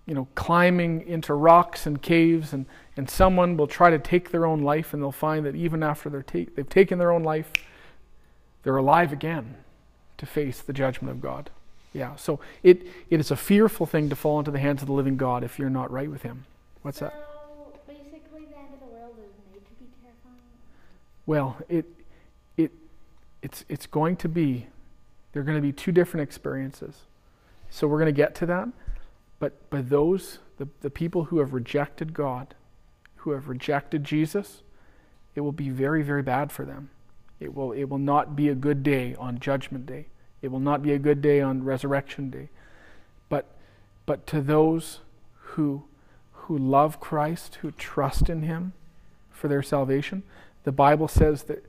you 0.07 0.15
know 0.15 0.29
climbing 0.35 1.07
into 1.07 1.35
rocks 1.35 1.87
and 1.87 2.01
caves, 2.01 2.53
and 2.53 2.67
and 2.97 3.09
someone 3.09 3.57
will 3.57 3.67
try 3.67 3.91
to 3.91 3.99
take 3.99 4.31
their 4.31 4.45
own 4.45 4.61
life, 4.61 4.93
and 4.93 5.03
they'll 5.03 5.13
find 5.13 5.47
that 5.47 5.55
even 5.55 5.83
after 5.83 6.11
they're 6.11 6.23
ta- 6.23 6.51
they've 6.55 6.69
taken 6.69 6.99
their 6.99 7.11
own 7.11 7.23
life, 7.23 7.51
they're 8.63 8.77
alive 8.77 9.13
again 9.13 9.57
to 10.19 10.27
face 10.27 10.61
the 10.61 10.73
judgment 10.73 11.11
of 11.11 11.21
God. 11.21 11.51
Yeah. 11.93 12.17
So 12.17 12.41
it 12.63 12.87
it 13.11 13.21
is 13.21 13.31
a 13.31 13.37
fearful 13.37 13.87
thing 13.87 14.09
to 14.11 14.17
fall 14.17 14.39
into 14.39 14.51
the 14.51 14.59
hands 14.59 14.83
of 14.83 14.89
the 14.89 14.95
living 14.95 15.17
God 15.17 15.45
if 15.45 15.59
you're 15.59 15.71
not 15.71 15.91
right 15.91 16.11
with 16.11 16.23
Him. 16.23 16.45
What's 16.83 16.99
that? 16.99 17.13
so, 17.13 17.73
that? 17.73 17.87
basically, 17.87 18.47
the 18.47 18.59
end 18.59 18.75
of 18.75 18.81
the 18.81 18.87
world 18.87 19.15
is 19.19 19.33
made 19.53 19.65
to 19.65 19.73
be 19.79 19.87
terrifying. 20.03 20.37
Well, 21.27 21.57
it 21.69 21.87
it 22.57 22.73
it's 23.43 23.65
it's 23.69 23.87
going 23.87 24.17
to 24.17 24.29
be 24.29 24.67
they're 25.33 25.43
going 25.43 25.57
to 25.57 25.63
be 25.63 25.73
two 25.73 25.93
different 25.93 26.23
experiences. 26.23 27.03
So 27.71 27.87
we're 27.87 27.99
going 27.99 28.07
to 28.07 28.13
get 28.13 28.35
to 28.37 28.47
that. 28.47 28.69
But, 29.39 29.71
but 29.71 29.89
those, 29.89 30.39
the, 30.59 30.69
the 30.83 30.91
people 30.91 31.25
who 31.25 31.39
have 31.41 31.53
rejected 31.53 32.15
God, 32.15 32.55
who 33.17 33.33
have 33.33 33.49
rejected 33.49 34.05
Jesus, 34.05 34.63
it 35.35 35.41
will 35.41 35.53
be 35.53 35.71
very, 35.71 36.03
very 36.03 36.23
bad 36.23 36.53
for 36.53 36.65
them. 36.65 36.91
It 37.41 37.55
will, 37.55 37.73
it 37.73 37.85
will 37.85 37.99
not 37.99 38.37
be 38.37 38.49
a 38.49 38.55
good 38.55 38.83
day 38.83 39.17
on 39.17 39.41
Judgment 39.41 39.87
Day. 39.87 40.07
It 40.43 40.53
will 40.53 40.61
not 40.61 40.83
be 40.83 40.93
a 40.93 40.99
good 40.99 41.23
day 41.23 41.41
on 41.41 41.65
Resurrection 41.65 42.31
Day. 42.31 42.51
But, 43.29 43.47
but 44.07 44.27
to 44.29 44.41
those 44.41 45.01
who, 45.35 45.85
who 46.33 46.59
love 46.59 47.01
Christ, 47.01 47.57
who 47.63 47.71
trust 47.73 48.29
in 48.29 48.43
Him 48.43 48.75
for 49.31 49.49
their 49.49 49.63
salvation, 49.63 50.23
the 50.65 50.73
Bible 50.73 51.09
says 51.09 51.45
that 51.45 51.65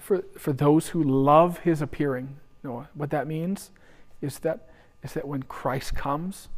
for, 0.00 0.24
for 0.36 0.52
those 0.52 0.88
who 0.88 1.02
love 1.02 1.58
His 1.58 1.82
appearing, 1.82 2.36
Noah, 2.62 2.88
what 2.94 3.10
that 3.10 3.26
means 3.26 3.70
is 4.20 4.38
that, 4.40 4.68
is 5.02 5.12
that 5.14 5.26
when 5.26 5.42
Christ 5.42 5.94
comes, 5.94 6.48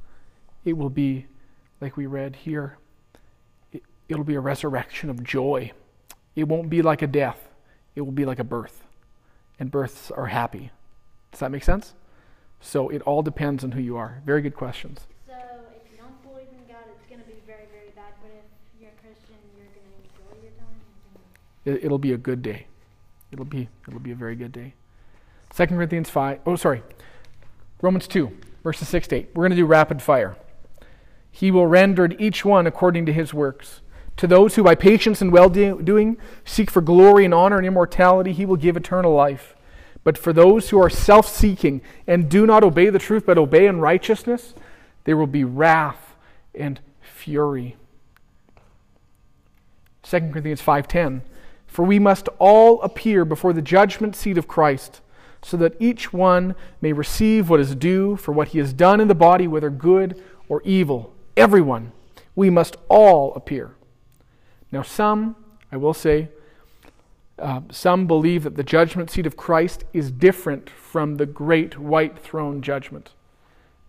it 0.65 0.75
will 0.75 0.91
be, 0.91 1.27
like 1.81 1.97
we 1.97 2.07
read 2.07 2.37
here, 2.37 2.79
it, 3.73 3.83
it'll 4.09 4.25
be 4.25 4.35
a 4.35 4.41
resurrection 4.41 5.11
of 5.11 5.25
joy. 5.25 5.73
It 6.37 6.49
won't 6.49 6.69
be 6.69 6.83
like 6.83 7.03
a 7.03 7.07
death, 7.07 7.49
it 7.95 8.03
will 8.03 8.13
be 8.13 8.25
like 8.25 8.39
a 8.39 8.45
birth. 8.45 8.85
And 9.59 9.71
births 9.71 10.11
are 10.11 10.27
happy. 10.27 10.71
Does 11.31 11.41
that 11.41 11.51
make 11.51 11.65
sense? 11.65 11.95
So 12.61 12.89
it 12.89 13.03
all 13.03 13.23
depends 13.23 13.63
on 13.63 13.73
who 13.73 13.81
you 13.81 13.97
are. 13.97 14.23
Very 14.25 14.43
good 14.43 14.55
questions. 14.55 15.07
So 15.27 15.35
if 15.77 15.93
you 15.93 15.99
don't 15.99 16.23
believe 16.23 16.49
in 16.49 16.67
God, 16.67 16.85
it's 16.91 17.09
going 17.09 17.21
to 17.21 17.27
be 17.27 17.41
very, 17.47 17.67
very 17.71 17.91
bad. 17.95 18.15
But 18.21 18.31
if 18.33 18.81
you're 18.81 18.91
a 18.91 19.01
Christian, 19.03 19.37
you're 19.57 19.67
going 19.67 19.87
to 19.87 19.97
enjoy 20.03 20.43
your 20.43 20.53
time. 20.59 20.81
It, 21.65 21.85
it'll 21.85 21.99
be 21.99 22.13
a 22.13 22.17
good 22.17 22.43
day. 22.43 22.67
It'll 23.31 23.45
be 23.45 23.69
it'll 23.87 24.01
be 24.01 24.13
a 24.13 24.17
very 24.17 24.35
good 24.35 24.53
day. 24.53 24.75
2 25.57 25.67
Corinthians 25.69 26.11
5. 26.11 26.41
Oh, 26.47 26.57
sorry. 26.57 26.83
Romans 27.81 28.09
2, 28.09 28.37
verses 28.65 28.89
6 28.89 29.09
to 29.09 29.17
8. 29.17 29.29
We're 29.35 29.43
going 29.43 29.51
to 29.51 29.57
do 29.57 29.67
rapid 29.67 30.03
fire. 30.03 30.37
He 31.31 31.51
will 31.51 31.67
render 31.67 32.11
each 32.19 32.45
one 32.45 32.67
according 32.67 33.07
to 33.07 33.13
his 33.13 33.33
works. 33.33 33.81
To 34.17 34.27
those 34.27 34.55
who 34.55 34.63
by 34.63 34.75
patience 34.75 35.21
and 35.21 35.33
well 35.33 35.49
doing 35.49 36.17
seek 36.45 36.71
for 36.71 36.81
glory 36.81 37.25
and 37.25 37.35
honor 37.35 37.59
and 37.59 37.67
immortality, 37.67 38.33
he 38.33 38.47
will 38.47 38.57
give 38.57 38.77
eternal 38.77 39.13
life. 39.13 39.57
But 40.05 40.19
for 40.19 40.33
those 40.33 40.71
who 40.71 40.81
are 40.81 40.91
self 40.91 41.29
seeking 41.29 41.83
and 42.07 42.29
do 42.29 42.47
not 42.47 42.63
obey 42.63 42.91
the 42.91 42.99
truth 42.99 43.25
but 43.27 43.39
obey 43.39 43.67
unrighteousness, 43.67 44.55
there 45.05 45.17
will 45.17 45.27
be 45.27 45.45
wrath 45.45 46.15
and 46.55 46.81
fury. 47.01 47.77
2 50.03 50.31
Corinthians 50.31 50.63
5:10 50.63 51.23
For 51.67 51.85
we 51.85 51.99
must 51.99 52.29
all 52.39 52.81
appear 52.83 53.25
before 53.25 53.53
the 53.53 53.63
judgment 53.63 54.15
seat 54.15 54.39
of 54.39 54.47
Christ 54.47 55.01
so 55.45 55.57
that 55.57 55.77
each 55.79 56.13
one 56.13 56.55
may 56.81 56.93
receive 56.93 57.49
what 57.49 57.61
is 57.61 57.75
due 57.75 58.17
for 58.17 58.33
what 58.33 58.49
he 58.49 58.59
has 58.59 58.73
done 58.73 59.01
in 59.01 59.09
the 59.09 59.15
body 59.15 59.47
whether 59.47 59.71
good 59.71 60.21
or 60.49 60.63
evil 60.65 61.13
everyone 61.37 61.93
we 62.35 62.51
must 62.51 62.77
all 62.89 63.35
appear 63.35 63.75
now 64.73 64.83
some 64.83 65.37
I 65.71 65.77
will 65.77 65.95
say 65.95 66.29
uh, 67.39 67.63
some 67.71 68.07
believe 68.07 68.45
that 68.45 68.57
the 68.57 68.63
judgment 68.63 69.11
seat 69.11 69.27
of 69.27 69.37
Christ 69.37 69.85
is 69.93 70.11
different 70.11 70.71
from 70.71 71.17
the 71.17 71.27
great 71.27 71.79
white 71.79 72.19
throne 72.19 72.63
judgment. 72.63 73.11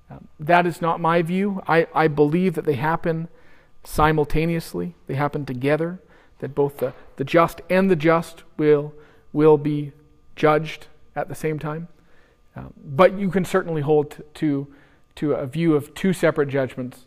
Um, 0.10 0.28
that 0.40 0.66
is 0.66 0.82
not 0.82 1.00
my 1.00 1.22
view. 1.22 1.62
I, 1.68 1.88
I 1.94 2.08
believe 2.08 2.56
that 2.56 2.66
they 2.66 2.74
happen 2.74 3.28
simultaneously, 3.84 4.96
they 5.06 5.14
happen 5.14 5.46
together, 5.46 6.00
that 6.40 6.56
both 6.56 6.78
the, 6.78 6.94
the 7.18 7.24
just 7.24 7.62
and 7.70 7.90
the 7.90 7.96
just 7.96 8.44
will, 8.58 8.94
will 9.32 9.58
be 9.58 9.92
judged 10.36 10.88
at 11.16 11.30
the 11.30 11.36
same 11.36 11.60
time. 11.60 11.88
Um, 12.56 12.74
but 12.78 13.18
you 13.18 13.30
can 13.30 13.46
certainly 13.46 13.82
hold 13.82 14.24
to, 14.36 14.68
to 15.16 15.34
a 15.34 15.46
view 15.46 15.76
of 15.76 15.94
two 15.94 16.14
separate 16.14 16.50
judgments, 16.50 17.06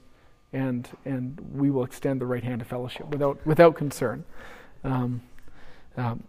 and, 0.52 0.88
and 1.04 1.40
we 1.52 1.70
will 1.70 1.84
extend 1.84 2.20
the 2.20 2.26
right 2.26 2.44
hand 2.44 2.60
of 2.60 2.66
fellowship 2.66 3.08
without, 3.08 3.44
without 3.46 3.74
concern. 3.74 4.24
Um, 4.84 5.22
um, 5.96 6.24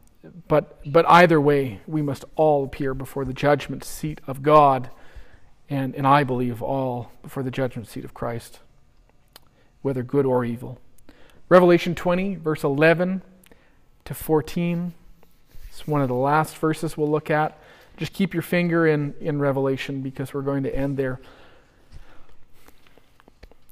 but, 0.47 0.79
but 0.85 1.05
either 1.09 1.39
way, 1.39 1.81
we 1.87 2.01
must 2.01 2.25
all 2.35 2.63
appear 2.63 2.93
before 2.93 3.25
the 3.25 3.33
judgment 3.33 3.83
seat 3.83 4.19
of 4.27 4.41
God, 4.41 4.89
and, 5.69 5.95
and 5.95 6.05
I 6.07 6.23
believe 6.23 6.61
all 6.61 7.11
before 7.21 7.43
the 7.43 7.51
judgment 7.51 7.87
seat 7.87 8.03
of 8.03 8.13
Christ, 8.13 8.59
whether 9.81 10.03
good 10.03 10.25
or 10.25 10.43
evil. 10.43 10.79
Revelation 11.47 11.95
20, 11.95 12.35
verse 12.35 12.63
11 12.63 13.21
to 14.05 14.13
14. 14.13 14.93
It's 15.69 15.87
one 15.87 16.01
of 16.01 16.07
the 16.07 16.15
last 16.15 16.57
verses 16.57 16.97
we'll 16.97 17.09
look 17.09 17.29
at. 17.29 17.57
Just 17.99 18.13
keep 18.13 18.33
your 18.33 18.43
finger 18.43 18.87
in, 18.87 19.13
in 19.19 19.39
Revelation 19.39 20.01
because 20.01 20.33
we're 20.33 20.41
going 20.41 20.63
to 20.63 20.73
end 20.73 20.95
there. 20.95 21.19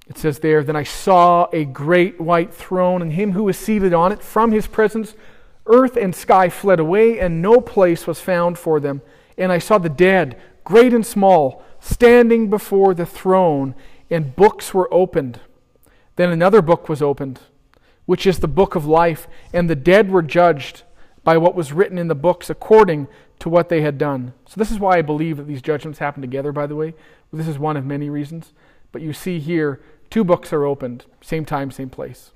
It 0.10 0.18
says 0.18 0.40
there, 0.40 0.66
Then 0.66 0.76
I 0.76 0.84
saw 0.84 1.48
a 1.54 1.64
great 1.64 2.20
white 2.20 2.54
throne, 2.54 3.02
and 3.02 3.14
him 3.14 3.32
who 3.32 3.46
was 3.46 3.58
seated 3.58 3.94
on 3.94 4.12
it. 4.12 4.22
From 4.22 4.52
his 4.52 4.68
presence, 4.68 5.16
earth 5.66 5.96
and 5.96 6.14
sky 6.14 6.50
fled 6.50 6.82
away, 6.82 7.22
and 7.22 7.42
no 7.42 7.62
place 7.62 8.06
was 8.06 8.20
found 8.20 8.60
for 8.60 8.82
them. 8.82 9.02
And 9.38 9.50
I 9.50 9.60
saw 9.60 9.78
the 9.78 9.88
dead, 9.88 10.38
great 10.66 10.94
and 10.94 11.06
small, 11.06 11.64
standing 11.80 12.50
before 12.50 12.94
the 12.94 13.06
throne, 13.06 13.76
and 14.10 14.36
books 14.36 14.74
were 14.74 14.94
opened. 14.94 15.40
Then 16.18 16.32
another 16.32 16.62
book 16.62 16.90
was 16.90 17.02
opened, 17.02 17.40
which 18.06 18.28
is 18.28 18.40
the 18.40 18.48
book 18.50 18.76
of 18.76 18.86
life, 18.86 19.30
and 19.54 19.70
the 19.70 19.76
dead 19.76 20.12
were 20.12 20.22
judged 20.22 20.84
by 21.24 21.38
what 21.38 21.56
was 21.56 21.72
written 21.72 21.98
in 21.98 22.10
the 22.10 22.16
books 22.16 22.50
according 22.50 23.08
to 23.40 23.50
what 23.50 23.70
they 23.70 23.82
had 23.82 23.98
done. 23.98 24.34
So, 24.48 24.56
this 24.58 24.72
is 24.72 24.80
why 24.80 24.98
I 24.98 25.02
believe 25.02 25.38
that 25.38 25.48
these 25.48 25.62
judgments 25.62 26.00
happen 26.00 26.22
together, 26.22 26.52
by 26.52 26.68
the 26.68 26.76
way. 26.76 26.94
This 27.32 27.48
is 27.48 27.60
one 27.60 27.78
of 27.78 27.86
many 27.86 28.10
reasons. 28.10 28.54
But 28.92 29.02
you 29.02 29.14
see 29.14 29.40
here, 29.40 29.82
two 30.10 30.24
books 30.24 30.54
are 30.54 30.66
opened, 30.66 31.06
same 31.22 31.46
time, 31.46 31.72
same 31.72 31.90
place. 31.90 32.32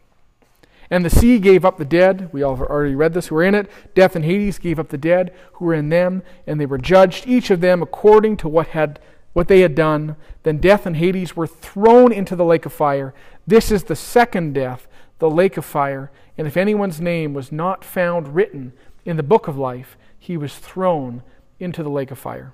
And 0.90 1.06
the 1.06 1.10
sea 1.10 1.40
gave 1.40 1.64
up 1.64 1.78
the 1.78 1.86
dead. 1.86 2.30
We 2.34 2.44
all 2.44 2.58
have 2.58 2.68
already 2.68 2.96
read 2.96 3.14
this 3.14 3.28
who 3.28 3.36
were 3.36 3.44
in 3.44 3.56
it. 3.56 3.72
Death 3.96 4.16
and 4.16 4.26
Hades 4.26 4.60
gave 4.60 4.78
up 4.78 4.90
the 4.90 4.98
dead 4.98 5.34
who 5.54 5.66
were 5.66 5.74
in 5.74 5.88
them, 5.88 6.22
and 6.46 6.60
they 6.60 6.66
were 6.66 6.78
judged, 6.78 7.26
each 7.26 7.50
of 7.50 7.62
them 7.62 7.82
according 7.82 8.36
to 8.38 8.50
what 8.50 8.68
had 8.68 9.00
what 9.34 9.48
they 9.48 9.62
had 9.62 9.76
done. 9.76 10.18
Then 10.44 10.58
death 10.58 10.86
and 10.86 10.98
Hades 10.98 11.36
were 11.36 11.48
thrown 11.48 12.12
into 12.12 12.36
the 12.36 12.44
lake 12.44 12.66
of 12.66 12.74
fire. 12.74 13.14
This 13.48 13.72
is 13.72 13.84
the 13.84 13.96
second 13.96 14.54
death, 14.54 14.88
the 15.20 15.30
lake 15.30 15.56
of 15.56 15.64
fire. 15.64 16.12
And 16.38 16.46
if 16.46 16.58
anyone's 16.58 17.00
name 17.00 17.34
was 17.34 17.52
not 17.52 17.86
found 17.86 18.36
written 18.36 18.74
in 19.06 19.16
the 19.16 19.24
book 19.24 19.48
of 19.48 19.58
life, 19.58 19.98
he 20.22 20.38
was 20.38 20.56
thrown 20.56 21.24
into 21.60 21.82
the 21.82 21.90
lake 21.90 22.12
of 22.12 22.20
fire. 22.20 22.54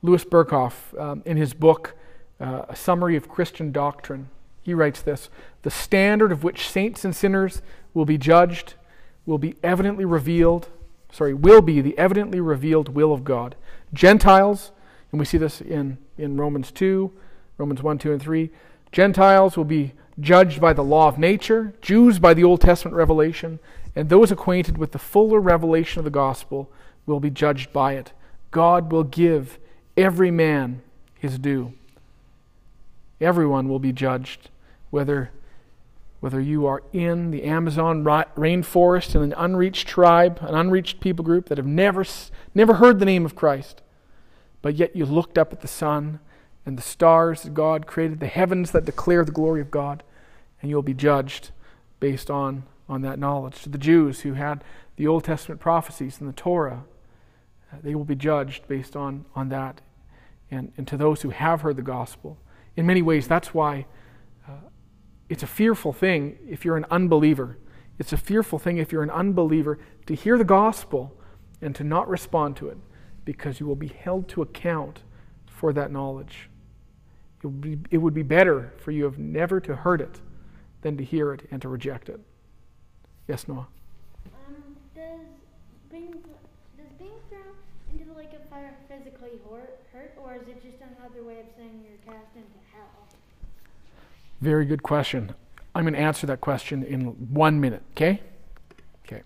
Louis 0.00 0.24
Berkhof, 0.24 0.98
um, 0.98 1.22
in 1.26 1.36
his 1.36 1.52
book, 1.52 1.94
uh, 2.40 2.62
A 2.70 2.74
Summary 2.74 3.16
of 3.16 3.28
Christian 3.28 3.70
Doctrine, 3.70 4.30
he 4.62 4.72
writes 4.72 5.02
this 5.02 5.28
The 5.60 5.70
standard 5.70 6.32
of 6.32 6.42
which 6.42 6.70
saints 6.70 7.04
and 7.04 7.14
sinners 7.14 7.60
will 7.92 8.06
be 8.06 8.16
judged 8.16 8.74
will 9.26 9.36
be 9.36 9.56
evidently 9.62 10.06
revealed, 10.06 10.68
sorry, 11.12 11.34
will 11.34 11.60
be 11.60 11.82
the 11.82 11.96
evidently 11.98 12.40
revealed 12.40 12.88
will 12.88 13.12
of 13.12 13.22
God. 13.22 13.56
Gentiles, 13.92 14.72
and 15.12 15.18
we 15.18 15.26
see 15.26 15.38
this 15.38 15.60
in, 15.60 15.98
in 16.16 16.38
Romans 16.38 16.70
2, 16.70 17.12
Romans 17.58 17.82
1, 17.82 17.98
2, 17.98 18.12
and 18.12 18.22
3. 18.22 18.50
Gentiles 18.90 19.58
will 19.58 19.64
be 19.64 19.92
judged 20.18 20.62
by 20.62 20.72
the 20.72 20.84
law 20.84 21.08
of 21.08 21.18
nature, 21.18 21.74
Jews 21.82 22.18
by 22.18 22.32
the 22.32 22.44
Old 22.44 22.62
Testament 22.62 22.96
revelation, 22.96 23.58
and 23.96 24.10
those 24.10 24.30
acquainted 24.30 24.76
with 24.76 24.92
the 24.92 24.98
fuller 24.98 25.40
revelation 25.40 25.98
of 25.98 26.04
the 26.04 26.10
gospel 26.10 26.70
will 27.06 27.18
be 27.18 27.30
judged 27.30 27.72
by 27.72 27.94
it. 27.94 28.12
God 28.50 28.92
will 28.92 29.04
give 29.04 29.58
every 29.96 30.30
man 30.30 30.82
his 31.18 31.38
due. 31.38 31.72
Everyone 33.20 33.68
will 33.68 33.78
be 33.78 33.92
judged 33.92 34.50
whether, 34.90 35.30
whether 36.20 36.40
you 36.40 36.66
are 36.66 36.82
in 36.92 37.30
the 37.30 37.44
Amazon 37.44 38.04
rainforest 38.04 39.14
in 39.14 39.22
an 39.22 39.34
unreached 39.36 39.88
tribe, 39.88 40.38
an 40.42 40.54
unreached 40.54 41.00
people 41.00 41.24
group 41.24 41.48
that 41.48 41.58
have 41.58 41.66
never, 41.66 42.04
never 42.54 42.74
heard 42.74 42.98
the 42.98 43.06
name 43.06 43.24
of 43.24 43.34
Christ, 43.34 43.80
but 44.60 44.74
yet 44.74 44.94
you 44.94 45.06
looked 45.06 45.38
up 45.38 45.52
at 45.52 45.62
the 45.62 45.68
sun 45.68 46.20
and 46.66 46.76
the 46.76 46.82
stars 46.82 47.42
that 47.42 47.54
God 47.54 47.86
created, 47.86 48.20
the 48.20 48.26
heavens 48.26 48.72
that 48.72 48.84
declare 48.84 49.24
the 49.24 49.32
glory 49.32 49.60
of 49.62 49.70
God, 49.70 50.02
and 50.60 50.68
you'll 50.68 50.82
be 50.82 50.94
judged 50.94 51.50
based 52.00 52.30
on, 52.30 52.64
on 52.88 53.02
that 53.02 53.18
knowledge. 53.18 53.62
To 53.62 53.68
the 53.68 53.78
Jews 53.78 54.20
who 54.20 54.34
had 54.34 54.62
the 54.96 55.06
Old 55.06 55.24
Testament 55.24 55.60
prophecies 55.60 56.20
and 56.20 56.28
the 56.28 56.32
Torah, 56.34 56.84
uh, 57.72 57.76
they 57.82 57.94
will 57.94 58.04
be 58.04 58.14
judged 58.14 58.68
based 58.68 58.96
on, 58.96 59.24
on 59.34 59.48
that. 59.48 59.80
And, 60.50 60.72
and 60.76 60.86
to 60.88 60.96
those 60.96 61.22
who 61.22 61.30
have 61.30 61.62
heard 61.62 61.76
the 61.76 61.82
gospel, 61.82 62.38
in 62.76 62.86
many 62.86 63.02
ways, 63.02 63.26
that's 63.26 63.52
why 63.52 63.86
it's 65.28 65.42
a 65.42 65.46
fearful 65.46 65.92
thing 65.92 66.38
if 66.48 66.64
you're 66.64 66.76
an 66.76 66.86
unbeliever. 66.90 67.58
It's 67.98 68.12
a 68.12 68.16
fearful 68.16 68.58
thing 68.58 68.78
if 68.78 68.92
you're 68.92 69.02
an 69.02 69.10
unbeliever 69.10 69.78
to 70.06 70.14
hear 70.14 70.38
the 70.38 70.44
gospel 70.44 71.16
and 71.60 71.74
to 71.74 71.84
not 71.84 72.08
respond 72.08 72.56
to 72.56 72.68
it 72.68 72.78
because 73.24 73.58
you 73.58 73.66
will 73.66 73.76
be 73.76 73.88
held 73.88 74.28
to 74.28 74.42
account 74.42 75.02
for 75.46 75.72
that 75.72 75.90
knowledge. 75.90 76.50
It 77.42 77.46
would 77.46 77.60
be, 77.60 77.78
it 77.90 77.98
would 77.98 78.14
be 78.14 78.22
better 78.22 78.72
for 78.76 78.90
you 78.92 79.04
have 79.04 79.18
never 79.18 79.60
to 79.60 79.74
heard 79.74 80.00
it 80.00 80.20
than 80.82 80.96
to 80.96 81.04
hear 81.04 81.32
it 81.32 81.48
and 81.50 81.60
to 81.62 81.68
reject 81.68 82.08
it. 82.08 82.20
Yes, 83.28 83.48
Noah? 83.48 83.66
Um, 84.26 84.76
does 84.94 85.20
being, 85.90 86.12
does 86.12 86.92
being 86.98 87.10
thrown 87.28 87.42
into 87.92 88.04
the 88.04 88.16
lake 88.16 88.32
of 88.32 88.48
fire 88.48 88.74
physically 88.88 89.40
hurt, 89.50 89.80
hurt, 89.92 90.16
or 90.22 90.36
is 90.36 90.42
is 90.42 90.48
it 90.48 90.62
just 90.62 90.76
another 90.98 91.24
way 91.24 91.40
of 91.40 91.46
saying 91.56 91.84
you're 91.84 92.14
cast 92.14 92.36
into 92.36 92.48
hell? 92.72 93.08
Very 94.40 94.64
good 94.64 94.82
question. 94.82 95.34
I'm 95.74 95.82
going 95.82 95.94
to 95.94 96.00
answer 96.00 96.26
that 96.28 96.40
question 96.40 96.84
in 96.84 97.32
one 97.32 97.60
minute, 97.60 97.82
okay? 97.92 98.20
Okay. 99.04 99.22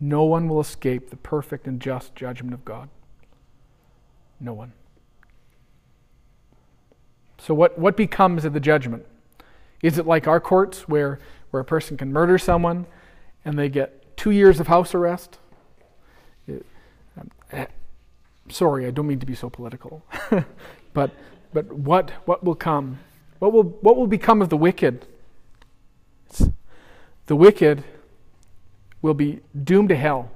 No 0.00 0.24
one 0.24 0.48
will 0.48 0.60
escape 0.60 1.10
the 1.10 1.16
perfect 1.16 1.66
and 1.66 1.80
just 1.80 2.14
judgment 2.16 2.54
of 2.54 2.64
God. 2.64 2.88
No 4.40 4.52
one. 4.52 4.72
So, 7.38 7.54
what, 7.54 7.78
what 7.78 7.96
becomes 7.96 8.44
of 8.44 8.52
the 8.52 8.60
judgment? 8.60 9.06
Is 9.82 9.98
it 9.98 10.06
like 10.06 10.26
our 10.26 10.40
courts 10.40 10.88
where, 10.88 11.18
where 11.50 11.60
a 11.60 11.64
person 11.64 11.96
can 11.96 12.12
murder 12.12 12.38
someone 12.38 12.86
and 13.44 13.58
they 13.58 13.68
get 13.68 14.16
two 14.16 14.30
years 14.30 14.60
of 14.60 14.66
house 14.66 14.94
arrest? 14.94 15.38
It, 16.46 16.66
um, 17.18 17.30
eh, 17.52 17.66
sorry, 18.48 18.86
I 18.86 18.90
don't 18.90 19.06
mean 19.06 19.20
to 19.20 19.26
be 19.26 19.34
so 19.34 19.48
political. 19.48 20.04
but, 20.92 21.10
but 21.52 21.72
what, 21.72 22.10
what 22.26 22.44
will 22.44 22.54
come? 22.54 22.98
What 23.38 23.52
will, 23.52 23.62
what 23.62 23.96
will 23.96 24.06
become 24.06 24.42
of 24.42 24.50
the 24.50 24.56
wicked? 24.56 25.06
The 27.26 27.36
wicked 27.36 27.84
will 29.02 29.14
be 29.14 29.40
doomed 29.64 29.88
to 29.90 29.96
hell. 29.96 30.30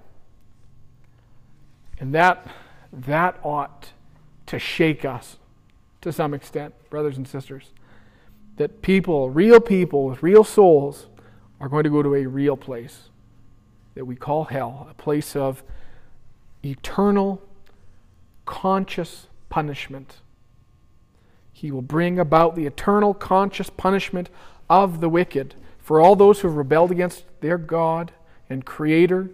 And 1.98 2.14
that, 2.14 2.46
that 2.92 3.38
ought 3.42 3.90
to 4.46 4.58
shake 4.58 5.04
us 5.04 5.36
to 6.00 6.12
some 6.12 6.34
extent, 6.34 6.74
brothers 6.90 7.16
and 7.16 7.26
sisters. 7.26 7.72
That 8.56 8.82
people, 8.82 9.30
real 9.30 9.60
people 9.60 10.06
with 10.06 10.22
real 10.22 10.44
souls, 10.44 11.06
are 11.60 11.68
going 11.68 11.84
to 11.84 11.90
go 11.90 12.02
to 12.02 12.14
a 12.14 12.26
real 12.26 12.56
place 12.56 13.08
that 13.94 14.04
we 14.04 14.16
call 14.16 14.44
hell, 14.44 14.86
a 14.90 14.94
place 14.94 15.36
of 15.36 15.62
eternal, 16.64 17.40
conscious 18.44 19.28
punishment. 19.48 20.16
He 21.52 21.70
will 21.70 21.82
bring 21.82 22.18
about 22.18 22.56
the 22.56 22.66
eternal, 22.66 23.14
conscious 23.14 23.70
punishment 23.70 24.28
of 24.68 25.00
the 25.00 25.08
wicked 25.08 25.54
for 25.78 26.00
all 26.00 26.16
those 26.16 26.40
who 26.40 26.48
have 26.48 26.56
rebelled 26.56 26.90
against 26.90 27.24
their 27.40 27.58
God 27.58 28.12
and 28.48 28.64
Creator, 28.64 29.30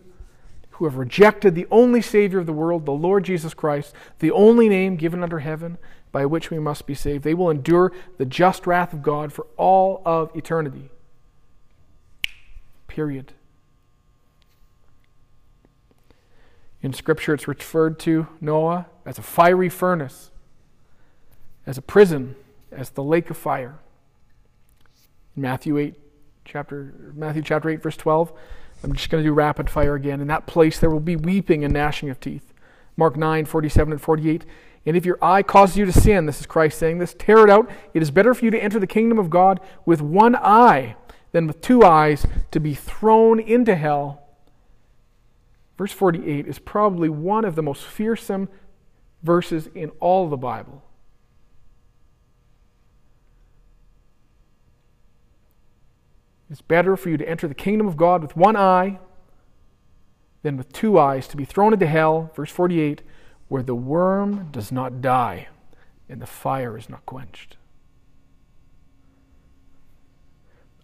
who 0.72 0.84
have 0.84 0.96
rejected 0.96 1.54
the 1.54 1.66
only 1.70 2.02
Savior 2.02 2.38
of 2.38 2.46
the 2.46 2.52
world, 2.52 2.84
the 2.84 2.92
Lord 2.92 3.24
Jesus 3.24 3.54
Christ, 3.54 3.94
the 4.18 4.30
only 4.30 4.68
name 4.68 4.96
given 4.96 5.22
under 5.22 5.38
heaven 5.38 5.78
by 6.12 6.26
which 6.26 6.50
we 6.50 6.58
must 6.58 6.86
be 6.86 6.94
saved. 6.94 7.24
They 7.24 7.34
will 7.34 7.50
endure 7.50 7.92
the 8.18 8.24
just 8.24 8.66
wrath 8.66 8.92
of 8.92 9.02
God 9.02 9.32
for 9.32 9.46
all 9.56 10.02
of 10.04 10.34
eternity. 10.34 10.90
Period. 12.88 13.32
In 16.82 16.92
Scripture, 16.92 17.34
it's 17.34 17.46
referred 17.46 17.98
to 18.00 18.26
Noah 18.40 18.86
as 19.04 19.18
a 19.18 19.22
fiery 19.22 19.68
furnace, 19.68 20.30
as 21.66 21.76
a 21.76 21.82
prison, 21.82 22.36
as 22.72 22.90
the 22.90 23.02
lake 23.02 23.28
of 23.30 23.36
fire. 23.36 23.78
In 25.36 25.42
Matthew 25.42 25.76
8, 25.76 25.94
chapter, 26.44 27.12
Matthew 27.14 27.42
chapter 27.42 27.68
8, 27.68 27.82
verse 27.82 27.96
12. 27.96 28.32
I'm 28.82 28.94
just 28.94 29.10
going 29.10 29.22
to 29.22 29.28
do 29.28 29.34
rapid 29.34 29.68
fire 29.68 29.94
again. 29.94 30.20
In 30.20 30.28
that 30.28 30.46
place 30.46 30.78
there 30.80 30.90
will 30.90 31.00
be 31.00 31.16
weeping 31.16 31.64
and 31.64 31.74
gnashing 31.74 32.08
of 32.08 32.18
teeth. 32.18 32.49
Mark 33.00 33.16
9, 33.16 33.46
47 33.46 33.92
and 33.94 34.00
48. 34.00 34.44
And 34.84 34.94
if 34.94 35.06
your 35.06 35.18
eye 35.22 35.42
causes 35.42 35.78
you 35.78 35.86
to 35.86 35.92
sin, 35.92 36.26
this 36.26 36.38
is 36.38 36.46
Christ 36.46 36.78
saying 36.78 36.98
this, 36.98 37.14
tear 37.18 37.38
it 37.38 37.50
out. 37.50 37.68
It 37.94 38.02
is 38.02 38.10
better 38.10 38.34
for 38.34 38.44
you 38.44 38.50
to 38.50 38.62
enter 38.62 38.78
the 38.78 38.86
kingdom 38.86 39.18
of 39.18 39.30
God 39.30 39.58
with 39.86 40.02
one 40.02 40.36
eye 40.36 40.96
than 41.32 41.46
with 41.46 41.62
two 41.62 41.82
eyes 41.82 42.26
to 42.50 42.60
be 42.60 42.74
thrown 42.74 43.40
into 43.40 43.74
hell. 43.74 44.22
Verse 45.78 45.92
48 45.92 46.46
is 46.46 46.58
probably 46.58 47.08
one 47.08 47.46
of 47.46 47.54
the 47.54 47.62
most 47.62 47.84
fearsome 47.84 48.50
verses 49.22 49.68
in 49.74 49.88
all 49.98 50.28
the 50.28 50.36
Bible. 50.36 50.82
It's 56.50 56.60
better 56.60 56.98
for 56.98 57.08
you 57.08 57.16
to 57.16 57.26
enter 57.26 57.48
the 57.48 57.54
kingdom 57.54 57.86
of 57.86 57.96
God 57.96 58.20
with 58.20 58.36
one 58.36 58.56
eye 58.56 58.98
than 60.42 60.56
with 60.56 60.72
two 60.72 60.98
eyes 60.98 61.28
to 61.28 61.36
be 61.36 61.44
thrown 61.44 61.72
into 61.72 61.86
hell, 61.86 62.30
verse 62.34 62.50
48, 62.50 63.02
where 63.48 63.62
the 63.62 63.74
worm 63.74 64.48
does 64.52 64.72
not 64.72 65.00
die 65.00 65.48
and 66.08 66.20
the 66.20 66.26
fire 66.26 66.76
is 66.76 66.88
not 66.88 67.04
quenched. 67.06 67.56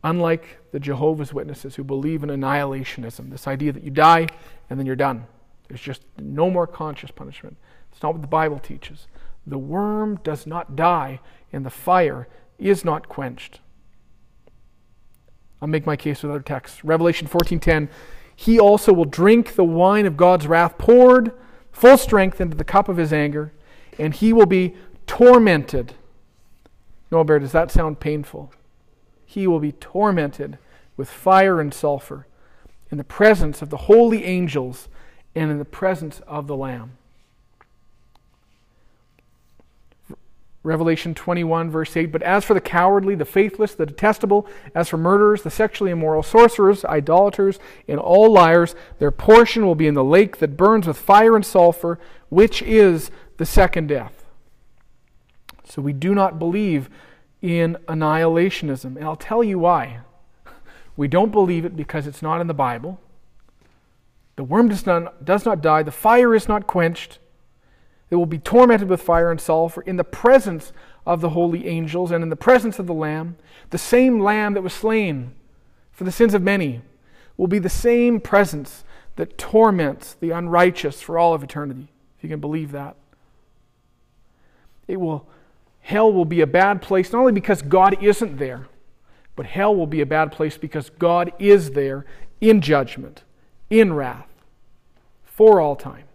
Unlike 0.04 0.58
the 0.70 0.78
Jehovah's 0.78 1.32
Witnesses 1.32 1.74
who 1.74 1.84
believe 1.84 2.22
in 2.22 2.28
annihilationism, 2.28 3.30
this 3.30 3.48
idea 3.48 3.72
that 3.72 3.82
you 3.82 3.90
die 3.90 4.28
and 4.70 4.78
then 4.78 4.86
you're 4.86 4.94
done. 4.94 5.26
There's 5.68 5.80
just 5.80 6.02
no 6.18 6.48
more 6.48 6.66
conscious 6.66 7.10
punishment. 7.10 7.56
It's 7.90 8.02
not 8.02 8.12
what 8.12 8.22
the 8.22 8.28
Bible 8.28 8.58
teaches. 8.58 9.08
The 9.46 9.58
worm 9.58 10.20
does 10.22 10.46
not 10.46 10.76
die 10.76 11.20
and 11.52 11.66
the 11.66 11.70
fire 11.70 12.28
is 12.58 12.84
not 12.84 13.08
quenched. 13.08 13.60
I'll 15.60 15.68
make 15.68 15.86
my 15.86 15.96
case 15.96 16.22
with 16.22 16.30
other 16.30 16.42
texts. 16.42 16.84
Revelation 16.84 17.26
14:10, 17.26 17.88
he 18.36 18.60
also 18.60 18.92
will 18.92 19.06
drink 19.06 19.54
the 19.54 19.64
wine 19.64 20.04
of 20.04 20.16
God's 20.16 20.46
wrath 20.46 20.76
poured 20.76 21.32
full 21.72 21.96
strength 21.96 22.40
into 22.40 22.56
the 22.56 22.64
cup 22.64 22.88
of 22.88 22.98
his 22.98 23.12
anger, 23.12 23.52
and 23.98 24.14
he 24.14 24.32
will 24.32 24.46
be 24.46 24.76
tormented. 25.06 25.94
Norbert, 27.10 27.40
does 27.40 27.52
that 27.52 27.70
sound 27.70 27.98
painful? 27.98 28.52
He 29.24 29.46
will 29.46 29.60
be 29.60 29.72
tormented 29.72 30.58
with 30.96 31.08
fire 31.08 31.60
and 31.60 31.72
sulfur 31.72 32.26
in 32.90 32.98
the 32.98 33.04
presence 33.04 33.62
of 33.62 33.70
the 33.70 33.76
holy 33.76 34.24
angels 34.24 34.88
and 35.34 35.50
in 35.50 35.58
the 35.58 35.64
presence 35.64 36.20
of 36.26 36.46
the 36.46 36.56
Lamb. 36.56 36.98
Revelation 40.66 41.14
21, 41.14 41.70
verse 41.70 41.96
8. 41.96 42.06
But 42.06 42.22
as 42.22 42.44
for 42.44 42.52
the 42.52 42.60
cowardly, 42.60 43.14
the 43.14 43.24
faithless, 43.24 43.74
the 43.74 43.86
detestable, 43.86 44.48
as 44.74 44.88
for 44.88 44.96
murderers, 44.96 45.42
the 45.42 45.50
sexually 45.50 45.92
immoral, 45.92 46.22
sorcerers, 46.22 46.84
idolaters, 46.84 47.58
and 47.86 48.00
all 48.00 48.32
liars, 48.32 48.74
their 48.98 49.12
portion 49.12 49.64
will 49.64 49.76
be 49.76 49.86
in 49.86 49.94
the 49.94 50.04
lake 50.04 50.38
that 50.38 50.56
burns 50.56 50.86
with 50.86 50.98
fire 50.98 51.36
and 51.36 51.46
sulfur, 51.46 52.00
which 52.28 52.62
is 52.62 53.10
the 53.36 53.46
second 53.46 53.86
death. 53.86 54.24
So 55.64 55.80
we 55.80 55.92
do 55.92 56.14
not 56.14 56.38
believe 56.38 56.90
in 57.40 57.76
annihilationism. 57.86 58.96
And 58.96 59.04
I'll 59.04 59.16
tell 59.16 59.42
you 59.42 59.58
why. 59.58 60.00
We 60.98 61.08
don't 61.08 61.30
believe 61.30 61.66
it 61.66 61.76
because 61.76 62.06
it's 62.06 62.22
not 62.22 62.40
in 62.40 62.46
the 62.46 62.54
Bible. 62.54 62.98
The 64.36 64.44
worm 64.44 64.68
does 64.68 64.86
not, 64.86 65.26
does 65.26 65.44
not 65.44 65.60
die, 65.60 65.82
the 65.82 65.92
fire 65.92 66.34
is 66.34 66.48
not 66.48 66.66
quenched. 66.66 67.18
They 68.08 68.16
will 68.16 68.26
be 68.26 68.38
tormented 68.38 68.88
with 68.88 69.02
fire 69.02 69.30
and 69.30 69.40
sulfur 69.40 69.82
in 69.82 69.96
the 69.96 70.04
presence 70.04 70.72
of 71.04 71.20
the 71.20 71.30
holy 71.30 71.66
angels 71.66 72.10
and 72.10 72.22
in 72.22 72.30
the 72.30 72.36
presence 72.36 72.78
of 72.78 72.86
the 72.86 72.94
Lamb. 72.94 73.36
The 73.70 73.78
same 73.78 74.20
Lamb 74.20 74.54
that 74.54 74.62
was 74.62 74.72
slain 74.72 75.34
for 75.90 76.04
the 76.04 76.12
sins 76.12 76.34
of 76.34 76.42
many 76.42 76.82
will 77.36 77.46
be 77.46 77.58
the 77.58 77.68
same 77.68 78.20
presence 78.20 78.84
that 79.16 79.38
torments 79.38 80.14
the 80.14 80.30
unrighteous 80.30 81.00
for 81.00 81.18
all 81.18 81.34
of 81.34 81.42
eternity, 81.42 81.88
if 82.16 82.22
you 82.22 82.28
can 82.28 82.40
believe 82.40 82.72
that. 82.72 82.96
It 84.86 85.00
will, 85.00 85.26
hell 85.80 86.12
will 86.12 86.24
be 86.24 86.40
a 86.40 86.46
bad 86.46 86.82
place 86.82 87.12
not 87.12 87.20
only 87.20 87.32
because 87.32 87.62
God 87.62 88.02
isn't 88.02 88.36
there, 88.36 88.68
but 89.34 89.46
hell 89.46 89.74
will 89.74 89.86
be 89.86 90.00
a 90.00 90.06
bad 90.06 90.32
place 90.32 90.56
because 90.56 90.90
God 90.90 91.32
is 91.38 91.72
there 91.72 92.06
in 92.40 92.60
judgment, 92.60 93.24
in 93.68 93.92
wrath, 93.92 94.28
for 95.24 95.60
all 95.60 95.76
time. 95.76 96.05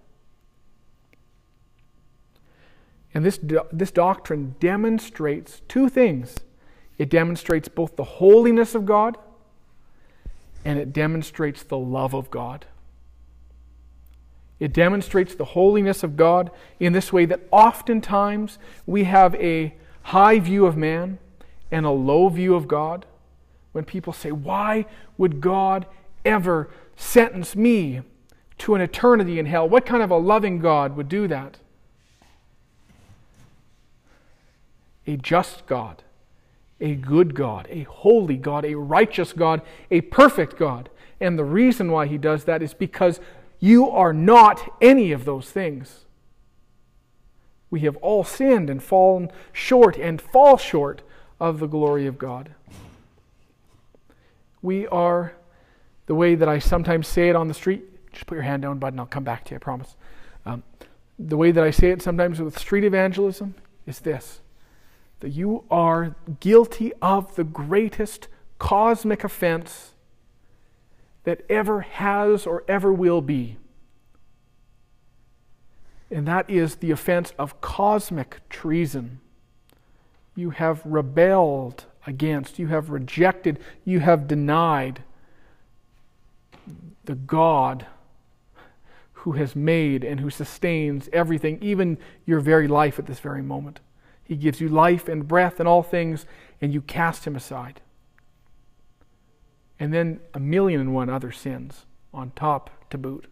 And 3.13 3.25
this, 3.25 3.39
this 3.71 3.91
doctrine 3.91 4.55
demonstrates 4.59 5.61
two 5.67 5.89
things 5.89 6.35
it 6.97 7.09
demonstrates 7.09 7.67
both 7.67 7.95
the 7.95 8.03
holiness 8.03 8.75
of 8.75 8.85
God 8.85 9.17
and 10.63 10.77
it 10.77 10.93
demonstrates 10.93 11.63
the 11.63 11.77
love 11.77 12.13
of 12.13 12.29
God. 12.29 12.67
It 14.59 14.73
demonstrates 14.73 15.33
the 15.33 15.45
holiness 15.45 16.03
of 16.03 16.15
God 16.15 16.51
in 16.79 16.93
this 16.93 17.11
way 17.11 17.25
that 17.25 17.41
oftentimes 17.49 18.59
we 18.85 19.05
have 19.05 19.33
a 19.35 19.73
high 20.03 20.37
view 20.37 20.67
of 20.67 20.77
man 20.77 21.17
and 21.71 21.85
a 21.85 21.89
low 21.89 22.29
view 22.29 22.53
of 22.53 22.67
God. 22.67 23.07
When 23.71 23.85
people 23.85 24.13
say, 24.13 24.31
Why 24.31 24.85
would 25.17 25.41
God 25.41 25.87
ever 26.23 26.69
sentence 26.95 27.55
me 27.55 28.01
to 28.59 28.75
an 28.75 28.81
eternity 28.81 29.39
in 29.39 29.47
hell? 29.47 29.67
What 29.67 29.87
kind 29.87 30.03
of 30.03 30.11
a 30.11 30.17
loving 30.17 30.59
God 30.59 30.95
would 30.95 31.09
do 31.09 31.27
that? 31.29 31.57
A 35.07 35.17
just 35.17 35.65
God, 35.65 36.03
a 36.79 36.95
good 36.95 37.33
God, 37.35 37.67
a 37.69 37.83
holy 37.83 38.37
God, 38.37 38.65
a 38.65 38.75
righteous 38.75 39.33
God, 39.33 39.61
a 39.89 40.01
perfect 40.01 40.57
God. 40.57 40.89
And 41.19 41.37
the 41.37 41.43
reason 41.43 41.91
why 41.91 42.07
he 42.07 42.17
does 42.17 42.45
that 42.45 42.61
is 42.61 42.73
because 42.73 43.19
you 43.59 43.89
are 43.89 44.13
not 44.13 44.75
any 44.81 45.11
of 45.11 45.25
those 45.25 45.49
things. 45.49 46.05
We 47.69 47.81
have 47.81 47.95
all 47.97 48.23
sinned 48.23 48.69
and 48.69 48.83
fallen 48.83 49.31
short 49.53 49.97
and 49.97 50.21
fall 50.21 50.57
short 50.57 51.03
of 51.39 51.59
the 51.59 51.67
glory 51.67 52.05
of 52.05 52.17
God. 52.17 52.49
We 54.61 54.87
are 54.87 55.33
the 56.05 56.15
way 56.15 56.35
that 56.35 56.49
I 56.49 56.59
sometimes 56.59 57.07
say 57.07 57.29
it 57.29 57.35
on 57.35 57.47
the 57.47 57.53
street. 57.53 57.85
Just 58.11 58.27
put 58.27 58.35
your 58.35 58.43
hand 58.43 58.63
down, 58.63 58.79
bud, 58.79 58.93
and 58.93 58.99
I'll 58.99 59.05
come 59.05 59.23
back 59.23 59.45
to 59.45 59.51
you, 59.51 59.55
I 59.55 59.59
promise. 59.59 59.95
Um, 60.45 60.63
the 61.17 61.37
way 61.37 61.51
that 61.51 61.63
I 61.63 61.71
say 61.71 61.91
it 61.91 62.01
sometimes 62.01 62.41
with 62.41 62.57
street 62.57 62.83
evangelism 62.83 63.55
is 63.85 63.99
this 63.99 64.40
that 65.21 65.29
you 65.29 65.63
are 65.71 66.15
guilty 66.39 66.91
of 67.01 67.35
the 67.35 67.43
greatest 67.43 68.27
cosmic 68.59 69.23
offense 69.23 69.93
that 71.23 71.43
ever 71.49 71.81
has 71.81 72.45
or 72.45 72.63
ever 72.67 72.91
will 72.91 73.21
be. 73.21 73.57
And 76.09 76.27
that 76.27 76.49
is 76.49 76.75
the 76.75 76.91
offense 76.91 77.33
of 77.39 77.61
cosmic 77.61 78.47
treason. 78.49 79.19
You 80.35 80.49
have 80.49 80.81
rebelled 80.85 81.85
against, 82.05 82.59
you 82.59 82.67
have 82.67 82.89
rejected, 82.89 83.59
you 83.85 83.99
have 83.99 84.27
denied 84.27 85.03
the 87.05 87.15
God 87.15 87.85
who 89.13 89.33
has 89.33 89.55
made 89.55 90.03
and 90.03 90.19
who 90.19 90.29
sustains 90.29 91.07
everything, 91.13 91.59
even 91.61 91.97
your 92.25 92.39
very 92.39 92.67
life 92.67 92.97
at 92.97 93.05
this 93.05 93.19
very 93.19 93.41
moment. 93.41 93.79
He 94.31 94.37
gives 94.37 94.61
you 94.61 94.69
life 94.69 95.09
and 95.09 95.27
breath 95.27 95.59
and 95.59 95.67
all 95.67 95.83
things, 95.83 96.25
and 96.61 96.73
you 96.73 96.81
cast 96.81 97.27
him 97.27 97.35
aside. 97.35 97.81
And 99.77 99.93
then 99.93 100.21
a 100.33 100.39
million 100.39 100.79
and 100.79 100.93
one 100.95 101.09
other 101.09 101.33
sins 101.33 101.85
on 102.13 102.31
top 102.33 102.69
to 102.91 102.97
boot. 102.97 103.25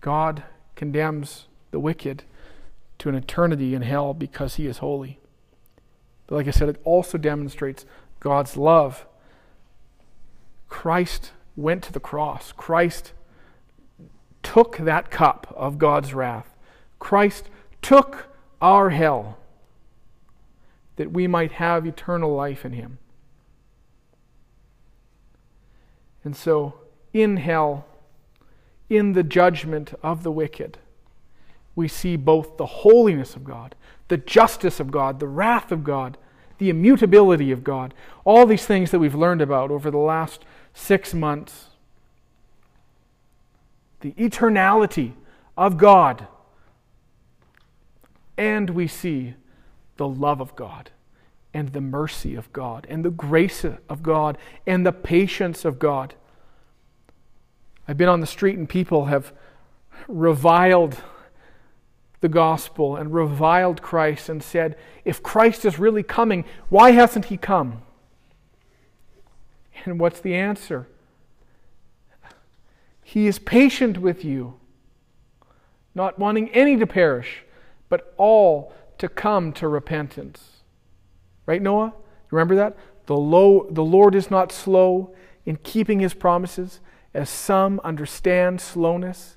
God 0.00 0.42
condemns 0.74 1.46
the 1.70 1.78
wicked 1.78 2.24
to 2.98 3.08
an 3.08 3.14
eternity 3.14 3.76
in 3.76 3.82
hell 3.82 4.12
because 4.12 4.56
he 4.56 4.66
is 4.66 4.78
holy. 4.78 5.20
But 6.26 6.34
like 6.34 6.48
I 6.48 6.50
said, 6.50 6.68
it 6.68 6.80
also 6.82 7.16
demonstrates 7.16 7.86
God's 8.18 8.56
love. 8.56 9.06
Christ 10.68 11.30
went 11.54 11.84
to 11.84 11.92
the 11.92 12.00
cross. 12.00 12.50
Christ 12.50 13.12
took 14.42 14.78
that 14.78 15.12
cup 15.12 15.54
of 15.56 15.78
God's 15.78 16.12
wrath. 16.12 16.56
Christ 16.98 17.50
took 17.84 18.28
our 18.62 18.88
hell 18.88 19.36
that 20.96 21.12
we 21.12 21.26
might 21.26 21.52
have 21.52 21.86
eternal 21.86 22.34
life 22.34 22.64
in 22.64 22.72
Him. 22.72 22.96
And 26.24 26.34
so, 26.34 26.74
in 27.12 27.36
hell, 27.36 27.84
in 28.88 29.12
the 29.12 29.22
judgment 29.22 29.92
of 30.02 30.22
the 30.22 30.32
wicked, 30.32 30.78
we 31.76 31.86
see 31.86 32.16
both 32.16 32.56
the 32.56 32.64
holiness 32.64 33.36
of 33.36 33.44
God, 33.44 33.74
the 34.08 34.16
justice 34.16 34.80
of 34.80 34.90
God, 34.90 35.20
the 35.20 35.28
wrath 35.28 35.70
of 35.70 35.84
God, 35.84 36.16
the 36.56 36.70
immutability 36.70 37.52
of 37.52 37.62
God, 37.62 37.92
all 38.24 38.46
these 38.46 38.64
things 38.64 38.92
that 38.92 38.98
we've 38.98 39.14
learned 39.14 39.42
about 39.42 39.70
over 39.70 39.90
the 39.90 39.98
last 39.98 40.46
six 40.72 41.12
months. 41.12 41.66
The 44.00 44.12
eternality 44.12 45.12
of 45.54 45.76
God. 45.76 46.28
And 48.36 48.70
we 48.70 48.86
see 48.86 49.34
the 49.96 50.08
love 50.08 50.40
of 50.40 50.56
God 50.56 50.90
and 51.52 51.72
the 51.72 51.80
mercy 51.80 52.34
of 52.34 52.52
God 52.52 52.86
and 52.90 53.04
the 53.04 53.10
grace 53.10 53.64
of 53.64 54.02
God 54.02 54.36
and 54.66 54.84
the 54.84 54.92
patience 54.92 55.64
of 55.64 55.78
God. 55.78 56.14
I've 57.86 57.96
been 57.96 58.08
on 58.08 58.20
the 58.20 58.26
street 58.26 58.58
and 58.58 58.68
people 58.68 59.06
have 59.06 59.32
reviled 60.08 60.96
the 62.20 62.28
gospel 62.28 62.96
and 62.96 63.14
reviled 63.14 63.82
Christ 63.82 64.28
and 64.28 64.42
said, 64.42 64.76
if 65.04 65.22
Christ 65.22 65.64
is 65.64 65.78
really 65.78 66.02
coming, 66.02 66.44
why 66.70 66.92
hasn't 66.92 67.26
he 67.26 67.36
come? 67.36 67.82
And 69.84 70.00
what's 70.00 70.20
the 70.20 70.34
answer? 70.34 70.88
He 73.02 73.26
is 73.26 73.38
patient 73.38 73.98
with 73.98 74.24
you, 74.24 74.58
not 75.94 76.18
wanting 76.18 76.48
any 76.50 76.76
to 76.78 76.86
perish, 76.86 77.43
but 77.94 78.12
all 78.16 78.72
to 78.98 79.08
come 79.08 79.52
to 79.52 79.68
repentance. 79.68 80.64
Right, 81.46 81.62
Noah? 81.62 81.94
Remember 82.32 82.56
that? 82.56 82.76
The, 83.06 83.16
low, 83.16 83.68
the 83.70 83.84
Lord 83.84 84.16
is 84.16 84.32
not 84.32 84.50
slow 84.50 85.14
in 85.46 85.58
keeping 85.58 86.00
his 86.00 86.12
promises, 86.12 86.80
as 87.14 87.30
some 87.30 87.80
understand 87.84 88.60
slowness, 88.60 89.36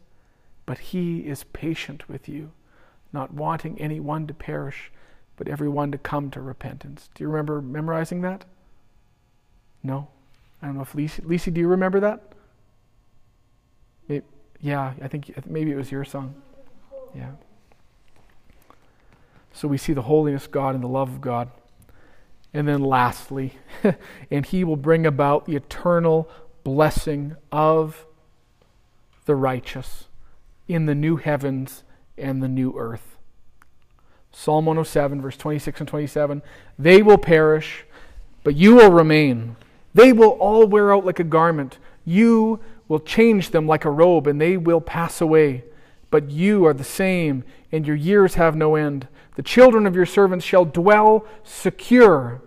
but 0.65 0.79
he 0.79 1.19
is 1.19 1.43
patient 1.53 2.09
with 2.09 2.27
you, 2.27 2.49
not 3.13 3.31
wanting 3.31 3.79
anyone 3.79 4.25
to 4.25 4.33
perish, 4.33 4.91
but 5.35 5.47
everyone 5.47 5.91
to 5.91 5.99
come 5.99 6.31
to 6.31 6.41
repentance. 6.41 7.11
Do 7.13 7.23
you 7.23 7.29
remember 7.29 7.61
memorizing 7.61 8.21
that? 8.21 8.43
No? 9.83 10.07
I 10.63 10.65
don't 10.65 10.77
know 10.77 10.81
if 10.81 10.95
Lisa, 10.95 11.21
Lisa 11.23 11.51
do 11.51 11.61
you 11.61 11.67
remember 11.67 11.99
that? 11.99 12.23
Maybe, 14.07 14.25
yeah, 14.61 14.93
I 14.99 15.07
think 15.07 15.45
maybe 15.45 15.71
it 15.71 15.75
was 15.75 15.91
your 15.91 16.03
song. 16.03 16.33
Yeah. 17.15 17.33
So 19.57 19.67
we 19.67 19.79
see 19.79 19.93
the 19.93 20.03
holiness 20.03 20.45
of 20.45 20.51
God 20.51 20.75
and 20.75 20.83
the 20.83 20.87
love 20.87 21.09
of 21.09 21.19
God. 21.19 21.49
And 22.53 22.67
then 22.67 22.83
lastly, 22.83 23.57
and 24.31 24.45
he 24.45 24.63
will 24.63 24.75
bring 24.75 25.07
about 25.07 25.47
the 25.47 25.55
eternal 25.55 26.29
blessing 26.63 27.35
of 27.51 28.05
the 29.25 29.33
righteous 29.35 30.05
in 30.67 30.85
the 30.85 30.93
new 30.93 31.15
heavens 31.15 31.83
and 32.19 32.43
the 32.43 32.47
new 32.47 32.77
earth. 32.77 33.17
Psalm 34.31 34.67
107, 34.67 35.23
verse 35.23 35.37
26 35.37 35.79
and 35.79 35.89
27 35.89 36.43
They 36.77 37.01
will 37.01 37.17
perish, 37.17 37.83
but 38.43 38.55
you 38.55 38.75
will 38.75 38.91
remain. 38.91 39.55
They 39.95 40.13
will 40.13 40.31
all 40.33 40.67
wear 40.67 40.93
out 40.93 41.03
like 41.03 41.19
a 41.19 41.23
garment. 41.23 41.79
You 42.05 42.59
will 42.87 42.99
change 42.99 43.49
them 43.49 43.65
like 43.65 43.85
a 43.85 43.91
robe, 43.91 44.27
and 44.27 44.39
they 44.39 44.55
will 44.55 44.81
pass 44.81 45.19
away. 45.19 45.63
But 46.11 46.29
you 46.29 46.63
are 46.67 46.75
the 46.75 46.83
same, 46.83 47.43
and 47.71 47.87
your 47.87 47.95
years 47.95 48.35
have 48.35 48.55
no 48.55 48.75
end. 48.75 49.07
The 49.37 49.43
children 49.43 49.85
of 49.85 49.95
your 49.95 50.07
servants 50.07 50.43
shall 50.43 50.65
dwell 50.65 51.23
secure. 51.43 52.41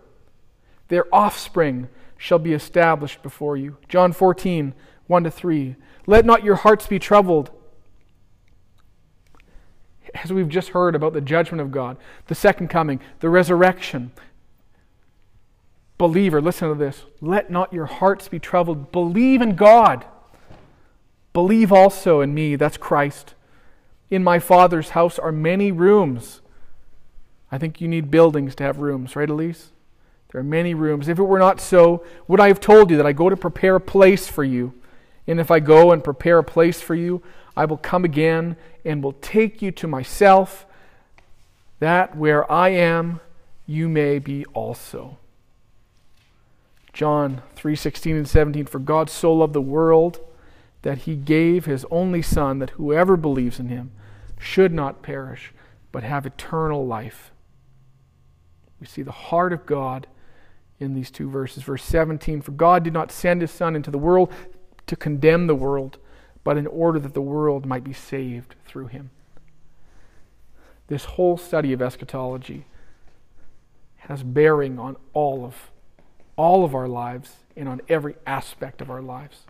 Their 0.89 1.07
offspring 1.15 1.89
shall 2.19 2.41
be 2.41 2.53
established 2.53 3.23
before 3.23 3.57
you. 3.57 3.77
John 3.89 4.13
14, 4.13 4.75
1 5.07 5.25
to 5.25 5.31
3. 5.31 5.77
Let 6.09 6.27
not 6.27 6.43
your 6.43 6.57
hearts 6.57 6.89
be 6.89 6.99
troubled. 6.99 7.51
As 10.13 10.33
we've 10.33 10.49
just 10.49 10.71
heard 10.71 10.97
about 10.97 11.13
the 11.13 11.21
judgment 11.21 11.61
of 11.61 11.71
God, 11.71 11.97
the 12.27 12.35
second 12.35 12.69
coming, 12.71 12.99
the 13.21 13.31
resurrection, 13.31 14.11
Believer, 15.97 16.41
listen 16.41 16.69
to 16.69 16.75
this. 16.75 17.05
Let 17.21 17.53
not 17.53 17.73
your 17.73 17.87
hearts 17.87 18.27
be 18.27 18.41
troubled. 18.41 18.91
Believe 18.91 19.41
in 19.41 19.55
God. 19.55 20.07
Believe 21.33 21.71
also 21.71 22.21
in 22.21 22.35
me. 22.35 22.57
That's 22.57 22.77
Christ. 22.77 23.35
In 24.11 24.25
my 24.25 24.41
Father's 24.41 24.91
house 24.91 25.21
are 25.21 25.31
many 25.31 25.71
rooms. 25.71 26.41
I 27.53 27.59
think 27.59 27.81
you 27.81 27.89
need 27.89 28.11
buildings 28.11 28.55
to 28.57 28.65
have 28.65 28.79
rooms, 28.79 29.17
right, 29.17 29.29
Elise? 29.29 29.71
There 30.31 30.41
are 30.41 30.45
many 30.45 30.75
rooms. 30.75 31.09
If 31.09 31.19
it 31.19 31.25
were 31.25 31.39
not 31.39 31.61
so, 31.61 32.05
would 32.29 32.41
I 32.41 32.49
have 32.49 32.61
told 32.61 32.91
you 32.91 32.97
that 32.97 33.07
I 33.07 33.13
go 33.13 33.29
to 33.29 33.37
prepare 33.37 33.77
a 33.77 33.81
place 33.81 34.29
for 34.29 34.45
you? 34.45 34.73
And 35.27 35.41
if 35.41 35.51
I 35.51 35.61
go 35.61 35.91
and 35.91 36.05
prepare 36.05 36.39
a 36.39 36.45
place 36.45 36.81
for 36.81 36.95
you, 36.95 37.23
I 37.57 37.65
will 37.65 37.77
come 37.77 38.05
again 38.05 38.57
and 38.85 39.03
will 39.03 39.15
take 39.15 39.61
you 39.61 39.73
to 39.73 39.89
myself, 39.89 40.67
that 41.81 42.17
where 42.17 42.51
I 42.51 42.69
am, 42.69 43.21
you 43.67 43.89
may 43.89 44.19
be 44.19 44.45
also. 44.47 45.19
John 46.93 47.43
3:16 47.57 48.17
and 48.17 48.29
17 48.29 48.67
for 48.67 48.79
God 48.79 49.11
so 49.11 49.33
loved 49.33 49.53
the 49.53 49.61
world 49.61 50.21
that 50.83 50.99
he 50.99 51.15
gave 51.15 51.67
his 51.67 51.85
only 51.91 52.23
son 52.23 52.59
that 52.59 52.71
whoever 52.71 53.17
believes 53.17 53.61
in 53.61 53.69
him 53.69 53.91
should 54.39 54.73
not 54.73 55.03
perish 55.03 55.53
but 55.93 56.03
have 56.03 56.27
eternal 56.27 56.87
life. 56.87 57.31
We 58.81 58.87
see 58.87 59.03
the 59.03 59.13
heart 59.13 59.53
of 59.53 59.67
God 59.67 60.07
in 60.79 60.95
these 60.95 61.11
two 61.11 61.29
verses. 61.29 61.63
Verse 61.63 61.85
17 61.85 62.41
For 62.41 62.53
God 62.53 62.83
did 62.83 62.93
not 62.93 63.13
send 63.13 63.43
his 63.43 63.51
son 63.51 63.77
into 63.77 63.91
the 63.91 63.99
world 63.99 64.33
to 64.87 64.97
condemn 64.97 65.47
the 65.47 65.55
world, 65.55 65.99
but 66.43 66.57
in 66.57 66.67
order 66.67 66.99
that 66.99 67.15
the 67.15 67.21
world 67.21 67.67
might 67.67 67.85
be 67.85 67.93
saved 67.93 68.57
through 68.67 68.89
him. 68.89 69.11
This 70.89 71.05
whole 71.05 71.37
study 71.37 71.73
of 71.73 71.81
eschatology 71.81 72.67
has 73.99 74.23
bearing 74.23 74.79
on 74.79 74.97
all 75.13 75.45
of 75.45 75.71
all 76.37 76.65
of 76.65 76.75
our 76.75 76.89
lives 76.89 77.37
and 77.55 77.69
on 77.69 77.83
every 77.89 78.17
aspect 78.27 78.81
of 78.81 78.91
our 78.91 79.03
lives. 79.03 79.45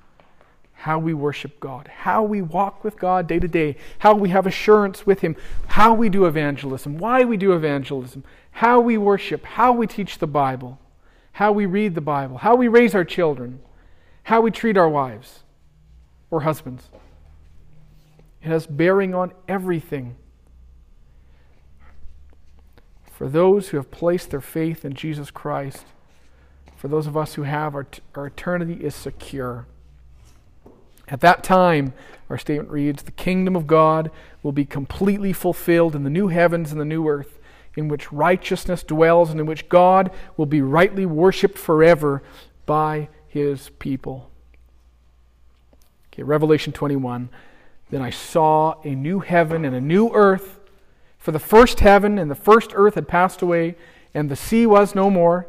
How 0.81 0.99
we 0.99 1.13
worship 1.13 1.61
God, 1.61 1.89
how 1.89 2.23
we 2.23 2.41
walk 2.41 2.85
with 2.85 2.99
God 2.99 3.27
day 3.27 3.39
to 3.39 3.47
day, 3.47 3.77
how 3.99 4.15
we 4.15 4.31
have 4.31 4.47
assurance 4.47 5.05
with 5.05 5.21
Him, 5.21 5.37
how 5.67 5.93
we 5.93 6.09
do 6.09 6.25
evangelism, 6.25 6.97
why 6.97 7.23
we 7.23 7.37
do 7.37 7.53
evangelism, 7.53 8.25
how 8.53 8.81
we 8.81 8.97
worship, 8.97 9.45
how 9.45 9.73
we 9.73 9.87
teach 9.87 10.17
the 10.17 10.27
Bible, 10.27 10.79
how 11.33 11.53
we 11.53 11.67
read 11.67 11.95
the 11.95 12.01
Bible, 12.01 12.39
how 12.39 12.57
we 12.57 12.67
raise 12.67 12.95
our 12.95 13.05
children, 13.05 13.61
how 14.23 14.41
we 14.41 14.51
treat 14.51 14.79
our 14.79 14.89
wives 14.89 15.41
or 16.31 16.41
husbands. 16.41 16.89
It 18.43 18.49
has 18.49 18.67
bearing 18.67 19.15
on 19.15 19.33
everything. 19.47 20.17
For 23.13 23.29
those 23.29 23.69
who 23.69 23.77
have 23.77 23.91
placed 23.91 24.31
their 24.31 24.41
faith 24.41 24.83
in 24.83 24.95
Jesus 24.95 25.31
Christ, 25.31 25.85
for 26.75 26.89
those 26.89 27.07
of 27.07 27.19
us 27.19 27.35
who 27.35 27.43
have, 27.43 27.75
our, 27.75 27.87
our 28.15 28.29
eternity 28.29 28.83
is 28.83 28.95
secure. 28.95 29.67
At 31.11 31.21
that 31.21 31.43
time, 31.43 31.93
our 32.29 32.39
statement 32.39 32.71
reads 32.71 33.03
The 33.03 33.11
kingdom 33.11 33.57
of 33.57 33.67
God 33.67 34.11
will 34.43 34.53
be 34.53 34.65
completely 34.65 35.33
fulfilled 35.33 35.97
in 35.97 36.05
the 36.05 36.11
new 36.11 36.29
heavens 36.29 36.71
and 36.71 36.81
the 36.81 36.85
new 36.85 37.09
earth, 37.09 37.39
in 37.77 37.89
which 37.89 38.13
righteousness 38.13 38.83
dwells 38.83 39.31
and 39.31 39.41
in 39.41 39.47
which 39.47 39.69
God 39.69 40.11
will 40.37 40.47
be 40.47 40.63
rightly 40.63 41.05
worshiped 41.07 41.59
forever 41.59 42.23
by 42.67 43.09
his 43.27 43.71
people. 43.79 44.31
Okay, 46.13 46.23
Revelation 46.23 46.73
21. 46.73 47.29
Then 47.91 48.03
I 48.03 48.11
saw 48.11 48.81
a 48.85 48.95
new 48.95 49.21
heaven 49.21 49.65
and 49.65 49.75
a 49.75 49.81
new 49.81 50.11
earth, 50.13 50.61
for 51.19 51.33
the 51.33 51.39
first 51.41 51.81
heaven 51.81 52.19
and 52.19 52.31
the 52.31 52.37
first 52.37 52.71
earth 52.75 52.95
had 52.95 53.09
passed 53.09 53.43
away, 53.43 53.75
and 54.15 54.29
the 54.29 54.37
sea 54.37 54.67
was 54.67 54.95
no 54.95 55.11
more. 55.11 55.49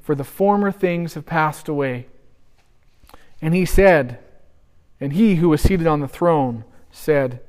for 0.11 0.15
the 0.15 0.23
former 0.25 0.73
things 0.73 1.13
have 1.13 1.25
passed 1.25 1.69
away. 1.69 2.05
And 3.41 3.55
he 3.55 3.63
said, 3.63 4.19
and 4.99 5.13
he 5.13 5.35
who 5.35 5.47
was 5.47 5.61
seated 5.61 5.87
on 5.87 6.01
the 6.01 6.07
throne 6.09 6.65
said, 6.91 7.39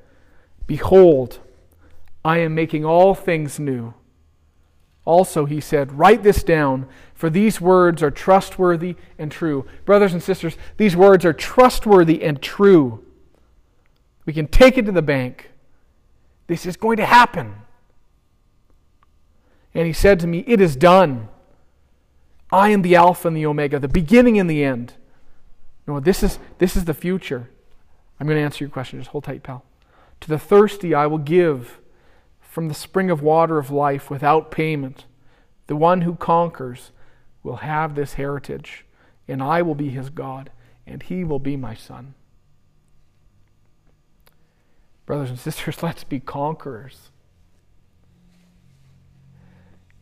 Behold, 0.68 1.40
I 2.24 2.38
am 2.38 2.54
making 2.54 2.84
all 2.84 3.16
things 3.16 3.58
new. 3.58 3.94
Also, 5.04 5.44
he 5.44 5.60
said, 5.60 5.98
Write 5.98 6.22
this 6.22 6.44
down, 6.44 6.86
for 7.14 7.28
these 7.28 7.60
words 7.60 8.00
are 8.00 8.12
trustworthy 8.12 8.94
and 9.18 9.32
true. 9.32 9.66
Brothers 9.84 10.12
and 10.12 10.22
sisters, 10.22 10.56
these 10.76 10.94
words 10.94 11.24
are 11.24 11.32
trustworthy 11.32 12.22
and 12.22 12.40
true. 12.40 13.04
We 14.24 14.32
can 14.32 14.46
take 14.46 14.78
it 14.78 14.86
to 14.86 14.92
the 14.92 15.02
bank. 15.02 15.50
This 16.46 16.64
is 16.64 16.76
going 16.76 16.98
to 16.98 17.06
happen. 17.06 17.56
And 19.74 19.84
he 19.84 19.92
said 19.92 20.20
to 20.20 20.28
me, 20.28 20.44
It 20.46 20.60
is 20.60 20.76
done. 20.76 21.28
I 22.52 22.68
am 22.68 22.82
the 22.82 22.94
Alpha 22.94 23.26
and 23.26 23.36
the 23.36 23.46
Omega, 23.46 23.78
the 23.78 23.88
beginning 23.88 24.38
and 24.38 24.48
the 24.48 24.62
end. 24.62 24.92
No, 25.86 25.98
this 25.98 26.22
is, 26.22 26.38
this 26.58 26.76
is 26.76 26.84
the 26.84 26.94
future. 26.94 27.48
I'm 28.20 28.26
going 28.26 28.38
to 28.38 28.44
answer 28.44 28.62
your 28.62 28.70
question. 28.70 29.00
Just 29.00 29.10
hold 29.10 29.24
tight, 29.24 29.42
pal. 29.42 29.64
To 30.20 30.28
the 30.28 30.38
thirsty, 30.38 30.94
I 30.94 31.06
will 31.06 31.18
give 31.18 31.80
from 32.40 32.68
the 32.68 32.74
spring 32.74 33.10
of 33.10 33.22
water 33.22 33.58
of 33.58 33.70
life 33.70 34.10
without 34.10 34.50
payment. 34.50 35.06
The 35.66 35.76
one 35.76 36.02
who 36.02 36.14
conquers 36.14 36.92
will 37.42 37.56
have 37.56 37.94
this 37.94 38.14
heritage, 38.14 38.84
and 39.26 39.42
I 39.42 39.62
will 39.62 39.74
be 39.74 39.88
his 39.88 40.10
God, 40.10 40.50
and 40.86 41.02
he 41.02 41.24
will 41.24 41.38
be 41.38 41.56
my 41.56 41.74
son. 41.74 42.14
Brothers 45.06 45.30
and 45.30 45.38
sisters, 45.38 45.82
let's 45.82 46.04
be 46.04 46.20
conquerors. 46.20 47.11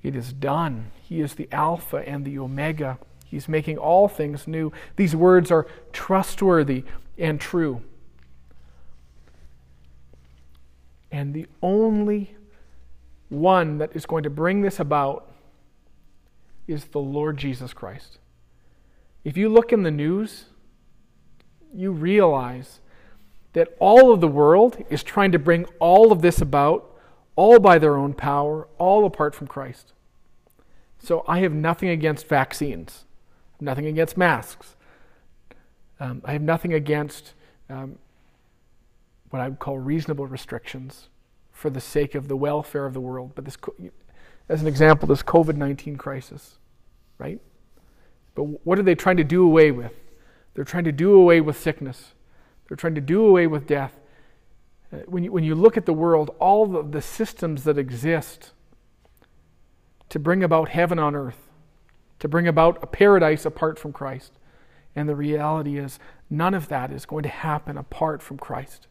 It 0.03 0.17
is 0.17 0.33
done. 0.33 0.91
He 1.03 1.21
is 1.21 1.35
the 1.35 1.49
Alpha 1.53 1.99
and 1.99 2.25
the 2.25 2.39
Omega. 2.39 2.99
He's 3.27 3.49
making 3.49 3.79
all 3.79 4.09
things 4.09 4.49
new. 4.49 4.73
These 4.97 5.15
words 5.15 5.51
are 5.51 5.67
trustworthy 5.93 6.85
and 7.19 7.41
true. 7.41 7.83
And 11.13 11.35
the 11.35 11.47
only 11.63 12.35
one 13.29 13.79
that 13.79 13.95
is 13.95 14.07
going 14.07 14.25
to 14.25 14.31
bring 14.31 14.63
this 14.63 14.81
about 14.81 15.31
is 16.67 16.87
the 16.87 17.01
Lord 17.01 17.37
Jesus 17.37 17.73
Christ. 17.73 18.19
If 19.25 19.37
you 19.37 19.49
look 19.49 19.73
in 19.73 19.83
the 19.83 19.91
news, 19.91 20.47
you 21.75 21.93
realize 21.93 22.81
that 23.53 23.69
all 23.79 24.13
of 24.13 24.21
the 24.21 24.29
world 24.29 24.85
is 24.89 25.03
trying 25.03 25.33
to 25.33 25.39
bring 25.39 25.67
all 25.79 26.13
of 26.13 26.23
this 26.23 26.41
about 26.41 26.90
all 27.41 27.59
by 27.59 27.79
their 27.79 27.97
own 27.97 28.13
power, 28.13 28.69
all 28.77 29.07
apart 29.07 29.35
from 29.35 29.47
Christ. 29.47 29.95
So 30.99 31.25
I 31.27 31.39
have 31.39 31.55
nothing 31.55 31.89
against 31.89 32.29
vaccines, 32.29 33.07
nothing 33.59 33.87
against 33.87 34.19
masks. 34.19 34.77
Um, 35.99 36.21
I 36.27 36.33
have 36.33 36.43
nothing 36.43 36.75
against 36.75 37.33
um, 37.71 37.97
what 39.31 39.41
I 39.41 39.49
would 39.49 39.59
call 39.59 39.79
reasonable 39.79 40.27
restrictions 40.27 41.09
for 41.51 41.71
the 41.71 41.81
sake 41.81 42.15
of 42.15 42.29
the 42.29 42.37
welfare 42.37 42.85
of 42.85 42.93
the 42.93 43.01
world. 43.01 43.33
But 43.35 43.47
this, 43.47 43.57
as 44.51 44.61
an 44.61 44.69
example, 44.69 45.09
this 45.09 45.23
COVID 45.23 45.57
19 45.57 45.97
crisis, 45.97 46.59
right? 47.17 47.41
But 48.35 48.67
what 48.67 48.79
are 48.79 48.83
they 48.83 48.95
trying 48.95 49.17
to 49.17 49.25
do 49.25 49.47
away 49.47 49.71
with? 49.71 49.95
They're 50.53 50.65
trying 50.65 50.85
to 50.85 50.93
do 50.93 51.15
away 51.15 51.41
with 51.41 51.59
sickness. 51.59 52.13
They're 52.69 52.77
trying 52.77 52.97
to 52.97 53.01
do 53.01 53.25
away 53.25 53.47
with 53.47 53.67
death. 53.67 54.00
Uh, 54.93 54.99
when 55.07 55.25
you, 55.25 55.33
when 55.33 55.45
you 55.45 55.55
look 55.55 55.77
at 55.77 55.87
the 55.87 55.93
world, 55.93 56.35
all 56.39 56.67
the, 56.67 56.83
the 56.83 57.03
systems 57.03 57.65
that 57.65 57.79
exist 57.79 58.53
to 60.09 60.19
bring 60.19 60.43
about 60.43 60.71
heaven 60.71 60.99
on 60.99 61.15
earth, 61.15 61.49
to 62.19 62.29
bring 62.29 62.49
about 62.49 62.79
a 62.83 62.87
paradise 62.87 63.45
apart 63.47 63.79
from 63.79 63.93
Christ. 63.93 64.33
And 64.97 65.09
the 65.09 65.15
reality 65.15 65.79
is, 65.79 65.99
none 66.29 66.55
of 66.55 66.69
that 66.69 66.91
is 66.91 67.07
going 67.07 67.23
to 67.23 67.29
happen 67.29 67.79
apart 67.79 68.23
from 68.23 68.39
Christ. 68.39 68.89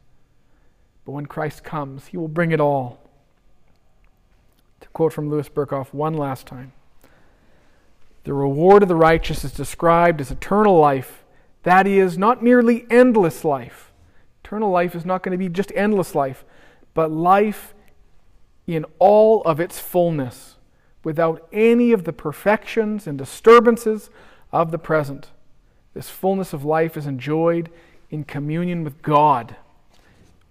But 1.05 1.11
when 1.11 1.25
Christ 1.25 1.63
comes, 1.63 2.07
he 2.07 2.17
will 2.17 2.29
bring 2.29 2.51
it 2.51 2.61
all. 2.61 2.99
To 4.79 4.87
quote 4.89 5.11
from 5.11 5.29
Louis 5.29 5.49
Berkhof 5.49 5.93
one 5.93 6.13
last 6.13 6.47
time 6.47 6.71
The 8.23 8.33
reward 8.33 8.83
of 8.83 8.89
the 8.89 8.95
righteous 8.95 9.43
is 9.43 9.51
described 9.51 10.21
as 10.21 10.31
eternal 10.31 10.79
life, 10.79 11.25
that 11.63 11.85
is, 11.85 12.17
not 12.17 12.41
merely 12.41 12.85
endless 12.89 13.43
life 13.43 13.88
Eternal 14.49 14.71
life 14.71 14.95
is 14.95 15.05
not 15.05 15.21
going 15.21 15.31
to 15.31 15.37
be 15.37 15.47
just 15.47 15.71
endless 15.75 16.15
life, 16.15 16.43
but 16.95 17.11
life 17.11 17.75
in 18.65 18.83
all 18.97 19.43
of 19.43 19.59
its 19.59 19.77
fullness, 19.77 20.55
without 21.03 21.47
any 21.53 21.91
of 21.91 22.03
the 22.03 22.11
perfections 22.11 23.05
and 23.05 23.15
disturbances 23.15 24.09
of 24.51 24.71
the 24.71 24.79
present. 24.79 25.29
This 25.93 26.09
fullness 26.09 26.51
of 26.51 26.65
life 26.65 26.97
is 26.97 27.05
enjoyed 27.05 27.69
in 28.09 28.23
communion 28.23 28.83
with 28.83 29.03
God, 29.03 29.55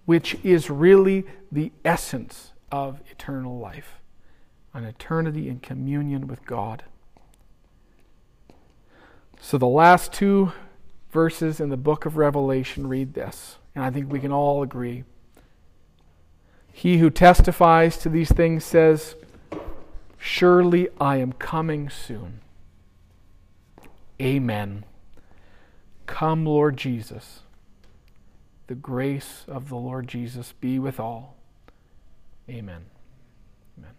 which 0.05 0.37
is 0.45 0.69
really 0.69 1.25
the 1.51 1.73
essence 1.83 2.53
of 2.71 3.01
eternal 3.11 3.59
life 3.59 3.95
an 4.73 4.85
eternity 4.85 5.49
in 5.49 5.59
communion 5.59 6.25
with 6.25 6.45
God. 6.45 6.83
So 9.41 9.57
the 9.57 9.67
last 9.67 10.13
two 10.13 10.53
verses 11.11 11.59
in 11.59 11.67
the 11.67 11.75
book 11.75 12.05
of 12.05 12.15
Revelation 12.15 12.87
read 12.87 13.13
this 13.13 13.58
and 13.75 13.83
I 13.83 13.91
think 13.91 14.11
we 14.11 14.19
can 14.19 14.31
all 14.31 14.61
agree. 14.63 15.03
He 16.71 16.99
who 16.99 17.09
testifies 17.09 17.97
to 17.97 18.09
these 18.09 18.31
things 18.31 18.63
says, 18.63 19.15
Surely 20.17 20.87
I 20.99 21.17
am 21.17 21.33
coming 21.33 21.89
soon. 21.89 22.41
Amen. 24.21 24.85
Come, 26.05 26.45
Lord 26.45 26.77
Jesus. 26.77 27.41
The 28.67 28.75
grace 28.75 29.45
of 29.47 29.69
the 29.69 29.75
Lord 29.75 30.07
Jesus 30.07 30.53
be 30.59 30.77
with 30.77 30.99
all. 30.99 31.35
Amen. 32.49 32.85
Amen. 33.77 33.91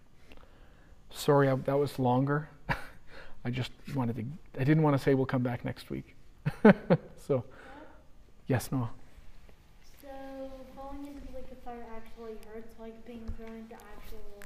Sorry 1.10 1.48
I, 1.48 1.54
that 1.54 1.78
was 1.78 1.98
longer. 1.98 2.48
I 3.44 3.50
just 3.50 3.72
wanted 3.94 4.16
to, 4.16 4.24
I 4.60 4.64
didn't 4.64 4.82
want 4.82 4.96
to 4.96 5.02
say 5.02 5.14
we'll 5.14 5.26
come 5.26 5.42
back 5.42 5.64
next 5.64 5.90
week. 5.90 6.14
so, 7.26 7.44
yes, 8.46 8.70
Noah 8.70 8.90
fire 11.70 11.86
actually 11.94 12.36
hurts, 12.52 12.74
like 12.80 13.04
being 13.06 13.24
thrown 13.36 13.56
into 13.56 13.74
actual 13.74 14.42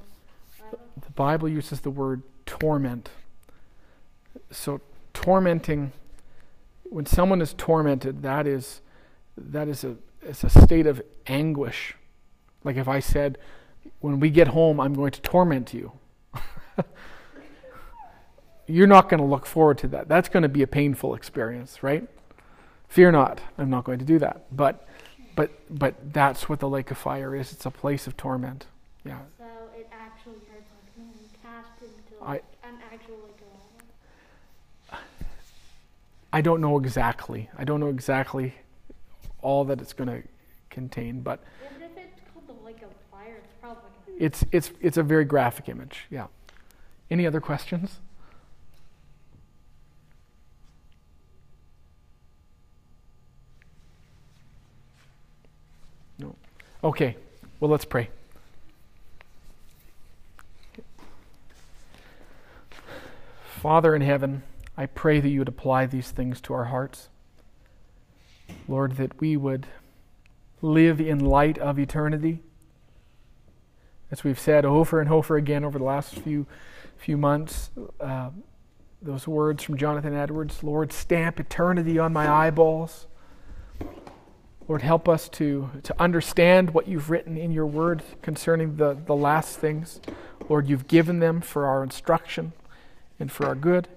The 0.71 1.01
Bible 1.15 1.49
uses 1.49 1.81
the 1.81 1.91
word 1.91 2.23
torment. 2.47 3.11
So 4.51 4.81
tormenting, 5.13 5.93
when 6.85 7.07
someone 7.07 7.41
is 7.41 7.55
tormented, 7.55 8.23
that 8.23 8.47
is 8.47 8.81
that 9.37 9.69
is 9.69 9.85
a 9.85 9.97
it's 10.23 10.45
a 10.45 10.51
state 10.51 10.87
of 10.87 11.03
anguish. 11.27 11.97
Like 12.63 12.77
if 12.77 12.89
I 12.89 13.01
said, 13.01 13.39
when 14.01 14.21
we 14.21 14.31
get 14.31 14.49
home, 14.49 14.81
I'm 14.81 14.95
going 14.95 15.13
to 15.13 15.21
torment 15.21 15.75
you. 15.75 15.93
You're 18.67 18.87
not 18.87 19.09
going 19.09 19.21
to 19.21 19.27
look 19.27 19.45
forward 19.45 19.79
to 19.79 19.89
that. 19.89 20.09
That's 20.09 20.29
going 20.29 20.43
to 20.43 20.49
be 20.49 20.63
a 20.63 20.67
painful 20.67 21.15
experience, 21.15 21.83
right? 21.83 22.09
Fear 22.89 23.13
not, 23.13 23.41
I'm 23.59 23.69
not 23.69 23.85
going 23.85 23.99
to 23.99 24.05
do 24.05 24.19
that. 24.21 24.45
But 24.51 24.89
but 25.37 25.51
but 25.69 26.13
that's 26.13 26.49
what 26.49 26.61
the 26.61 26.69
lake 26.69 26.91
of 26.91 26.99
fire 26.99 27.35
is. 27.35 27.53
It's 27.53 27.67
a 27.67 27.71
place 27.71 28.07
of 28.07 28.17
torment. 28.17 28.67
Yeah. 29.05 29.19
So 29.37 29.45
it 29.77 29.89
actually 29.93 30.41
hurts 30.51 30.71
like 30.71 30.97
being 30.97 31.13
cast 31.43 31.83
into 31.83 32.14
like 32.14 32.14
I, 32.25 32.37
an 32.63 32.79
actual 32.93 33.17
like 33.23 33.41
uh, 34.93 34.97
I 36.33 36.41
don't 36.41 36.61
know 36.61 36.79
exactly. 36.79 37.51
I 37.57 37.65
don't 37.65 37.81
know 37.81 37.89
exactly 37.89 38.55
all 39.43 39.65
that 39.67 39.81
it's 39.81 39.93
going 39.93 40.09
to 40.09 40.23
contain. 40.71 41.21
But 41.21 41.41
if 41.63 41.83
it's 41.97 42.21
called 42.33 42.47
the 42.49 42.65
lake 42.65 42.83
of 42.83 42.89
fire, 43.13 43.37
it's 43.37 43.53
probably 43.61 43.83
it's, 44.19 44.45
it's, 44.51 44.71
it's 44.81 44.97
a 44.97 45.03
very 45.03 45.25
graphic 45.25 45.69
image, 45.69 46.07
yeah. 46.11 46.27
Any 47.11 47.27
other 47.27 47.41
questions? 47.41 48.01
No. 56.19 56.35
Okay, 56.83 57.17
well, 57.61 57.71
let's 57.71 57.85
pray. 57.85 58.09
Father 63.65 63.97
in 63.97 64.03
heaven, 64.03 64.43
I 64.77 64.85
pray 64.85 65.21
that 65.21 65.29
you 65.31 65.39
would 65.39 65.49
apply 65.49 65.87
these 65.87 66.11
things 66.11 66.39
to 66.43 66.53
our 66.53 66.67
hearts. 66.67 67.09
Lord, 68.69 68.99
that 68.99 69.19
we 69.23 69.39
would 69.39 69.67
live 70.61 71.01
in 71.01 71.19
light 71.19 71.57
of 71.57 71.79
eternity. 71.79 72.43
As 74.11 74.23
we've 74.23 74.39
said 74.39 74.67
over 74.67 75.01
and 75.01 75.11
over 75.11 75.39
again 75.39 75.65
over 75.65 75.79
the 75.79 75.85
last 75.87 76.15
few, 76.15 76.47
few 76.99 77.17
months, 77.17 77.71
uh, 78.01 78.29
those 79.01 79.27
words 79.27 79.63
from 79.63 79.79
Jonathan 79.79 80.15
Edwards 80.15 80.63
Lord, 80.63 80.93
stamp 80.93 81.41
eternity 81.41 81.99
on 81.99 82.13
my 82.13 82.31
eyeballs. 82.31 83.07
Lord, 84.69 84.83
help 84.83 85.09
us 85.09 85.27
to, 85.31 85.71
to 85.85 85.99
understand 85.99 86.75
what 86.75 86.87
you've 86.87 87.09
written 87.09 87.39
in 87.39 87.51
your 87.51 87.67
word 87.67 88.03
concerning 88.21 88.77
the, 88.77 88.93
the 89.07 89.17
last 89.17 89.59
things. 89.59 90.03
Lord, 90.51 90.69
you've 90.69 90.87
given 90.87 91.21
them 91.21 91.41
for 91.41 91.65
our 91.65 91.83
instruction 91.83 92.53
and 93.19 93.31
for 93.31 93.47
our 93.47 93.55
good. 93.55 93.89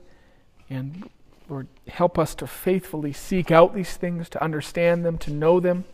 And 0.69 1.10
Lord, 1.49 1.68
help 1.88 2.19
us 2.19 2.35
to 2.35 2.48
faithfully 2.48 3.14
seek 3.14 3.52
out 3.52 3.73
these 3.73 3.95
things, 3.95 4.30
to 4.30 4.44
understand 4.44 5.06
them, 5.06 5.18
to 5.19 5.31
know 5.31 5.60
them, 5.60 5.85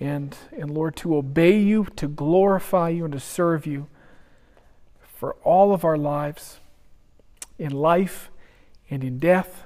and, 0.00 0.36
and 0.50 0.70
Lord, 0.72 0.96
to 0.96 1.16
obey 1.16 1.58
you, 1.58 1.86
to 1.96 2.08
glorify 2.08 2.88
you, 2.88 3.04
and 3.04 3.12
to 3.12 3.20
serve 3.20 3.66
you 3.66 3.86
for 5.00 5.34
all 5.44 5.72
of 5.72 5.84
our 5.84 5.96
lives, 5.96 6.58
in 7.58 7.70
life 7.70 8.30
and 8.90 9.04
in 9.04 9.18
death, 9.18 9.64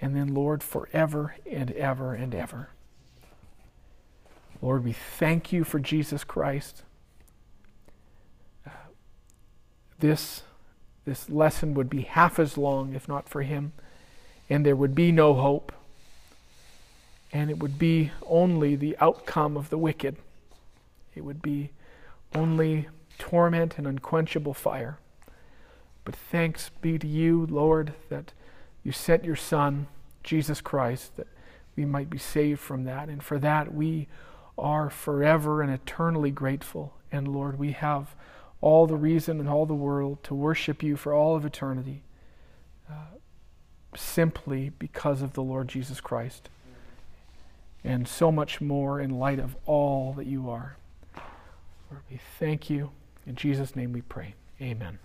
and 0.00 0.16
then, 0.16 0.32
Lord, 0.32 0.62
forever 0.62 1.36
and 1.50 1.70
ever 1.72 2.14
and 2.14 2.34
ever. 2.34 2.70
Lord, 4.62 4.84
we 4.84 4.92
thank 4.92 5.52
you 5.52 5.64
for 5.64 5.78
Jesus 5.78 6.24
Christ. 6.24 6.82
Uh, 8.66 8.70
this 9.98 10.42
this 11.08 11.30
lesson 11.30 11.72
would 11.74 11.88
be 11.88 12.02
half 12.02 12.38
as 12.38 12.58
long 12.58 12.94
if 12.94 13.08
not 13.08 13.28
for 13.28 13.42
him, 13.42 13.72
and 14.50 14.64
there 14.64 14.76
would 14.76 14.94
be 14.94 15.10
no 15.10 15.34
hope, 15.34 15.72
and 17.32 17.50
it 17.50 17.58
would 17.58 17.78
be 17.78 18.10
only 18.26 18.76
the 18.76 18.96
outcome 19.00 19.56
of 19.56 19.70
the 19.70 19.78
wicked. 19.78 20.16
It 21.14 21.24
would 21.24 21.40
be 21.40 21.70
only 22.34 22.88
torment 23.18 23.78
and 23.78 23.86
unquenchable 23.86 24.54
fire. 24.54 24.98
But 26.04 26.14
thanks 26.14 26.70
be 26.80 26.98
to 26.98 27.06
you, 27.06 27.46
Lord, 27.50 27.94
that 28.08 28.32
you 28.84 28.92
sent 28.92 29.24
your 29.24 29.36
Son, 29.36 29.86
Jesus 30.22 30.60
Christ, 30.60 31.16
that 31.16 31.26
we 31.74 31.84
might 31.84 32.10
be 32.10 32.18
saved 32.18 32.60
from 32.60 32.84
that. 32.84 33.08
And 33.08 33.22
for 33.22 33.38
that, 33.38 33.74
we 33.74 34.08
are 34.56 34.90
forever 34.90 35.62
and 35.62 35.70
eternally 35.70 36.30
grateful. 36.30 36.94
And 37.10 37.28
Lord, 37.28 37.58
we 37.58 37.72
have 37.72 38.14
all 38.60 38.86
the 38.86 38.96
reason 38.96 39.40
in 39.40 39.48
all 39.48 39.66
the 39.66 39.74
world 39.74 40.22
to 40.24 40.34
worship 40.34 40.82
you 40.82 40.96
for 40.96 41.12
all 41.12 41.36
of 41.36 41.44
eternity 41.44 42.02
uh, 42.90 43.16
simply 43.96 44.70
because 44.78 45.22
of 45.22 45.34
the 45.34 45.42
Lord 45.42 45.68
Jesus 45.68 46.00
Christ. 46.00 46.48
And 47.84 48.08
so 48.08 48.32
much 48.32 48.60
more 48.60 49.00
in 49.00 49.10
light 49.10 49.38
of 49.38 49.56
all 49.64 50.12
that 50.14 50.26
you 50.26 50.50
are. 50.50 50.76
Lord, 51.90 52.02
we 52.10 52.18
thank 52.38 52.68
you. 52.68 52.90
In 53.26 53.36
Jesus' 53.36 53.76
name 53.76 53.92
we 53.92 54.02
pray. 54.02 54.34
Amen. 54.60 54.98